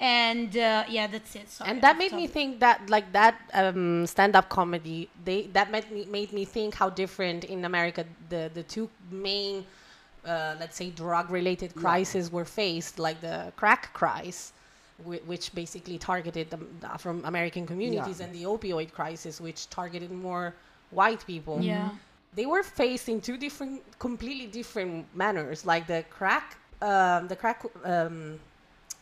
And 0.00 0.56
uh, 0.56 0.84
yeah, 0.88 1.06
that's 1.06 1.36
it. 1.36 1.48
Sorry, 1.48 1.70
and 1.70 1.82
that 1.82 1.96
made 1.96 2.12
me 2.12 2.26
think 2.26 2.58
that 2.60 2.90
like 2.90 3.12
that 3.12 3.36
um, 3.54 4.06
stand-up 4.06 4.48
comedy 4.48 5.08
they 5.24 5.42
that 5.52 5.70
made 5.70 5.90
me 5.90 6.04
made 6.06 6.32
me 6.32 6.44
think 6.44 6.74
how 6.74 6.90
different 6.90 7.44
in 7.44 7.64
america 7.64 8.04
the 8.28 8.50
the 8.52 8.64
two 8.64 8.90
main 9.10 9.64
uh, 10.26 10.54
let's 10.58 10.76
say 10.76 10.90
drug 10.90 11.30
related 11.30 11.74
crises 11.74 12.30
were 12.30 12.44
faced 12.44 12.98
like 12.98 13.20
the 13.20 13.52
crack 13.56 13.92
crisis 13.92 14.52
which 15.04 15.52
basically 15.54 15.98
targeted 15.98 16.48
the, 16.50 16.58
afro 16.86 17.20
american 17.24 17.66
communities 17.66 18.20
and 18.20 18.32
the 18.32 18.44
opioid 18.44 18.92
crisis 18.92 19.40
which 19.40 19.68
targeted 19.68 20.10
more 20.10 20.54
white 20.90 21.26
people. 21.26 21.60
Yeah. 21.60 21.90
they 22.34 22.46
were 22.46 22.62
faced 22.62 23.08
in 23.08 23.20
two 23.20 23.36
different 23.36 23.82
completely 23.98 24.46
different 24.46 25.06
manners 25.14 25.66
like 25.66 25.86
the 25.86 26.04
crack 26.10 26.56
um, 26.82 27.28
the 27.28 27.36
crack 27.36 27.64
um, 27.84 28.38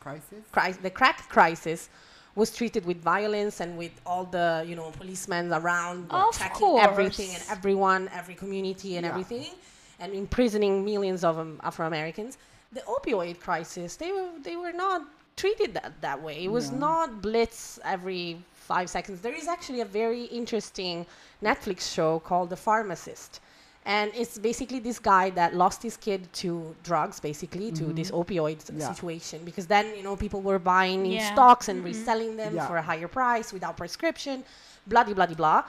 Crisis. 0.00 0.44
cri- 0.52 0.72
the 0.82 0.90
crack 0.90 1.28
crisis 1.28 1.88
was 2.34 2.50
treated 2.54 2.84
with 2.86 2.98
violence 3.02 3.60
and 3.60 3.76
with 3.76 3.92
all 4.06 4.24
the 4.24 4.64
you 4.66 4.74
know 4.76 4.90
policemen 4.92 5.52
around 5.52 6.06
Of 6.10 6.34
attacking 6.34 6.78
everything 6.78 7.30
and 7.34 7.42
everyone 7.50 8.08
every 8.14 8.34
community 8.34 8.96
and 8.96 9.04
Yeah. 9.04 9.10
everything 9.12 9.52
and 9.98 10.12
imprisoning 10.14 10.84
millions 10.84 11.22
of 11.24 11.38
um, 11.38 11.60
afro 11.62 11.86
americans 11.86 12.38
the 12.72 12.80
opioid 12.96 13.40
crisis 13.40 13.96
they 13.96 14.12
were 14.12 14.28
they 14.42 14.56
were 14.56 14.72
not 14.72 15.02
treated 15.36 15.74
that, 15.74 15.92
that 16.00 16.20
way 16.22 16.44
it 16.44 16.50
was 16.50 16.70
No. 16.70 16.78
not 16.88 17.20
blitz 17.22 17.78
every 17.84 18.38
five 18.54 18.88
seconds 18.88 19.20
there 19.20 19.34
is 19.34 19.48
actually 19.48 19.80
a 19.80 19.90
very 20.02 20.24
interesting 20.40 21.04
netflix 21.42 21.80
show 21.92 22.20
called 22.20 22.48
the 22.50 22.56
pharmacist 22.56 23.40
and 23.86 24.10
it's 24.14 24.38
basically 24.38 24.78
this 24.78 24.98
guy 24.98 25.30
that 25.30 25.54
lost 25.54 25.82
his 25.82 25.96
kid 25.96 26.30
to 26.32 26.74
drugs 26.82 27.18
basically 27.18 27.72
to 27.72 27.84
mm-hmm. 27.84 27.94
this 27.94 28.10
opioid 28.10 28.58
Yeah. 28.76 28.92
situation 28.92 29.44
because 29.44 29.66
then 29.66 29.86
you 29.96 30.02
know 30.02 30.16
people 30.16 30.42
were 30.42 30.58
buying 30.58 31.06
in 31.06 31.12
Yeah. 31.12 31.32
stocks 31.32 31.68
and 31.68 31.78
mm-hmm. 31.78 31.86
reselling 31.86 32.36
them 32.36 32.56
Yeah. 32.56 32.66
for 32.66 32.76
a 32.76 32.82
higher 32.82 33.08
price 33.08 33.52
without 33.52 33.76
prescription 33.76 34.44
blah 34.86 35.04
blah 35.04 35.14
blah 35.14 35.26
blah 35.26 35.64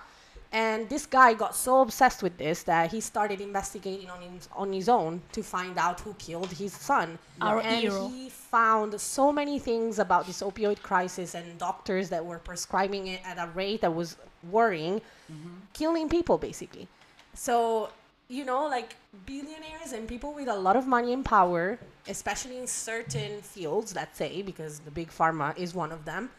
and 0.53 0.89
this 0.89 1.05
guy 1.05 1.33
got 1.33 1.55
so 1.55 1.79
obsessed 1.79 2.21
with 2.21 2.37
this 2.37 2.63
that 2.63 2.91
he 2.91 2.99
started 2.99 3.39
investigating 3.39 4.09
on 4.09 4.21
his, 4.21 4.49
on 4.53 4.73
his 4.73 4.89
own 4.89 5.21
to 5.31 5.41
find 5.41 5.77
out 5.77 6.01
who 6.01 6.13
killed 6.15 6.51
his 6.51 6.73
son 6.73 7.17
Our 7.39 7.61
and 7.61 7.79
hero. 7.79 8.09
he 8.09 8.29
found 8.29 8.99
so 8.99 9.31
many 9.31 9.59
things 9.59 9.99
about 9.99 10.27
this 10.27 10.41
opioid 10.41 10.81
crisis 10.81 11.35
and 11.35 11.57
doctors 11.57 12.09
that 12.09 12.25
were 12.25 12.39
prescribing 12.39 13.07
it 13.07 13.21
at 13.23 13.37
a 13.37 13.47
rate 13.55 13.79
that 13.81 13.95
was 13.95 14.17
worrying 14.49 14.99
mm-hmm. 15.31 15.49
killing 15.73 16.09
people 16.09 16.37
basically 16.37 16.89
so 17.33 17.89
you 18.31 18.45
know 18.45 18.65
like 18.65 18.95
billionaires 19.25 19.91
and 19.91 20.07
people 20.07 20.33
with 20.33 20.47
a 20.47 20.55
lot 20.55 20.77
of 20.77 20.87
money 20.87 21.11
and 21.11 21.25
power 21.25 21.77
especially 22.07 22.57
in 22.57 22.65
certain 22.65 23.41
fields 23.41 23.93
let's 23.93 24.17
say 24.17 24.41
because 24.41 24.79
the 24.79 24.91
big 24.91 25.09
pharma 25.09 25.55
is 25.57 25.75
one 25.75 25.91
of 25.91 26.05
them 26.05 26.29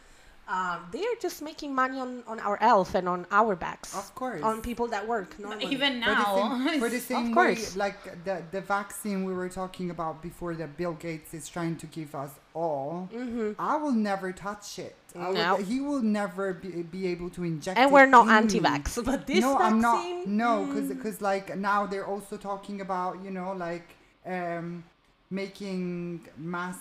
um, 0.47 0.79
they're 0.91 1.15
just 1.21 1.41
making 1.41 1.73
money 1.73 1.99
on, 1.99 2.21
on 2.27 2.39
our 2.41 2.57
health 2.57 2.95
and 2.95 3.07
on 3.07 3.25
our 3.31 3.55
backs 3.55 3.95
Of 3.95 4.13
course. 4.13 4.41
on 4.43 4.61
people 4.61 4.87
that 4.87 5.07
work 5.07 5.39
normally. 5.39 5.65
Even 5.67 6.01
For 6.03 6.09
the 6.09 6.15
now, 6.15 6.65
same, 6.67 6.79
for 6.79 6.89
the 6.89 6.99
same 7.11 7.27
way, 7.29 7.33
course. 7.55 7.75
like 7.77 8.23
the, 8.25 8.43
the 8.51 8.59
vaccine 8.61 9.23
we 9.23 9.33
were 9.33 9.47
talking 9.49 9.89
about 9.89 10.21
before 10.21 10.53
that 10.55 10.75
Bill 10.75 10.93
Gates 10.93 11.33
is 11.33 11.47
trying 11.47 11.77
to 11.77 11.85
give 11.87 12.13
us 12.13 12.31
all, 12.53 13.09
I 13.57 13.77
will 13.77 13.93
never 13.93 14.31
touch 14.33 14.79
it. 14.79 14.95
I 15.17 15.29
will- 15.29 15.55
he 15.63 15.79
will 15.79 16.01
never 16.01 16.53
be, 16.53 16.81
be 16.83 17.07
able 17.07 17.29
to 17.31 17.43
inject 17.43 17.77
and 17.79 17.91
we're 17.91 18.05
not 18.05 18.27
anti-vax 18.27 19.03
but 19.05 19.25
this 19.27 19.41
no, 19.41 19.57
vaccine 19.57 19.73
I'm 19.75 19.81
not. 19.81 20.27
No, 20.27 20.83
because 20.89 21.21
like 21.21 21.55
now 21.57 21.85
they're 21.85 22.05
also 22.07 22.35
talking 22.35 22.81
about 22.81 23.23
you 23.23 23.31
know 23.31 23.53
like 23.53 23.87
um, 24.25 24.83
making 25.29 26.21
mass. 26.37 26.77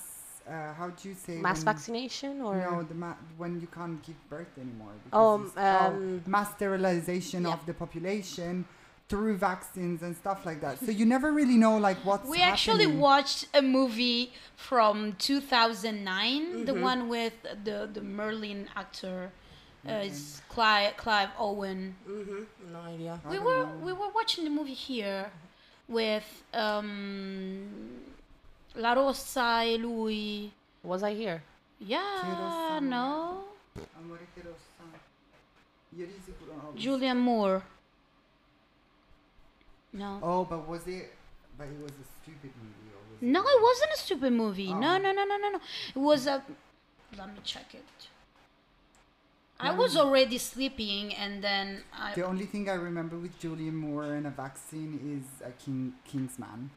Uh, 0.49 0.73
how 0.75 0.89
do 0.91 1.09
you 1.09 1.15
say 1.15 1.37
mass 1.37 1.59
when- 1.59 1.75
vaccination 1.75 2.41
or 2.41 2.57
No, 2.57 2.83
the 2.83 2.95
ma- 2.95 3.15
when 3.37 3.61
you 3.61 3.69
can't 3.69 4.03
give 4.03 4.17
birth 4.29 4.53
anymore. 4.59 4.93
Oh, 5.13 5.39
because 5.39 5.53
it's- 5.53 5.87
um, 5.93 6.23
mass 6.27 6.51
sterilization 6.57 7.45
yeah. 7.45 7.53
of 7.55 7.65
the 7.67 7.75
population 7.75 8.65
through 9.09 9.37
vaccines 9.37 10.03
and 10.03 10.17
stuff 10.17 10.45
like 10.47 10.61
that. 10.63 10.79
So 10.85 10.91
you 10.91 11.05
never 11.07 11.31
really 11.33 11.57
know 11.59 11.77
like 11.77 11.99
what's 12.05 12.29
we 12.29 12.41
actually 12.41 12.85
happening. 12.85 13.01
watched 13.01 13.47
a 13.55 13.63
movie 13.63 14.33
from 14.57 15.13
2009, 15.19 16.43
Mm-hmm. 16.43 16.65
the 16.65 16.75
one 16.75 17.09
with 17.09 17.35
the 17.65 17.89
the 17.93 18.01
Merlin 18.01 18.69
actor. 18.75 19.31
Uh, 19.87 19.93
it's 20.09 20.41
Clive, 20.49 20.97
Clive 20.97 21.31
Owen. 21.39 21.97
hmm 22.07 22.45
no 22.73 22.81
idea 22.81 23.21
We 23.29 23.39
were 23.39 23.67
know. 23.67 23.79
we 23.87 23.93
were 23.93 24.11
watching 24.15 24.45
the 24.45 24.51
movie 24.51 24.75
here 24.91 25.31
with 25.89 26.29
um, 26.55 27.69
La 28.75 28.93
Rossa 28.95 29.63
e 29.65 29.77
lui. 29.77 30.53
was 30.83 31.03
i 31.03 31.15
here 31.15 31.43
Yeah, 31.79 32.01
Rossa. 32.23 32.81
no. 32.81 33.45
Amore 33.99 34.27
che 34.35 34.43
lo 34.45 34.55
sa. 34.77 34.85
Sicuro 36.25 36.55
non. 36.55 36.75
Julianne 36.77 37.21
Moore. 37.21 37.63
No. 39.93 40.19
Oh, 40.23 40.45
but 40.45 40.67
was 40.69 40.87
it? 40.87 41.13
But 41.59 41.67
it 41.67 41.79
was 41.83 41.91
a 41.93 42.07
stupid 42.23 42.51
movie. 42.57 42.91
Or 42.95 43.01
was 43.11 43.21
No, 43.21 43.41
it 43.43 43.63
wasn't 43.63 43.91
a 43.95 43.99
stupid 43.99 44.33
movie. 44.33 44.69
Oh. 44.71 44.79
No, 44.79 44.95
Oh. 44.95 44.99
no, 44.99 45.13
no, 45.13 45.25
no, 45.25 45.37
no, 45.37 45.49
no. 45.51 45.61
It 45.95 45.99
was 45.99 46.27
a. 46.27 46.43
Let 47.19 47.29
me 47.29 47.41
check 47.45 47.75
it. 47.75 47.85
I 49.63 49.69
um, 49.69 49.79
was 49.79 49.97
already 49.97 50.39
sleeping, 50.39 51.15
and 51.15 51.43
then 51.43 51.83
I. 51.97 52.15
The 52.15 52.27
only 52.27 52.47
thing 52.47 52.69
I 52.69 52.75
remember 52.75 53.17
with 53.17 53.41
Julianne 53.41 53.75
Moore 53.75 54.15
and 54.15 54.27
a 54.27 54.31
vaccine 54.31 54.99
is 55.15 55.47
a 55.47 55.53
King 55.53 55.95
Kingsman. 56.05 56.71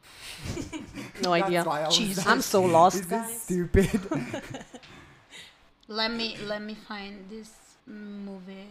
no 1.23 1.33
idea 1.33 1.63
why 1.63 1.81
I 1.81 1.87
was 1.87 1.97
Jesus. 1.97 2.17
like, 2.25 2.27
i'm 2.27 2.41
so 2.41 2.61
lost 2.61 2.97
Is 2.97 3.07
this 3.07 3.27
guys 3.27 3.41
stupid? 3.41 3.89
Let 5.87 6.11
me 6.11 6.35
let 6.45 6.63
me 6.63 6.73
find 6.73 7.29
this 7.29 7.51
movie. 7.85 8.69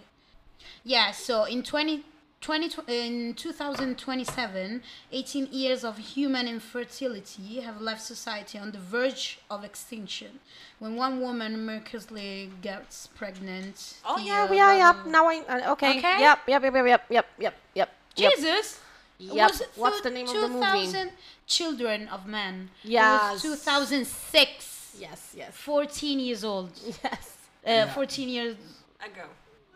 Yeah, 0.82 1.12
so 1.12 1.44
in 1.44 1.62
20, 1.62 2.02
20, 2.44 2.76
in 2.88 3.32
2027, 3.32 4.82
18 5.12 5.48
years 5.50 5.82
of 5.82 5.96
human 5.96 6.46
infertility 6.46 7.60
have 7.60 7.80
left 7.80 8.02
society 8.02 8.58
on 8.58 8.70
the 8.70 8.78
verge 8.78 9.38
of 9.50 9.64
extinction. 9.64 10.40
When 10.78 10.94
one 10.94 11.22
woman 11.22 11.64
miraculously 11.64 12.50
gets 12.60 13.06
pregnant. 13.06 13.94
Oh 14.04 14.18
the, 14.18 14.24
yeah, 14.24 14.52
yeah, 14.52 14.76
yeah. 14.76 14.90
Um, 14.90 15.10
now 15.10 15.26
I 15.26 15.38
uh, 15.48 15.72
okay. 15.72 15.96
okay. 15.98 16.20
Yep, 16.20 16.38
yep, 16.46 16.62
yep, 16.62 16.74
yep, 16.74 17.04
yep, 17.08 17.26
yep, 17.38 17.54
yep. 17.74 17.90
Jesus. 18.14 18.80
Yep. 19.16 19.52
What's 19.76 20.02
the 20.02 20.10
name 20.10 20.28
of 20.28 20.34
the 20.34 20.48
movie? 20.48 20.84
2000 20.84 21.12
Children 21.46 22.08
of 22.08 22.26
Men. 22.26 22.68
Yeah. 22.82 23.38
2006. 23.40 24.96
Yes, 25.00 25.34
yes. 25.34 25.50
14 25.54 26.20
years 26.20 26.44
old. 26.44 26.70
Yes. 27.02 27.38
Uh, 27.66 27.70
yeah. 27.70 27.94
14 27.94 28.28
years 28.28 28.56
ago 29.00 29.24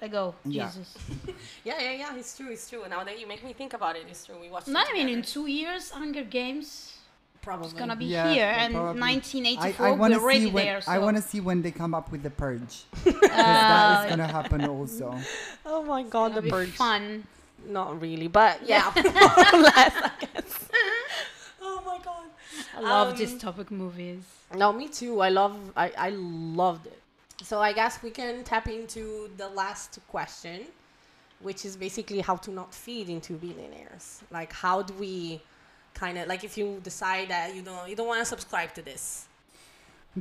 ago. 0.02 0.34
go, 0.44 0.50
Jesus. 0.50 0.96
Yeah, 1.64 1.80
yeah, 1.80 1.92
yeah. 1.92 2.16
It's 2.16 2.36
true. 2.36 2.50
It's 2.50 2.68
true. 2.68 2.82
Now 2.88 3.04
that 3.04 3.18
you 3.20 3.26
make 3.26 3.42
me 3.44 3.52
think 3.52 3.72
about 3.74 3.96
it, 3.96 4.04
it's 4.10 4.24
true. 4.26 4.36
We 4.40 4.48
watched. 4.50 4.68
Not 4.68 4.88
it 4.88 4.96
even 4.96 5.08
in 5.08 5.22
two 5.22 5.46
years, 5.46 5.90
Hunger 5.90 6.24
Games 6.24 6.94
probably 7.42 7.66
is 7.68 7.72
gonna 7.72 7.96
be 7.96 8.06
Yeah, 8.06 8.32
here, 8.32 8.46
pro- 8.52 8.62
and 8.64 8.74
probably. 8.74 9.00
1984 9.00 9.86
I, 9.86 9.88
I 9.88 9.92
want 9.92 10.00
we're 10.00 10.18
to 10.18 10.22
already 10.24 10.40
see 10.40 10.50
when 10.50 10.64
there. 10.64 10.80
So. 10.80 10.92
I 10.92 10.98
want 10.98 11.16
to 11.16 11.22
see 11.22 11.40
when 11.40 11.62
they 11.62 11.70
come 11.70 11.94
up 11.94 12.10
with 12.12 12.22
the 12.22 12.30
purge. 12.30 12.84
'Cause 13.04 13.14
that 13.20 14.04
is 14.04 14.10
gonna 14.10 14.26
happen 14.26 14.66
also. 14.66 15.16
oh 15.64 15.82
my 15.84 16.02
god 16.02 16.32
the 16.34 16.38
It'll 16.38 16.42
be 16.42 16.50
birds 16.50 16.72
fun. 16.74 17.24
not 17.66 18.00
really 18.00 18.28
but 18.28 18.60
yeah 18.66 18.90
more 18.96 19.04
or 19.54 19.60
less 19.62 19.94
i 19.96 20.12
guess 20.20 20.68
Oh 21.62 21.82
my 21.86 21.98
god. 22.04 22.26
I 22.76 22.80
love 22.80 23.08
Um, 23.12 23.16
dystopic 23.18 23.70
movies. 23.70 24.22
No, 24.54 24.72
me 24.72 24.88
too. 24.88 25.20
I 25.20 25.28
love 25.28 25.56
I, 25.76 25.92
I 25.96 26.10
loved 26.10 26.86
it. 26.86 27.00
So 27.42 27.60
I 27.60 27.72
guess 27.72 28.02
we 28.02 28.10
can 28.10 28.42
tap 28.44 28.66
into 28.68 29.30
the 29.36 29.48
last 29.48 29.98
question, 30.08 30.62
which 31.40 31.64
is 31.64 31.76
basically 31.76 32.20
how 32.20 32.36
to 32.36 32.50
not 32.50 32.74
feed 32.74 33.08
into 33.08 33.34
billionaires. 33.34 34.20
Like 34.30 34.52
how 34.52 34.82
do 34.82 34.94
we 34.94 35.40
kind 35.94 36.18
of 36.18 36.28
like 36.28 36.44
if 36.44 36.56
you 36.58 36.80
decide 36.82 37.28
that 37.28 37.54
you 37.54 37.62
don't 37.62 37.88
you 37.88 37.96
don't 37.96 38.06
want 38.08 38.20
to 38.20 38.24
subscribe 38.24 38.74
to 38.74 38.82
this. 38.82 39.26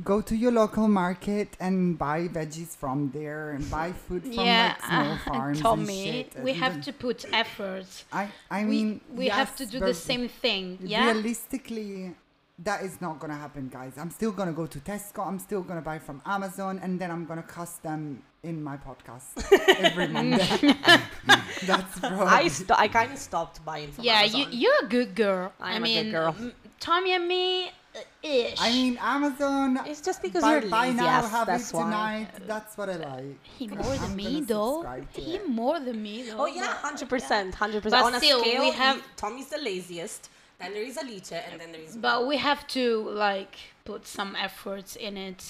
Go 0.04 0.20
to 0.20 0.36
your 0.36 0.52
local 0.52 0.86
market 0.86 1.48
and 1.58 1.98
buy 1.98 2.28
veggies 2.28 2.76
from 2.76 3.10
there 3.12 3.50
and 3.50 3.68
buy 3.68 3.90
food 3.90 4.22
from 4.22 4.32
yeah, 4.32 4.74
like 4.78 4.84
small 4.84 5.16
farms 5.26 5.58
and 5.58 5.62
Tommy, 5.64 6.04
shit. 6.04 6.34
we 6.40 6.52
And 6.52 6.60
have 6.60 6.72
then- 6.74 6.82
to 6.82 6.92
put 6.92 7.24
effort. 7.32 7.86
I 8.12 8.28
I 8.50 8.64
we 8.64 8.70
mean 8.70 9.00
we 9.12 9.28
have 9.28 9.48
yes, 9.48 9.58
to 9.58 9.66
do 9.66 9.80
the 9.80 9.94
same 9.94 10.28
thing. 10.28 10.78
Yeah. 10.82 11.06
Realistically, 11.10 12.14
that 12.60 12.82
is 12.82 13.00
not 13.00 13.18
gonna 13.20 13.36
happen, 13.36 13.68
guys. 13.68 13.92
I'm 13.98 14.10
still 14.10 14.32
gonna 14.32 14.52
go 14.52 14.66
to 14.66 14.78
Tesco. 14.80 15.26
I'm 15.26 15.38
still 15.38 15.62
gonna 15.62 15.80
buy 15.82 15.98
from 15.98 16.20
Amazon, 16.26 16.80
and 16.82 16.98
then 17.00 17.10
I'm 17.10 17.24
gonna 17.24 17.42
cuss 17.42 17.74
them 17.78 18.22
in 18.42 18.62
my 18.62 18.76
podcast 18.76 19.30
every 19.78 20.08
Monday. 20.08 20.46
That's 21.66 21.98
probably. 22.00 22.26
I 22.26 22.48
st- 22.48 22.70
I 22.78 22.88
kind 22.88 23.12
of 23.12 23.18
stopped 23.18 23.64
buying 23.64 23.90
from 23.92 24.06
Amazon. 24.06 24.30
Yeah, 24.30 24.38
Amazon. 24.40 24.52
you 24.52 24.58
you're 24.60 24.84
a 24.84 24.88
good 24.88 25.14
girl. 25.14 25.52
I 25.60 25.72
I, 25.72 25.76
am 25.76 25.84
a 25.84 26.02
good 26.02 26.10
girl. 26.12 26.34
m- 26.38 26.52
Tommy 26.80 27.12
and 27.14 27.26
me, 27.26 27.66
uh, 27.96 28.00
ish. 28.22 28.54
I 28.60 28.70
mean, 28.70 28.98
Amazon. 29.00 29.78
It's 29.86 30.00
just 30.00 30.22
because 30.22 30.42
buy, 30.42 30.52
you're 30.58 30.70
buy 30.70 30.86
lazy. 30.86 30.96
now, 30.98 31.04
yes, 31.04 31.30
have 31.30 31.46
that's 31.46 31.70
it 31.70 31.76
why. 31.76 31.82
tonight. 31.84 32.28
That's 32.46 32.76
what 32.78 32.88
I 32.90 32.96
like. 32.96 33.44
he 33.44 33.66
more 33.68 33.96
than 33.96 34.16
me 34.16 34.40
though. 34.42 34.86
He 35.12 35.34
it. 35.36 35.48
more 35.48 35.78
than 35.80 36.02
me 36.02 36.22
though. 36.22 36.38
Oh 36.42 36.46
yeah, 36.46 36.74
hundred 36.74 37.08
percent, 37.08 37.54
hundred 37.54 37.82
But 37.82 37.90
percent. 37.92 38.04
On 38.06 38.14
a 38.14 38.18
still, 38.18 38.40
scale, 38.40 38.60
we 38.62 38.70
we 38.70 38.76
have- 38.76 39.02
Tommy's 39.16 39.48
the 39.48 39.58
laziest. 39.58 40.30
Then 40.60 40.74
there 40.74 40.82
is 40.82 40.96
Alice, 40.98 41.32
and 41.32 41.60
then 41.60 41.72
there 41.72 41.80
is. 41.80 41.96
But 41.96 42.26
we 42.26 42.36
have 42.36 42.66
to 42.68 43.08
like 43.10 43.56
put 43.84 44.06
some 44.06 44.34
efforts 44.36 44.96
in 44.96 45.16
it, 45.16 45.44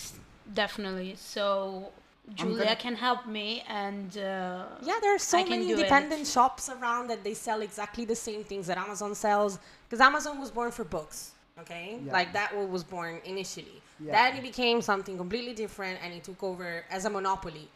definitely. 0.52 1.14
So 1.16 1.90
Julia 2.34 2.64
gonna- 2.64 2.76
can 2.76 2.94
help 2.96 3.26
me, 3.26 3.64
and 3.68 4.16
uh, 4.18 4.66
Yeah, 4.82 4.98
there 5.00 5.14
are 5.14 5.18
so 5.18 5.38
I 5.38 5.44
many 5.44 5.66
do 5.68 5.72
it. 5.74 5.78
independent 5.78 6.26
shops 6.26 6.68
around 6.68 7.09
that 7.09 7.24
they 7.24 7.32
sell 7.34 7.62
exactly 7.62 8.04
the 8.04 8.14
same 8.16 8.44
things 8.44 8.66
that 8.66 8.76
Amazon 8.76 9.14
sells. 9.14 9.59
Because 9.88 10.00
Amazon 10.02 10.38
was 10.38 10.50
born 10.50 10.70
for 10.70 10.84
books, 10.84 11.32
okay? 11.59 11.98
Yeah. 12.04 12.12
Like 12.12 12.34
that 12.34 12.54
was 12.68 12.84
born 12.84 13.20
initially. 13.24 13.80
Yeah. 14.00 14.12
Then 14.12 14.38
it 14.38 14.42
became 14.42 14.82
something 14.82 15.16
completely 15.16 15.54
different, 15.54 15.98
and 16.02 16.12
it 16.12 16.22
took 16.24 16.42
over 16.42 16.84
as 16.90 17.06
a 17.06 17.11
monopoly. 17.11 17.68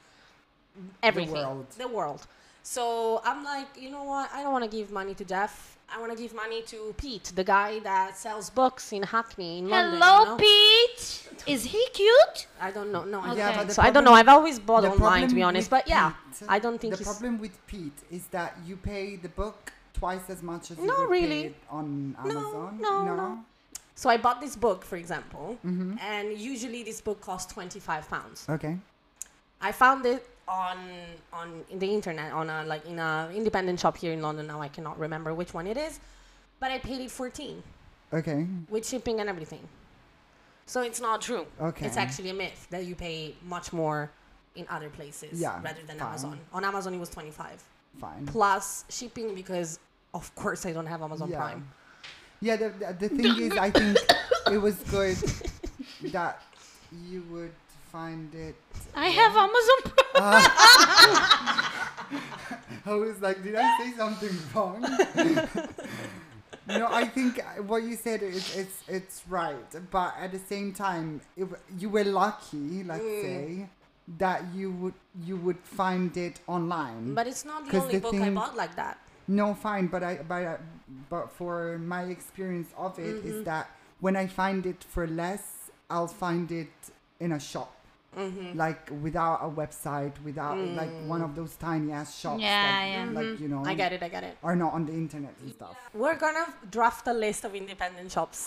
Everything, 1.02 1.34
world. 1.34 1.66
the 1.78 1.88
world. 1.88 2.26
So 2.62 3.20
I'm 3.24 3.42
like, 3.42 3.68
you 3.78 3.90
know 3.90 4.04
what? 4.04 4.30
I 4.32 4.42
don't 4.42 4.52
want 4.52 4.64
to 4.70 4.70
give 4.70 4.90
money 4.90 5.14
to 5.14 5.24
Jeff. 5.24 5.76
I 5.94 6.00
want 6.00 6.12
to 6.16 6.18
give 6.22 6.34
money 6.34 6.62
to 6.62 6.94
Pete, 6.96 7.32
the 7.34 7.44
guy 7.44 7.78
that 7.80 8.16
sells 8.16 8.48
books 8.50 8.92
in 8.92 9.02
Hackney 9.02 9.58
in 9.58 9.68
London. 9.68 10.00
hello, 10.00 10.20
you 10.20 10.24
know? 10.30 10.36
Pete. 10.36 11.28
Is 11.46 11.64
he 11.64 11.86
cute? 11.92 12.46
I 12.60 12.70
don't 12.70 12.90
know. 12.92 13.04
No, 13.04 13.20
I 13.20 13.30
Okay. 13.30 13.38
Yeah, 13.38 13.56
don't. 13.58 13.72
so 13.72 13.82
I 13.82 13.90
don't 13.90 14.04
know. 14.04 14.12
I've 14.14 14.28
always 14.28 14.58
bought 14.58 14.84
online, 14.84 15.28
to 15.28 15.34
be 15.34 15.42
honest. 15.42 15.68
But 15.68 15.86
yeah, 15.88 16.12
Pete- 16.38 16.48
I 16.48 16.58
don't 16.58 16.80
think 16.80 16.92
the 16.92 16.98
he's. 16.98 17.06
problem 17.06 17.38
with 17.40 17.54
Pete 17.66 17.98
is 18.10 18.26
that 18.28 18.56
you 18.66 18.76
pay 18.76 19.16
the 19.16 19.28
book 19.30 19.72
twice 19.92 20.30
as 20.30 20.42
much 20.42 20.70
as 20.70 20.78
you 20.78 20.86
No, 20.86 21.00
would 21.00 21.10
really. 21.10 21.28
pay 21.42 21.46
it 21.48 21.56
on 21.70 22.12
No, 22.12 22.18
Amazon. 22.30 22.78
no, 22.80 23.04
no. 23.16 23.38
So 23.94 24.08
I 24.08 24.16
bought 24.16 24.40
this 24.40 24.56
book, 24.56 24.84
for 24.84 24.96
example, 24.96 25.58
Mm-hmm. 25.66 25.98
and 26.00 26.38
usually 26.38 26.82
this 26.82 27.00
book 27.00 27.20
costs 27.20 27.52
twenty 27.52 27.80
five 27.80 28.08
pounds. 28.08 28.46
Okay. 28.48 28.78
I 29.60 29.72
found 29.72 30.06
it 30.06 30.26
on 30.48 30.76
on 31.32 31.64
in 31.70 31.78
the 31.78 31.86
internet 31.86 32.32
on 32.32 32.50
a 32.50 32.64
like 32.64 32.84
in 32.86 32.98
a 32.98 33.30
independent 33.34 33.78
shop 33.80 33.96
here 33.96 34.12
in 34.12 34.20
London. 34.22 34.46
Now 34.46 34.60
I 34.60 34.68
cannot 34.68 34.98
remember 34.98 35.32
which 35.34 35.54
one 35.54 35.66
it 35.66 35.76
is, 35.76 36.00
but 36.60 36.70
I 36.70 36.78
paid 36.78 37.00
it 37.00 37.10
fourteen 37.10 37.62
Okay. 38.12 38.46
with 38.68 38.86
shipping 38.86 39.20
and 39.20 39.28
everything. 39.28 39.66
So 40.66 40.82
it's 40.82 41.00
not 41.00 41.20
true. 41.22 41.46
Okay. 41.60 41.86
It's 41.86 41.96
actually 41.96 42.30
a 42.30 42.34
myth 42.34 42.66
that 42.70 42.84
you 42.84 42.94
pay 42.94 43.34
much 43.44 43.72
more 43.72 44.10
in 44.54 44.66
other 44.68 44.90
places 44.90 45.40
Yeah, 45.40 45.60
rather 45.62 45.80
than 45.86 45.98
fine. 45.98 46.08
Amazon. 46.08 46.40
On 46.52 46.64
Amazon 46.64 46.94
it 46.94 46.98
was 47.00 47.08
twenty 47.08 47.30
five 47.30 47.62
Fine. 47.98 48.26
plus 48.26 48.84
shipping 48.88 49.34
because 49.34 49.78
of 50.14 50.34
course 50.34 50.66
I 50.66 50.72
don't 50.72 50.86
have 50.86 51.02
Amazon 51.02 51.30
yeah. 51.30 51.36
Prime. 51.38 51.68
Yeah. 52.40 52.56
The, 52.56 52.68
the, 52.70 53.08
the 53.08 53.08
thing 53.08 53.40
is, 53.40 53.52
I 53.56 53.70
think 53.70 53.98
it 54.52 54.58
was 54.58 54.74
good 54.90 55.16
that 56.12 56.42
you 57.08 57.22
would 57.30 57.52
find 57.92 58.34
it. 58.34 58.56
I 58.94 59.08
have 59.08 59.32
Amazon 59.36 59.80
Prime. 59.84 60.46
I 62.86 62.94
was 62.94 63.20
like, 63.20 63.42
did 63.42 63.54
I 63.54 63.78
say 63.78 63.92
something 63.96 64.36
wrong? 64.54 64.80
no, 66.68 66.86
I 66.90 67.04
think 67.04 67.40
what 67.66 67.82
you 67.82 67.96
said 67.96 68.22
is 68.22 68.56
it's 68.56 68.82
it's 68.88 69.22
right, 69.28 69.70
but 69.90 70.14
at 70.18 70.32
the 70.32 70.38
same 70.38 70.72
time, 70.72 71.20
if 71.36 71.48
you 71.78 71.88
were 71.90 72.04
lucky, 72.04 72.82
let's 72.84 73.02
Mm. 73.04 73.22
say, 73.22 73.68
that 74.18 74.42
you 74.54 74.72
would 74.72 74.94
you 75.24 75.36
would 75.36 75.58
find 75.62 76.16
it 76.16 76.40
online. 76.46 77.14
But 77.14 77.26
it's 77.26 77.44
not 77.44 77.68
the 77.70 77.78
only 77.80 77.94
the 77.94 78.00
book 78.00 78.14
I 78.14 78.18
thing- 78.18 78.34
bought 78.34 78.56
like 78.56 78.74
that. 78.76 78.98
No, 79.28 79.54
fine, 79.54 79.86
but 79.86 80.02
I 80.02 80.16
but 80.28 80.42
I, 80.44 80.56
but 81.08 81.30
for 81.30 81.78
my 81.78 82.02
experience 82.04 82.70
of 82.76 82.98
it 82.98 83.04
is 83.24 83.34
Mm-hmm. 83.34 83.44
that 83.44 83.70
when 84.00 84.16
I 84.16 84.26
find 84.26 84.66
it 84.66 84.82
for 84.94 85.06
less, 85.06 85.70
I'll 85.88 86.08
find 86.26 86.50
it 86.50 86.72
in 87.20 87.30
a 87.32 87.38
shop. 87.38 87.70
Mm-hmm. 88.18 88.58
Like 88.58 88.90
without 89.00 89.38
a 89.42 89.48
website, 89.48 90.12
without 90.22 90.58
like 90.80 90.90
one 91.06 91.20
Mm. 91.22 91.24
of 91.24 91.34
those 91.34 91.54
tiny 91.56 91.92
ass 91.92 92.18
shops 92.20 92.42
Yeah, 92.42 92.62
that, 92.62 92.86
yeah. 93.14 93.20
like 93.20 93.40
you 93.40 93.48
know, 93.48 93.64
I 93.64 93.74
get 93.74 93.92
it, 93.94 94.02
I 94.02 94.08
get 94.08 94.22
it. 94.22 94.36
are 94.42 94.54
not 94.54 94.74
on 94.74 94.84
the 94.84 94.92
internet 94.92 95.34
and 95.40 95.50
stuff. 95.50 95.76
We're 95.94 96.16
gonna 96.16 96.46
draft 96.70 97.06
a 97.08 97.14
list 97.14 97.44
of 97.44 97.54
independent 97.54 98.12
shops 98.12 98.40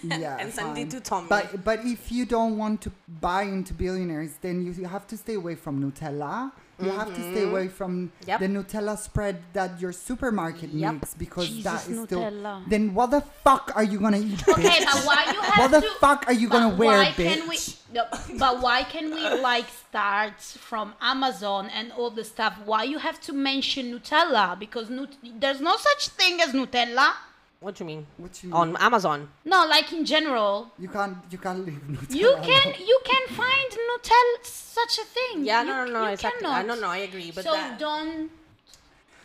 Yeah, 0.02 0.36
and 0.40 0.52
send 0.52 0.68
fine. 0.74 0.76
it 0.86 0.90
to 0.90 1.00
Tommy. 1.00 1.28
But 1.28 1.64
but 1.64 1.78
if 1.84 2.12
you 2.12 2.26
don't 2.26 2.58
want 2.58 2.82
to 2.82 2.90
buy 3.20 3.42
into 3.44 3.72
billionaires, 3.72 4.32
then 4.42 4.56
you, 4.66 4.72
you 4.72 4.86
have 4.86 5.06
to 5.06 5.16
stay 5.16 5.34
away 5.34 5.54
from 5.54 5.74
Nutella. 5.82 6.52
You 6.78 6.90
have 6.90 7.08
to 7.14 7.20
stay 7.32 7.44
away 7.44 7.68
from 7.68 8.10
Mm-hmm. 8.20 8.28
Yep. 8.28 8.40
the 8.40 8.46
Nutella 8.48 8.98
spread 8.98 9.42
that 9.54 9.80
your 9.80 9.92
supermarket 9.92 10.70
Yep. 10.70 10.92
makes 10.92 11.14
because 11.14 11.48
Jesus, 11.48 11.64
that 11.64 11.88
is 11.88 12.04
still. 12.04 12.20
Nutella. 12.20 12.68
Then 12.68 12.92
what 12.94 13.10
the 13.12 13.22
fuck 13.42 13.72
are 13.74 13.82
you 13.84 13.98
gonna 13.98 14.18
eat? 14.18 14.46
Okay, 14.46 14.62
bitch? 14.62 14.84
but 14.84 15.04
why 15.06 15.32
you 15.32 15.40
have 15.40 15.58
What 15.58 15.70
the 15.70 15.80
to? 15.86 15.94
fuck 16.00 16.24
are 16.26 16.34
you 16.34 16.48
gonna 16.48 16.74
wear, 16.76 16.98
why 16.98 17.12
bitch? 17.12 17.34
Can 17.34 17.48
we, 17.48 17.56
no, 17.94 18.04
but 18.38 18.60
why 18.60 18.82
can 18.82 19.06
we 19.14 19.22
like 19.40 19.66
start 19.88 20.38
from 20.40 20.92
Amazon 21.00 21.70
and 21.74 21.92
all 21.92 22.10
the 22.10 22.24
stuff? 22.24 22.54
Why 22.66 22.82
you 22.82 22.98
have 22.98 23.20
to 23.22 23.32
mention 23.32 23.90
Nutella? 23.92 24.58
Because 24.58 24.90
nut- 24.90 25.16
there's 25.40 25.60
no 25.62 25.76
such 25.76 26.08
thing 26.08 26.40
as 26.42 26.50
Nutella. 26.52 27.12
What 27.60 27.74
do 27.74 27.84
you 27.84 27.88
mean? 27.88 28.06
What 28.18 28.42
you 28.42 28.52
On 28.52 28.76
Amazon. 28.78 29.28
No, 29.44 29.66
like 29.66 29.92
in 29.92 30.04
general, 30.04 30.70
You 30.78 30.88
can't 30.88 31.16
you 31.30 31.38
can't 31.38 31.64
leave 31.66 31.80
Nutella. 31.88 32.14
you 32.14 32.36
can 32.42 32.74
you 32.90 32.98
can 33.04 33.24
find 33.42 33.70
Nutella 33.88 34.44
such 34.44 34.98
a 34.98 35.04
thing. 35.04 35.44
Yeah, 35.44 35.62
You- 35.62 35.68
no, 35.68 35.84
no, 35.84 35.92
no, 35.92 36.02
you 36.06 36.12
exactly. 36.12 36.46
I 36.46 36.60
cannot. 36.62 36.66
no, 36.66 36.80
no, 36.80 36.88
I 36.88 36.98
agree. 36.98 37.30
But 37.34 37.44
so 37.44 37.52
that, 37.52 37.78
don't. 37.78 38.30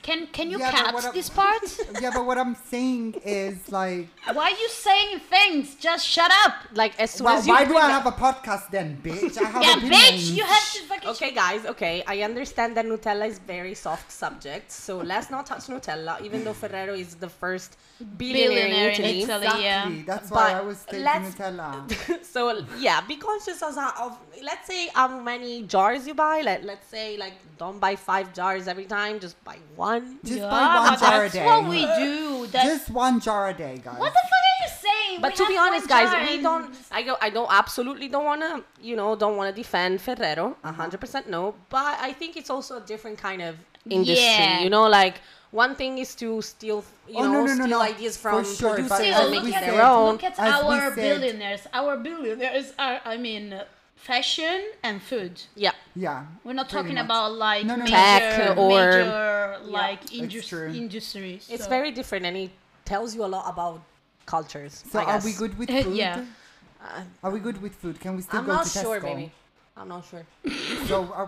Can 0.02 0.28
can 0.28 0.50
you 0.50 0.58
Yeah, 0.60 0.72
but 0.72 0.80
cut 0.84 0.94
what 0.96 1.06
I'm- 1.06 1.14
this 1.14 1.30
part? 1.30 1.62
yeah, 2.02 2.10
but 2.14 2.26
what 2.26 2.38
I'm 2.38 2.56
saying 2.56 3.22
is 3.24 3.72
like, 3.72 4.08
why 4.34 4.46
are 4.52 4.58
you 4.64 4.70
saying 4.70 5.20
things? 5.20 5.76
Just 5.76 6.08
shut 6.08 6.32
up. 6.46 6.54
like 6.74 6.94
as 7.00 7.12
soon 7.12 7.26
well, 7.26 7.38
as 7.38 7.46
you 7.48 7.54
why 7.54 7.66
do 7.66 7.76
I 7.78 7.90
have 7.98 8.06
a 8.08 8.12
podcast 8.12 8.66
then, 8.72 8.90
bitch? 9.04 9.38
I 9.38 9.46
have 9.54 9.62
Yeah, 9.64 9.78
opinions. 9.78 10.02
bitch, 10.02 10.36
you 10.38 10.44
have 10.44 10.66
to 10.74 10.80
fucking. 10.90 11.10
Okay, 11.14 11.32
guys. 11.44 11.66
Okay, 11.74 11.96
I 12.08 12.22
understand 12.30 12.76
that 12.78 12.86
Nutella 12.86 13.28
is 13.34 13.38
very 13.56 13.76
soft 13.76 14.12
subject, 14.24 14.72
so 14.72 14.94
let's 15.12 15.30
not 15.36 15.46
touch 15.52 15.66
Nutella. 15.74 16.14
Even 16.28 16.44
though 16.46 16.54
Ferrero 16.64 16.94
is 17.06 17.16
the 17.26 17.30
first 17.44 17.78
billionaire, 18.18 18.50
Billionaire 18.50 18.90
in 18.90 19.02
in 19.02 19.06
Italy. 19.06 19.22
Italy. 19.24 19.46
Exactly. 19.46 19.64
yeah. 19.64 20.04
That's 20.12 20.30
why 20.32 20.48
But 20.54 20.56
I 20.56 20.62
was 20.72 20.80
taking 20.86 21.06
Nutella. 21.06 21.70
so 22.36 22.42
yeah, 22.88 23.02
be 23.12 23.18
conscious 23.30 23.60
of, 23.68 23.78
of 23.78 24.12
let's 24.50 24.66
say 24.72 24.82
how 25.00 25.08
many 25.32 25.52
jars 25.74 26.08
you 26.08 26.16
buy. 26.26 26.38
Let 26.50 26.64
let's 26.72 26.88
say 26.96 27.08
like 27.24 27.36
don't 27.64 27.80
buy 27.86 27.96
five 28.12 28.28
jars 28.40 28.64
every 28.74 28.86
time. 28.98 29.20
Just 29.26 29.38
buy 29.50 29.58
one. 29.76 29.91
Just 30.00 30.40
Yeah, 30.40 30.50
buy 30.50 30.76
one 30.80 30.90
but 30.94 31.00
jar 31.00 31.16
a 31.16 31.22
that's 31.24 31.34
day. 31.34 31.46
what 31.46 31.68
we 31.70 31.82
do. 32.04 32.48
That's 32.48 32.68
Just 32.68 32.90
one 32.90 33.20
jar 33.20 33.50
a 33.50 33.54
day, 33.54 33.82
guys. 33.84 34.00
what 34.00 34.14
the 34.14 34.20
fuck 34.32 34.44
are 34.50 34.58
you 34.64 34.70
saying? 34.86 35.22
But 35.22 35.32
We 35.32 35.46
to 35.46 35.48
be 35.48 35.58
honest, 35.58 35.88
guys, 35.88 36.12
jar 36.12 36.26
we 36.26 36.42
don't. 36.42 36.76
I 36.92 37.02
go. 37.04 37.16
I 37.22 37.30
don't 37.30 37.52
absolutely 37.52 38.08
don't 38.08 38.26
wanna. 38.26 38.64
You 38.82 38.96
know, 38.96 39.16
don't 39.16 39.38
wanna 39.38 39.52
defend 39.54 40.02
Ferrero. 40.02 40.46
Uh-huh. 40.52 40.70
A 40.70 40.72
hundred 40.72 41.00
percent 41.00 41.30
no. 41.30 41.56
But 41.70 41.98
I 42.00 42.14
think 42.14 42.38
it's 42.38 42.50
also 42.50 42.78
a 42.78 42.82
different 42.82 43.18
kind 43.18 43.42
of 43.42 43.56
industry. 43.90 44.24
Yeah. 44.26 44.62
You 44.62 44.70
know, 44.70 44.88
like 44.88 45.16
one 45.52 45.76
thing 45.76 45.98
is 45.98 46.16
to 46.16 46.42
steal. 46.42 46.84
You 47.08 47.18
Oh, 47.20 47.24
know, 47.24 47.32
no, 47.32 47.46
no, 47.46 47.54
no, 47.56 47.66
steal 47.66 47.80
no. 47.80 47.82
ideas 47.82 48.16
For 48.18 48.30
from 48.32 48.46
sure, 48.46 48.78
but 48.78 48.88
producers 48.88 49.16
and 49.20 49.32
make 49.46 49.54
their 49.54 49.82
own. 49.86 50.12
Look 50.14 50.24
at 50.24 50.40
As 50.40 50.64
our 50.64 50.92
billionaires. 50.92 51.68
Our 51.74 51.98
billionaires 51.98 52.74
are, 52.80 53.02
I 53.06 53.18
mean, 53.18 53.60
fashion 54.02 54.60
and 54.84 55.02
food. 55.02 55.42
Yeah. 55.56 55.72
Yeah. 55.96 56.26
We're 56.44 56.54
not 56.54 56.70
talking 56.70 56.96
much. 56.96 57.06
about 57.06 57.34
like 57.34 57.66
No, 57.66 57.76
no, 57.76 57.86
no. 57.86 57.92
major, 57.92 57.96
Tech 57.96 58.58
or- 58.58 58.70
major 58.70 59.58
like 59.64 60.02
indus- 60.14 60.48
true. 60.48 60.70
industries. 60.84 61.48
It's 61.50 61.64
so- 61.64 61.70
very 61.70 61.92
different, 61.92 62.26
and 62.26 62.36
it 62.38 62.52
tells 62.86 63.16
you 63.16 63.24
a 63.24 63.32
lot 63.36 63.46
about 63.54 63.82
cultures. 64.26 64.84
So 64.92 65.00
I 65.00 65.04
are 65.04 65.22
we 65.24 65.34
good 65.34 65.58
with 65.58 65.70
food? 65.84 65.96
yeah. 65.96 66.26
Uh, 66.84 67.02
Are 67.24 67.30
we 67.32 67.40
good 67.40 67.62
with 67.62 67.76
food? 67.76 68.00
Can 68.00 68.16
we 68.16 68.24
still 68.24 68.40
I'm 68.40 68.46
go 68.48 68.54
to 68.54 68.60
Tesco? 68.64 68.78
I'm 68.78 68.84
not 68.84 68.84
sure, 68.84 69.00
baby. 69.02 69.32
I'm 69.78 69.88
not 69.88 70.04
sure. 70.10 70.26
So, 70.88 71.04
uh, 71.14 71.28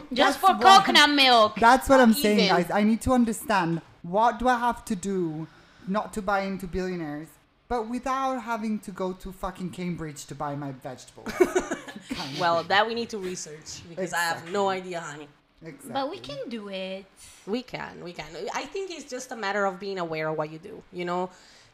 just 0.12 0.14
that's 0.14 0.36
for 0.38 0.54
coconut 0.58 1.10
milk. 1.10 1.56
That's 1.60 1.90
what 1.90 2.00
I'm 2.00 2.14
saying, 2.14 2.48
guys. 2.48 2.70
I 2.70 2.82
need 2.84 3.02
to 3.02 3.12
understand 3.12 3.82
what 4.02 4.38
do 4.38 4.48
I 4.48 4.58
have 4.58 4.84
to 4.86 4.96
do 4.96 5.46
not 5.86 6.14
to 6.14 6.22
buy 6.22 6.40
into 6.40 6.66
billionaires, 6.66 7.28
but 7.68 7.86
without 7.88 8.40
having 8.52 8.78
to 8.80 8.90
go 8.90 9.12
to 9.12 9.30
fucking 9.30 9.70
Cambridge 9.70 10.24
to 10.30 10.34
buy 10.34 10.54
my 10.56 10.72
vegetables. 10.72 11.32
Kind 12.10 12.34
of 12.34 12.40
Well, 12.40 12.62
that 12.64 12.86
we 12.86 12.94
need 12.94 13.10
to 13.10 13.18
research 13.18 13.82
because 13.88 14.12
I 14.12 14.20
have 14.20 14.50
no 14.50 14.68
idea, 14.68 15.00
honey. 15.00 15.28
exactly. 15.62 15.92
But 15.92 16.10
we 16.10 16.18
can 16.18 16.48
do 16.48 16.68
it. 16.68 17.04
We 17.46 17.62
can, 17.62 18.02
we 18.02 18.12
can. 18.12 18.26
I 18.54 18.62
think 18.64 18.90
it's 18.90 19.08
just 19.10 19.32
a 19.32 19.36
matter 19.36 19.64
of 19.64 19.78
being 19.80 19.98
aware 19.98 20.28
of 20.28 20.36
what 20.38 20.50
you 20.50 20.58
do. 20.58 20.82
You 20.92 21.04
know, 21.04 21.30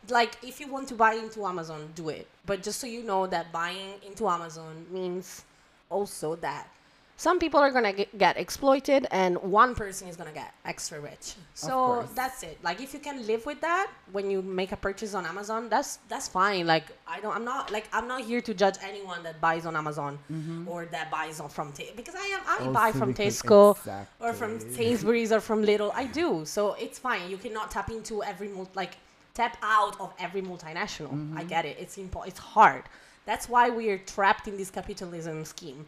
like 0.08 0.36
if 0.42 0.60
you 0.60 0.68
want 0.68 0.88
to 0.88 0.94
buy 0.94 1.14
into 1.14 1.44
Amazon, 1.46 1.88
do 1.94 2.08
it. 2.08 2.26
But 2.46 2.62
just 2.62 2.80
so 2.80 2.86
you 2.86 3.02
know 3.02 3.26
that 3.26 3.52
buying 3.52 3.94
into 4.06 4.28
Amazon 4.28 4.86
means 4.90 5.44
also 5.90 6.36
that 6.36 6.68
some 7.16 7.38
people 7.38 7.60
are 7.60 7.70
gonna 7.70 7.92
get, 7.92 8.18
get 8.18 8.36
exploited, 8.36 9.06
and 9.10 9.40
one 9.42 9.74
person 9.74 10.08
is 10.08 10.16
gonna 10.16 10.32
get 10.32 10.52
extra 10.64 11.00
rich. 11.00 11.34
So 11.54 12.08
that's 12.14 12.42
it. 12.42 12.58
Like 12.64 12.80
if 12.80 12.92
you 12.92 12.98
can 13.00 13.24
live 13.26 13.46
with 13.46 13.60
that 13.60 13.88
when 14.12 14.30
you 14.30 14.42
make 14.42 14.72
a 14.72 14.76
purchase 14.76 15.14
on 15.14 15.24
Amazon, 15.24 15.68
that's 15.68 15.98
that's 16.08 16.26
fine. 16.28 16.66
Like 16.66 16.86
I 17.06 17.20
don't, 17.20 17.34
I'm 17.34 17.44
not 17.44 17.70
like 17.70 17.88
I'm 17.92 18.08
not 18.08 18.22
here 18.22 18.40
to 18.40 18.52
judge 18.52 18.76
anyone 18.82 19.22
that 19.22 19.40
buys 19.40 19.64
on 19.64 19.76
Amazon 19.76 20.18
or 20.66 20.86
that 20.86 21.10
buys 21.10 21.38
on 21.40 21.48
from 21.48 21.72
because 21.96 22.14
I 22.16 22.26
am 22.36 22.40
I 22.48 22.56
Also 22.58 22.72
buy 22.72 22.92
from 23.00 23.14
Tesco 23.20 23.76
or 24.20 24.32
from 24.32 24.54
exactly. 24.56 24.76
Sainsbury's 24.76 25.30
or 25.32 25.40
from 25.40 25.62
little 25.62 25.92
I 25.92 26.06
do. 26.06 26.44
So 26.44 26.74
it's 26.74 26.98
fine. 26.98 27.30
You 27.30 27.36
cannot 27.36 27.70
tap 27.70 27.90
into 27.90 28.22
every 28.24 28.48
mul- 28.48 28.70
like 28.74 28.96
tap 29.34 29.56
out 29.62 30.00
of 30.00 30.12
every 30.18 30.42
multinational. 30.42 31.12
Mm-hmm. 31.12 31.38
I 31.38 31.44
get 31.44 31.64
it. 31.64 31.76
It's 31.78 31.96
impo- 31.96 32.26
It's 32.26 32.38
hard. 32.40 32.84
That's 33.24 33.48
why 33.48 33.70
we're 33.70 33.98
trapped 33.98 34.48
in 34.48 34.56
this 34.56 34.70
capitalism 34.70 35.44
scheme. 35.44 35.86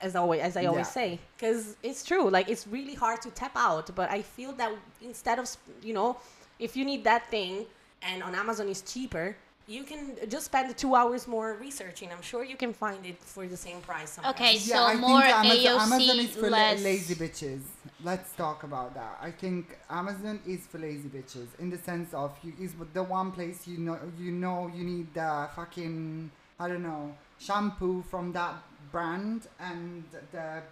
As 0.00 0.16
always, 0.16 0.40
as 0.40 0.56
I 0.56 0.64
always 0.66 0.86
Yeah. 0.86 0.92
say, 1.00 1.18
because 1.36 1.76
it's 1.82 2.02
true. 2.04 2.30
Like 2.30 2.48
it's 2.48 2.66
really 2.66 2.94
hard 2.94 3.20
to 3.22 3.30
tap 3.30 3.52
out. 3.56 3.94
But 3.94 4.10
I 4.10 4.22
feel 4.22 4.52
that 4.52 4.72
instead 5.02 5.38
of 5.38 5.46
you 5.82 5.92
know, 5.94 6.16
if 6.58 6.76
you 6.76 6.84
need 6.84 7.04
that 7.04 7.28
thing 7.30 7.66
and 8.02 8.22
on 8.22 8.34
Amazon 8.34 8.68
is 8.68 8.80
cheaper, 8.82 9.36
you 9.68 9.84
can 9.84 10.16
just 10.28 10.46
spend 10.46 10.76
two 10.76 10.94
hours 10.94 11.28
more 11.28 11.54
researching. 11.60 12.10
I'm 12.10 12.22
sure 12.22 12.42
you 12.42 12.56
can 12.56 12.72
find 12.72 13.04
it 13.06 13.18
for 13.22 13.46
the 13.46 13.56
same 13.56 13.80
price. 13.80 14.10
somewhere 14.14 14.32
Okay, 14.32 14.54
else. 14.54 14.64
So 14.64 14.82
I 14.82 14.94
more 14.96 15.20
think 15.22 15.34
Amazon, 15.34 15.56
AOC, 15.78 15.92
Amazon 15.92 16.18
is 16.18 16.30
for 16.30 16.50
less- 16.50 16.82
lazy 16.82 17.14
bitches. 17.14 17.60
Let's 18.02 18.32
talk 18.34 18.64
about 18.64 18.94
that. 18.94 19.18
I 19.22 19.30
think 19.30 19.78
Amazon 19.88 20.40
is 20.46 20.66
for 20.66 20.78
lazy 20.78 21.08
bitches 21.08 21.46
in 21.60 21.70
the 21.70 21.78
sense 21.78 22.12
of 22.12 22.32
you 22.42 22.52
is 22.60 22.72
the 22.92 23.02
one 23.04 23.30
place 23.30 23.66
you 23.68 23.78
know 23.78 23.98
you 24.18 24.32
know 24.32 24.68
you 24.74 24.82
need 24.84 25.14
the 25.14 25.48
fucking 25.54 26.30
I 26.58 26.66
don't 26.68 26.82
know 26.82 27.14
shampoo 27.38 28.02
from 28.10 28.32
that 28.32 28.54
brand 28.92 29.48
and 29.58 30.04
the 30.32 30.62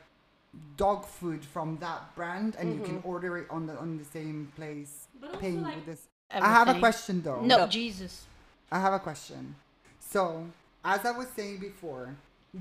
dog 0.76 1.06
food 1.06 1.44
from 1.44 1.78
that 1.80 2.14
brand 2.14 2.56
and 2.58 2.74
you 2.74 2.80
can 2.84 2.98
mm-hmm. 2.98 3.08
order 3.08 3.38
it 3.38 3.46
on 3.50 3.66
the 3.66 3.76
on 3.76 3.98
the 3.98 4.04
same 4.04 4.50
place 4.56 5.06
But 5.20 5.28
also, 5.28 5.40
paying 5.40 5.62
like, 5.62 5.76
with 5.76 5.86
this. 5.86 6.08
I 6.30 6.52
have 6.52 6.68
a 6.68 6.78
question 6.78 7.22
though. 7.22 7.40
No, 7.40 7.66
Jesus. 7.66 8.26
I 8.70 8.80
have 8.80 8.92
a 8.92 8.98
question. 8.98 9.56
So, 9.98 10.46
as 10.84 11.04
I 11.04 11.12
was 11.12 11.28
saying 11.36 11.58
before, 11.58 12.14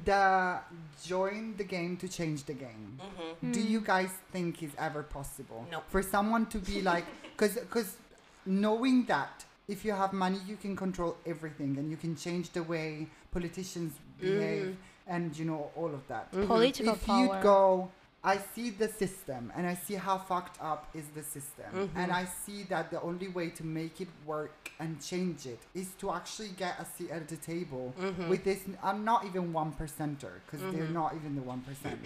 the 0.06 0.60
join 1.04 1.56
the 1.58 1.64
game 1.64 1.98
to 1.98 2.08
change 2.08 2.44
the 2.44 2.54
game. 2.54 3.00
Mm-hmm. 3.00 3.52
Do 3.52 3.62
you 3.62 3.80
hmm. 3.80 3.86
guys 3.86 4.12
think 4.32 4.62
is 4.62 4.72
ever 4.78 5.04
possible? 5.04 5.66
No. 5.72 5.82
For 5.90 6.02
someone 6.02 6.46
to 6.48 6.60
be 6.60 6.82
like, 6.82 7.06
because 7.32 7.56
because 7.56 7.98
knowing 8.46 9.06
that 9.06 9.46
if 9.68 9.86
you 9.86 9.94
have 9.94 10.14
money, 10.14 10.40
you 10.48 10.58
can 10.58 10.76
control 10.76 11.18
everything 11.26 11.78
and 11.78 11.90
you 11.90 11.98
can 11.98 12.16
change 12.16 12.52
the 12.52 12.64
way 12.64 13.08
politicians 13.32 13.94
behave 14.20 14.64
mm-hmm. 14.64 14.89
And 15.10 15.36
you 15.38 15.46
know 15.46 15.72
all 15.76 15.92
of 16.00 16.08
that. 16.08 16.32
Political 16.32 16.94
if 16.94 17.06
power. 17.06 17.20
you 17.38 17.44
go, 17.44 17.90
I 18.24 18.38
see 18.54 18.70
the 18.70 18.88
system 18.90 19.52
and 19.56 19.66
I 19.66 19.76
see 19.76 19.96
how 19.96 20.18
fucked 20.18 20.58
up 20.62 20.82
is 20.94 21.06
the 21.16 21.24
system, 21.24 21.70
Mm-hmm. 21.74 21.98
and 22.00 22.12
I 22.12 22.26
see 22.26 22.64
that 22.64 22.92
the 22.92 23.02
only 23.02 23.30
way 23.30 23.48
to 23.60 23.64
make 23.66 24.02
it 24.02 24.10
work 24.26 24.72
and 24.80 25.02
change 25.02 25.46
it 25.46 25.60
is 25.74 25.88
to 26.02 26.12
actually 26.12 26.50
get 26.64 26.74
a 26.80 26.86
seat 26.98 27.12
at 27.12 27.28
the 27.28 27.38
table 27.38 27.94
Mm-hmm. 28.00 28.30
with 28.30 28.44
this. 28.44 28.60
I'm 28.84 29.04
not 29.12 29.26
even 29.26 29.54
one 29.54 29.72
percenter 29.82 30.34
because 30.46 30.62
they're 30.74 30.94
not 31.02 31.16
even 31.16 31.36
the 31.36 31.42
one 31.54 31.62
percent. 31.62 32.00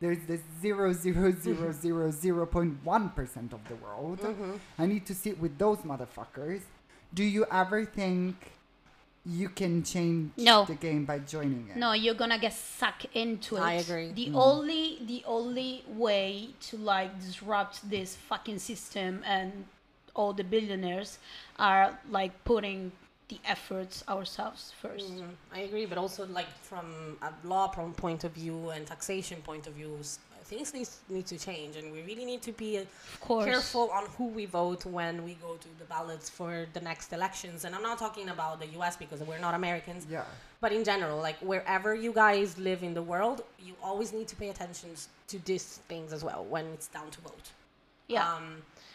There's 0.00 0.22
this 0.26 0.40
zero 0.62 0.92
zero 0.92 1.30
zero 1.46 1.72
zero 1.72 2.10
zero 2.10 2.46
point 2.46 2.74
one 2.84 3.10
percent 3.10 3.52
of 3.52 3.60
the 3.68 3.76
world. 3.84 4.18
Mm-hmm. 4.20 4.52
I 4.82 4.86
need 4.86 5.04
to 5.06 5.14
sit 5.14 5.38
with 5.38 5.54
those 5.58 5.78
motherfuckers. 5.90 6.62
Do 7.12 7.22
you 7.36 7.44
ever 7.62 7.84
think 7.84 8.34
you 9.26 9.48
can 9.50 9.82
change 9.82 10.32
No. 10.36 10.64
the 10.64 10.74
game 10.74 11.04
by 11.04 11.18
joining 11.18 11.68
it? 11.68 11.76
No, 11.76 11.92
you're 11.92 12.14
gonna 12.14 12.38
get 12.38 12.54
sucked 12.54 13.06
into 13.14 13.56
it. 13.56 13.60
I 13.60 13.74
agree. 13.74 14.12
The 14.12 14.30
only 14.34 14.98
the 15.02 15.22
only 15.26 15.84
way 15.86 16.50
to 16.68 16.76
like 16.78 17.20
disrupt 17.20 17.88
this 17.90 18.16
fucking 18.16 18.58
system 18.58 19.22
and 19.26 19.66
all 20.14 20.32
the 20.32 20.44
billionaires 20.44 21.18
are 21.58 21.98
like 22.10 22.32
putting 22.44 22.92
the 23.28 23.38
efforts 23.44 24.02
ourselves 24.08 24.72
1st 24.82 25.10
Mhm. 25.12 25.34
I 25.52 25.60
agree, 25.60 25.86
but 25.86 25.98
also 25.98 26.26
like 26.26 26.48
from 26.62 27.16
a 27.22 27.32
law 27.46 27.68
pro- 27.68 27.92
point 27.92 28.24
of 28.24 28.32
view 28.32 28.70
and 28.70 28.86
taxation 28.86 29.40
point 29.42 29.66
of 29.68 29.74
view, 29.74 29.96
s- 30.00 30.18
things 30.50 30.68
need, 30.78 30.88
need 31.16 31.26
to 31.34 31.36
change, 31.48 31.72
and 31.80 31.86
we 31.96 32.00
really 32.10 32.26
need 32.32 32.42
to 32.50 32.52
be 32.64 32.70
uh, 32.78 32.82
Of 33.14 33.20
course. 33.28 33.44
careful 33.50 33.86
on 33.98 34.04
who 34.16 34.26
we 34.38 34.44
vote 34.60 34.82
when 34.98 35.14
we 35.28 35.34
go 35.46 35.52
to 35.64 35.68
the 35.80 35.86
ballots 35.94 36.26
for 36.38 36.52
the 36.76 36.82
next 36.90 37.08
elections. 37.18 37.58
And 37.64 37.70
I'm 37.76 37.86
not 37.90 37.98
talking 38.06 38.28
about 38.36 38.54
the 38.62 38.68
U.S. 38.78 38.94
because 39.04 39.20
we're 39.28 39.44
not 39.48 39.54
Americans, 39.62 40.02
Yeah. 40.16 40.24
but 40.64 40.70
in 40.78 40.82
general, 40.90 41.18
like 41.28 41.38
wherever 41.52 41.90
you 42.04 42.12
guys 42.24 42.48
live 42.58 42.80
in 42.88 42.92
the 43.00 43.06
world, 43.12 43.38
you 43.66 43.74
always 43.88 44.10
need 44.18 44.28
to 44.32 44.36
pay 44.42 44.48
attention 44.54 44.90
to 45.32 45.36
these 45.48 45.66
things 45.90 46.08
as 46.16 46.22
well 46.28 46.42
when 46.54 46.64
it's 46.74 46.88
down 46.96 47.08
to 47.16 47.20
vote. 47.30 47.46
Yeah. 48.08 48.28
Um, 48.34 48.46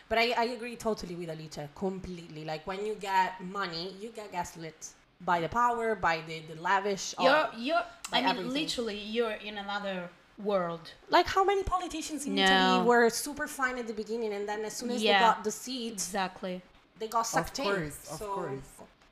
but 0.10 0.18
I, 0.24 0.26
I 0.43 0.45
agree 0.58 0.76
totally 0.89 1.16
with 1.22 1.30
Alicia, 1.36 1.66
completely. 1.86 2.43
Like 2.51 2.64
when 2.68 2.86
you 2.86 2.93
get 3.12 3.30
money, 3.60 3.86
you 4.01 4.10
get 4.20 4.32
gaslit 4.32 4.80
by 5.22 5.38
the 5.45 5.49
power, 5.62 5.95
by 5.95 6.18
the, 6.28 6.38
the 6.49 6.58
lavish. 6.62 7.06
you're 7.26 7.47
you're 7.66 7.86
by 8.12 8.18
I 8.18 8.22
mean 8.22 8.30
everything. 8.32 8.53
literally 8.60 8.99
you're 9.16 9.38
in 9.49 9.56
another 9.66 9.97
world. 10.38 10.92
like 11.10 11.28
how 11.28 11.44
many 11.46 11.64
politicians 11.64 12.26
in 12.26 12.36
No. 12.36 12.44
Italy 12.44 12.88
were 12.88 13.10
super 13.10 13.48
fine 13.48 13.78
at 13.78 13.88
the 13.88 13.94
beginning, 13.94 14.34
and 14.34 14.48
then 14.48 14.66
as 14.66 14.74
soon 14.76 14.90
as 14.92 15.02
Yeah. 15.02 15.14
they 15.20 15.26
got 15.26 15.44
the 15.44 15.52
seats, 15.52 16.08
Exactly. 16.08 16.62
they 17.00 17.08
got 17.08 17.22
Of 17.22 17.28
sucked 17.28 17.60
in. 17.60 17.68
of 17.88 17.94
So- 18.20 18.28
course. 18.36 18.60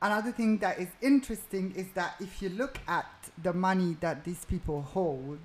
Another 0.02 0.32
thing 0.32 0.58
that 0.58 0.78
is 0.78 0.88
interesting 1.00 1.72
is 1.74 1.86
that 1.94 2.16
if 2.20 2.42
you 2.42 2.50
look 2.50 2.78
at 2.86 3.06
the 3.42 3.54
money 3.54 3.96
that 4.00 4.22
these 4.24 4.44
people 4.44 4.82
hold, 4.82 5.38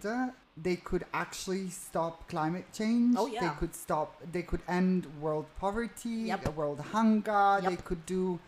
they 0.57 0.75
could 0.75 1.05
actually 1.13 1.69
stop 1.69 2.27
climate 2.27 2.65
change. 2.73 3.15
Oh, 3.17 3.27
yeah. 3.27 3.39
They 3.39 3.55
could 3.59 3.73
stop. 3.73 4.17
They 4.29 4.41
could 4.41 4.61
end 4.67 5.07
world 5.21 5.45
poverty, 5.57 6.09
Yep. 6.33 6.55
world 6.57 6.81
hunger. 6.81 7.59
Yep. 7.63 7.69
They 7.71 7.77
could 7.77 8.05
do 8.05 8.39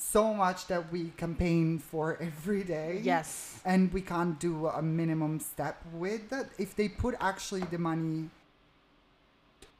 so 0.00 0.32
much 0.32 0.66
that 0.68 0.90
we 0.92 1.10
campaign 1.16 1.78
for 1.78 2.16
every 2.20 2.62
day. 2.64 3.00
Yes. 3.02 3.60
And 3.64 3.92
we 3.92 4.00
can't 4.00 4.38
do 4.38 4.68
a 4.68 4.80
minimum 4.82 5.40
step 5.40 5.82
with 5.92 6.30
that. 6.30 6.46
If 6.58 6.76
they 6.76 6.88
put 6.88 7.14
actually 7.20 7.62
the 7.62 7.78
money 7.78 8.30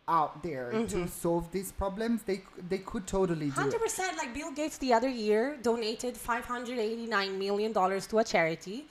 out 0.08 0.42
there 0.42 0.72
Mm-hmm. 0.74 0.86
to 1.04 1.08
solve 1.08 1.50
these 1.52 1.70
problems, 1.72 2.22
they 2.22 2.42
they 2.68 2.78
could 2.78 3.06
totally 3.06 3.46
do 3.46 3.52
it. 3.52 3.64
Hundred 3.64 3.80
percent. 3.80 4.16
Like 4.16 4.32
Bill 4.34 4.50
Gates 4.52 4.78
the 4.78 4.92
other 4.92 5.08
year 5.08 5.58
donated 5.62 6.16
five 6.16 6.44
hundred 6.46 6.78
eighty 6.78 7.06
nine 7.06 7.38
million 7.38 7.72
dollars 7.72 8.06
to 8.08 8.18
a 8.18 8.24
charity, 8.24 8.86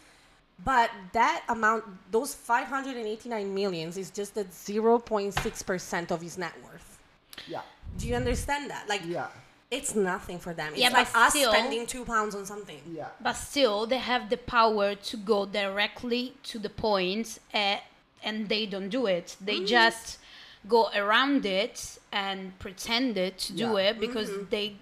but 0.63 0.91
that 1.13 1.43
amount, 1.49 1.83
those 2.11 2.35
five 2.35 2.67
hundred 2.67 2.97
and 2.97 3.07
eighty 3.07 3.29
nine 3.29 3.53
millions, 3.53 3.97
is 3.97 4.11
just 4.11 4.37
at 4.37 4.53
zero 4.53 4.99
point 4.99 5.33
six 5.33 5.63
percent 5.63 6.11
of 6.11 6.21
his 6.21 6.37
net 6.37 6.53
worth. 6.63 6.99
Yeah. 7.47 7.61
Do 7.97 8.07
you 8.07 8.15
understand 8.15 8.69
that? 8.69 8.87
Like, 8.87 9.01
Yeah. 9.05 9.27
It's 9.69 9.95
nothing 9.95 10.39
for 10.39 10.53
them. 10.53 10.73
It's 10.73 10.81
Yeah, 10.81 10.89
like 10.89 11.11
but 11.13 11.19
us 11.19 11.33
still- 11.33 11.51
spending 11.51 11.85
two 11.85 12.05
pounds 12.05 12.33
on 12.35 12.45
something. 12.45 12.81
Yeah. 12.91 13.09
But 13.21 13.33
still, 13.33 13.85
they 13.85 13.97
have 13.97 14.29
the 14.29 14.37
power 14.37 14.95
to 14.95 15.17
go 15.17 15.45
directly 15.45 16.33
to 16.43 16.57
the 16.59 16.69
point, 16.69 17.39
uh, 17.53 17.77
and 18.23 18.49
they 18.49 18.65
don't 18.65 18.89
do 18.89 19.05
it. 19.07 19.35
They 19.41 19.59
Mm. 19.59 19.67
just 19.67 20.19
go 20.67 20.89
around 20.95 21.45
it 21.45 21.97
and 22.11 22.57
pretend 22.59 23.17
it 23.17 23.37
to 23.39 23.53
do 23.53 23.77
it 23.77 23.99
because 23.99 24.29
they 24.49 24.75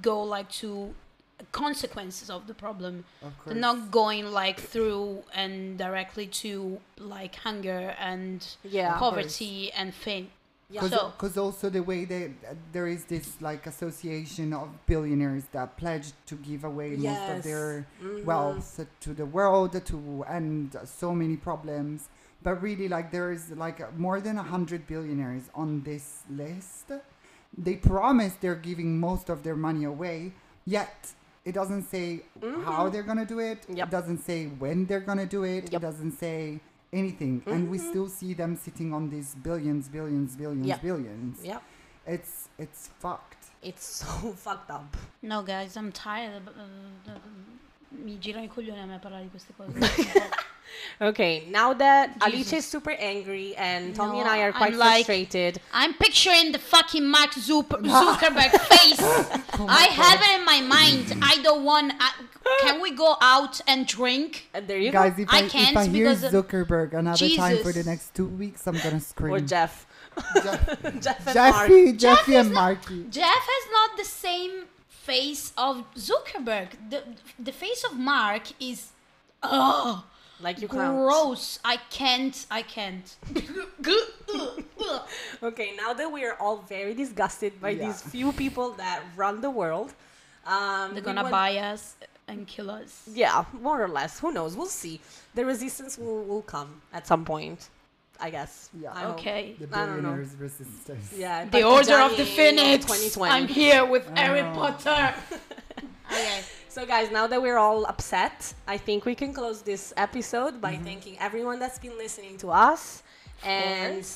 go 0.00 0.22
like 0.22 0.50
to 0.50 0.94
consequences 1.52 2.28
of 2.30 2.46
the 2.46 2.54
problem. 2.54 3.04
Of 3.22 3.32
They're 3.46 3.54
not 3.54 3.90
going 3.90 4.30
like 4.32 4.60
through 4.60 5.24
and 5.34 5.78
directly 5.78 6.26
to 6.44 6.80
like 6.98 7.36
hunger 7.36 7.94
and 7.98 8.46
Yeah. 8.62 8.98
Poverty 8.98 9.72
and 9.72 9.94
fame. 9.94 10.30
Yeah. 10.70 10.88
So 10.88 11.12
Because 11.16 11.36
also 11.36 11.68
the 11.68 11.82
way 11.82 12.04
they 12.04 12.32
there 12.72 12.86
is 12.86 13.04
this 13.06 13.40
like 13.40 13.66
association 13.66 14.52
of 14.52 14.68
billionaires 14.86 15.44
that 15.52 15.76
pledged 15.76 16.14
to 16.26 16.36
give 16.36 16.62
away 16.64 16.90
most 16.90 16.98
of 16.98 17.02
Yes. 17.02 17.44
their 17.44 17.86
Mhm. 18.02 18.24
wealth 18.24 18.80
to 19.00 19.12
the 19.14 19.26
world 19.26 19.72
to 19.86 20.24
end 20.28 20.76
so 20.84 21.12
many 21.14 21.36
problems. 21.36 22.08
But 22.42 22.62
really, 22.62 22.88
like 22.88 23.10
there 23.10 23.32
is 23.32 23.50
like 23.50 23.78
more 23.98 24.20
than 24.20 24.38
a 24.38 24.42
hundred 24.44 24.86
billionaires 24.86 25.50
on 25.54 25.82
this 25.82 26.22
list. 26.30 26.86
They 27.56 27.74
promise 27.76 28.34
they're 28.40 28.54
giving 28.54 28.98
most 29.00 29.28
of 29.28 29.42
their 29.42 29.56
money 29.56 29.84
away, 29.84 30.32
yet 30.64 31.12
it 31.44 31.52
doesn't 31.52 31.82
say 31.90 32.22
how 32.64 32.88
they're 32.88 33.02
gonna 33.02 33.26
do 33.26 33.40
it. 33.40 33.62
Mm-hmm. 33.62 33.76
Yep. 33.78 33.88
It 33.88 33.90
doesn't 33.90 34.18
say 34.18 34.46
when 34.46 34.86
they're 34.86 35.00
gonna 35.10 35.26
do 35.26 35.42
it. 35.44 35.74
It 35.74 35.80
doesn't 35.80 36.12
say 36.12 36.60
anything, 36.92 37.42
and 37.46 37.70
we 37.70 37.78
still 37.78 38.08
see 38.08 38.34
them 38.34 38.56
sitting 38.56 38.92
on 38.92 39.08
these 39.10 39.34
billions, 39.36 39.88
billions, 39.88 40.34
billions, 40.36 40.66
Yep. 40.66 40.80
billions. 40.82 41.44
Yep. 41.44 41.62
It's 42.06 42.48
it's 42.58 42.88
fucked. 42.98 43.46
It's 43.62 43.84
so 44.02 44.32
fucked 44.32 44.70
up. 44.70 44.96
no 45.22 45.42
guys, 45.42 45.76
I'm 45.76 45.92
tired. 45.92 46.42
uh, 46.48 47.10
uh, 47.10 47.18
mi 47.92 48.18
girano 48.18 48.44
i 48.44 48.48
coglioni 48.48 48.80
a 48.80 48.86
me 48.86 48.98
parlare 48.98 49.24
di 49.24 49.30
queste 49.30 49.52
cose. 49.56 49.72
Okay, 51.00 51.44
now 51.48 51.72
that 51.74 52.14
Jesus. 52.20 52.26
Alicia 52.34 52.56
is 52.56 52.66
super 52.66 52.90
angry 52.92 53.54
and 53.56 53.94
Tommy 53.94 54.14
No, 54.18 54.20
and 54.20 54.28
I 54.28 54.42
are 54.42 54.48
I'm 54.48 54.52
quite 54.54 54.74
like- 54.74 55.06
frustrated, 55.06 55.60
I'm 55.72 55.94
picturing 55.94 56.52
the 56.52 56.58
fucking 56.58 57.06
Mark 57.06 57.30
Zup- 57.32 57.68
Zuckerberg 57.96 58.50
face 58.68 58.98
oh 59.58 59.66
I 59.68 59.84
have 59.84 60.20
it 60.22 60.38
in 60.40 60.44
my 60.44 60.60
mind. 60.60 61.14
I 61.22 61.40
don't 61.42 61.64
want. 61.64 61.92
I, 61.98 62.10
can 62.62 62.80
we 62.80 62.90
go 62.92 63.16
out 63.20 63.60
and 63.66 63.86
drink? 63.86 64.48
And 64.54 64.66
there 64.68 64.78
you 64.78 64.90
Guys, 64.92 65.14
go. 65.14 65.22
if 65.22 65.28
I 65.30 65.38
I, 65.38 65.42
if 65.44 65.52
can't 65.52 65.76
I 65.76 65.86
hear 65.86 66.08
because 66.08 66.24
of- 66.24 66.32
Zuckerberg 66.32 66.94
another 66.94 67.28
time 67.28 67.56
for 67.58 67.64
the 67.64 67.72
Jesus. 67.72 67.86
next 67.86 68.14
two 68.14 68.26
weeks, 68.26 68.66
I'm 68.66 68.78
gonna 68.78 69.00
scream. 69.00 69.34
Or 69.34 69.40
Jeff. 69.40 69.86
Jeff- 70.42 70.82
Jeff 71.00 71.26
and 71.26 71.34
Mark. 71.36 71.68
Jeffy, 71.68 71.92
Jeffy 71.92 72.34
is 72.34 72.46
and 72.46 72.54
not- 72.54 72.62
Marky. 72.62 73.04
Jeff 73.10 73.24
has 73.54 73.72
not 73.72 73.96
the 73.96 74.04
same 74.04 74.64
face 74.88 75.52
of 75.56 75.84
Zuckerberg. 75.94 76.68
The 76.90 77.02
the 77.38 77.52
face 77.52 77.84
of 77.84 77.96
Mark 77.96 78.42
is 78.60 78.88
oh 79.42 80.04
Like 80.42 80.60
you 80.62 80.68
can't. 80.68 80.96
gross. 80.96 81.58
I 81.64 81.76
can't. 81.90 82.46
I 82.50 82.62
can't. 82.62 83.16
Okay, 85.42 85.72
now 85.76 85.92
that 85.92 86.10
we 86.10 86.24
are 86.24 86.34
all 86.40 86.58
very 86.68 86.94
disgusted 86.94 87.60
by 87.60 87.70
Yeah. 87.70 87.86
these 87.86 88.02
few 88.02 88.32
people 88.32 88.70
that 88.72 89.02
run 89.16 89.40
the 89.40 89.50
world, 89.50 89.92
um, 90.46 90.54
They're 90.94 90.94
we 90.96 91.00
gonna 91.02 91.22
want- 91.22 91.32
buy 91.32 91.56
us 91.58 91.96
and 92.28 92.46
kill 92.46 92.70
us. 92.70 93.02
Yeah, 93.12 93.44
more 93.52 93.82
or 93.82 93.88
less. 93.88 94.18
Who 94.20 94.32
knows? 94.32 94.56
We'll 94.56 94.66
see. 94.84 95.00
The 95.34 95.44
resistance 95.44 95.98
will, 95.98 96.22
will 96.24 96.42
come 96.42 96.80
at 96.92 97.06
some 97.06 97.24
point, 97.24 97.68
I 98.20 98.30
guess. 98.30 98.70
Yeah. 98.78 98.92
I 98.94 99.00
hope. 99.00 99.18
Okay. 99.18 99.56
The 99.58 99.66
I 99.76 99.86
don't 99.86 100.02
know. 100.02 100.10
billionaires 100.10 100.34
resistance. 100.36 101.12
Yeah. 101.16 101.44
The 101.46 101.62
Order 101.62 101.98
of 102.00 102.16
the 102.16 102.24
Partigiani 102.24 102.36
Phoenix. 102.36 102.84
2020. 102.86 103.32
I'm 103.34 103.48
here 103.48 103.84
with 103.84 104.06
Harry 104.16 104.40
Oh. 104.40 104.52
Potter. 104.54 105.14
okay. 106.12 106.40
So, 106.70 106.86
guys, 106.86 107.10
now 107.10 107.26
that 107.26 107.42
we're 107.42 107.58
all 107.58 107.84
upset, 107.86 108.54
I 108.68 108.78
think 108.78 109.04
we 109.04 109.16
can 109.16 109.32
close 109.34 109.60
this 109.60 109.92
episode 109.96 110.60
by 110.60 110.74
mm-hmm. 110.74 110.84
thanking 110.84 111.16
everyone 111.18 111.58
that's 111.58 111.80
been 111.80 111.98
listening 111.98 112.38
to 112.38 112.50
us. 112.52 113.02
And 113.44 114.06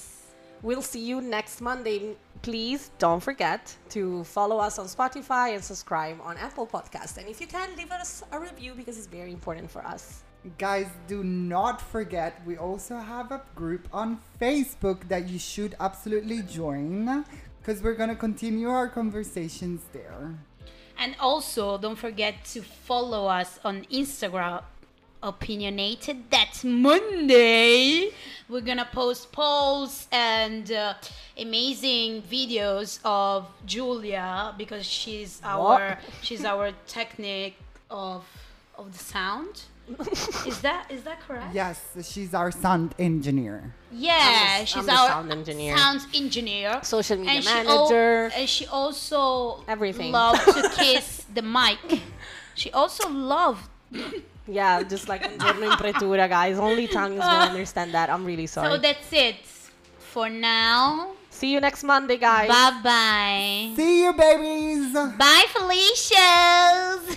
we'll 0.63 0.81
see 0.81 1.05
you 1.05 1.21
next 1.21 1.61
Monday. 1.61 2.15
Please 2.43 2.93
don't 2.99 3.21
forget 3.21 3.77
to 3.89 4.23
follow 4.23 4.59
us 4.59 4.79
on 4.79 4.87
Spotify 4.87 5.55
and 5.55 5.65
subscribe 5.65 6.21
on 6.23 6.37
Apple 6.37 6.65
Podcast. 6.65 7.17
And 7.19 7.27
if 7.27 7.41
you 7.41 7.49
can, 7.49 7.75
leave 7.77 7.91
us 7.91 8.23
a 8.31 8.39
review 8.39 8.75
because 8.77 8.99
it's 8.99 9.09
very 9.09 9.33
important 9.33 9.69
for 9.69 9.85
us. 9.85 10.23
Guys, 10.57 10.87
do 11.09 11.25
not 11.25 11.81
forget 11.81 12.41
we 12.47 12.57
also 12.57 12.99
have 12.99 13.33
a 13.33 13.43
group 13.57 13.89
on 13.93 14.21
Facebook 14.41 15.09
that 15.09 15.29
you 15.29 15.41
should 15.41 15.75
absolutely 15.81 16.43
join 16.43 17.25
because 17.61 17.83
we're 17.83 17.95
gonna 17.95 18.15
continue 18.15 18.69
our 18.69 18.87
conversations 18.87 19.81
there. 19.93 20.37
And 20.99 21.17
also, 21.21 21.79
don't 21.79 21.97
forget 21.97 22.45
to 22.53 22.63
follow 22.63 23.27
us 23.27 23.59
on 23.65 23.85
Instagram. 23.93 24.63
Opinionated. 25.23 26.31
That's 26.31 26.65
Monday. 26.65 28.11
We're 28.47 28.61
gonna 28.61 28.87
post 28.93 29.33
polls 29.33 30.07
and 30.13 30.71
uh, 30.71 30.95
amazing 31.39 32.21
videos 32.23 32.99
of 33.07 33.47
Julia 33.65 34.55
because 34.59 34.85
she's 34.85 35.41
our 35.43 35.99
she's 36.21 36.45
our 36.45 36.73
technique 36.87 37.57
of 37.91 38.27
of 38.77 38.93
the 38.93 38.99
sound. 38.99 39.63
is 40.49 40.61
that 40.63 40.91
is 40.91 41.03
that 41.03 41.21
correct? 41.21 41.53
Yes, 41.55 41.79
she's 42.11 42.33
our 42.33 42.51
sound 42.51 42.95
engineer. 42.99 43.75
Yeah, 43.93 44.17
I'm 44.17 44.61
the- 44.61 44.67
she's 44.67 44.89
I'm 44.89 44.97
our 44.97 45.09
sound 45.09 45.31
engineer. 45.33 45.77
sounds 45.77 46.07
engineer. 46.15 46.81
Social 46.83 47.19
media 47.19 47.35
and 47.35 47.45
she 47.45 47.51
al- 47.51 47.65
manager. 47.91 48.33
and 48.35 48.49
she 48.49 48.67
also 48.67 49.63
Everything. 49.69 50.11
loved 50.13 50.41
to 50.45 50.71
kiss 50.79 51.25
the 51.35 51.43
mic. 51.43 52.01
She 52.55 52.71
also 52.73 53.09
loved. 53.11 53.69
Yeah, 54.47 54.83
just 54.83 55.09
like 55.09 55.25
un 55.25 55.39
giorno 55.39 55.71
in 55.71 55.77
pretura, 55.79 56.29
guys. 56.29 56.59
Only 56.59 56.87
tongues 56.87 57.17
will 57.17 57.49
understand 57.49 57.95
that. 57.95 58.11
I'm 58.11 58.27
really 58.27 58.47
sorry. 58.47 58.69
So 58.73 58.77
that's 58.77 59.11
it 59.11 59.37
for 60.13 60.29
now. 60.29 61.13
See 61.31 61.51
you 61.51 61.61
next 61.61 61.83
Monday, 61.83 62.19
guys. 62.19 62.49
Bye 62.49 62.81
bye. 62.85 63.73
See 63.75 64.03
you, 64.05 64.13
babies. 64.13 64.93
Bye, 65.17 65.47
Felicia's. 65.49 67.17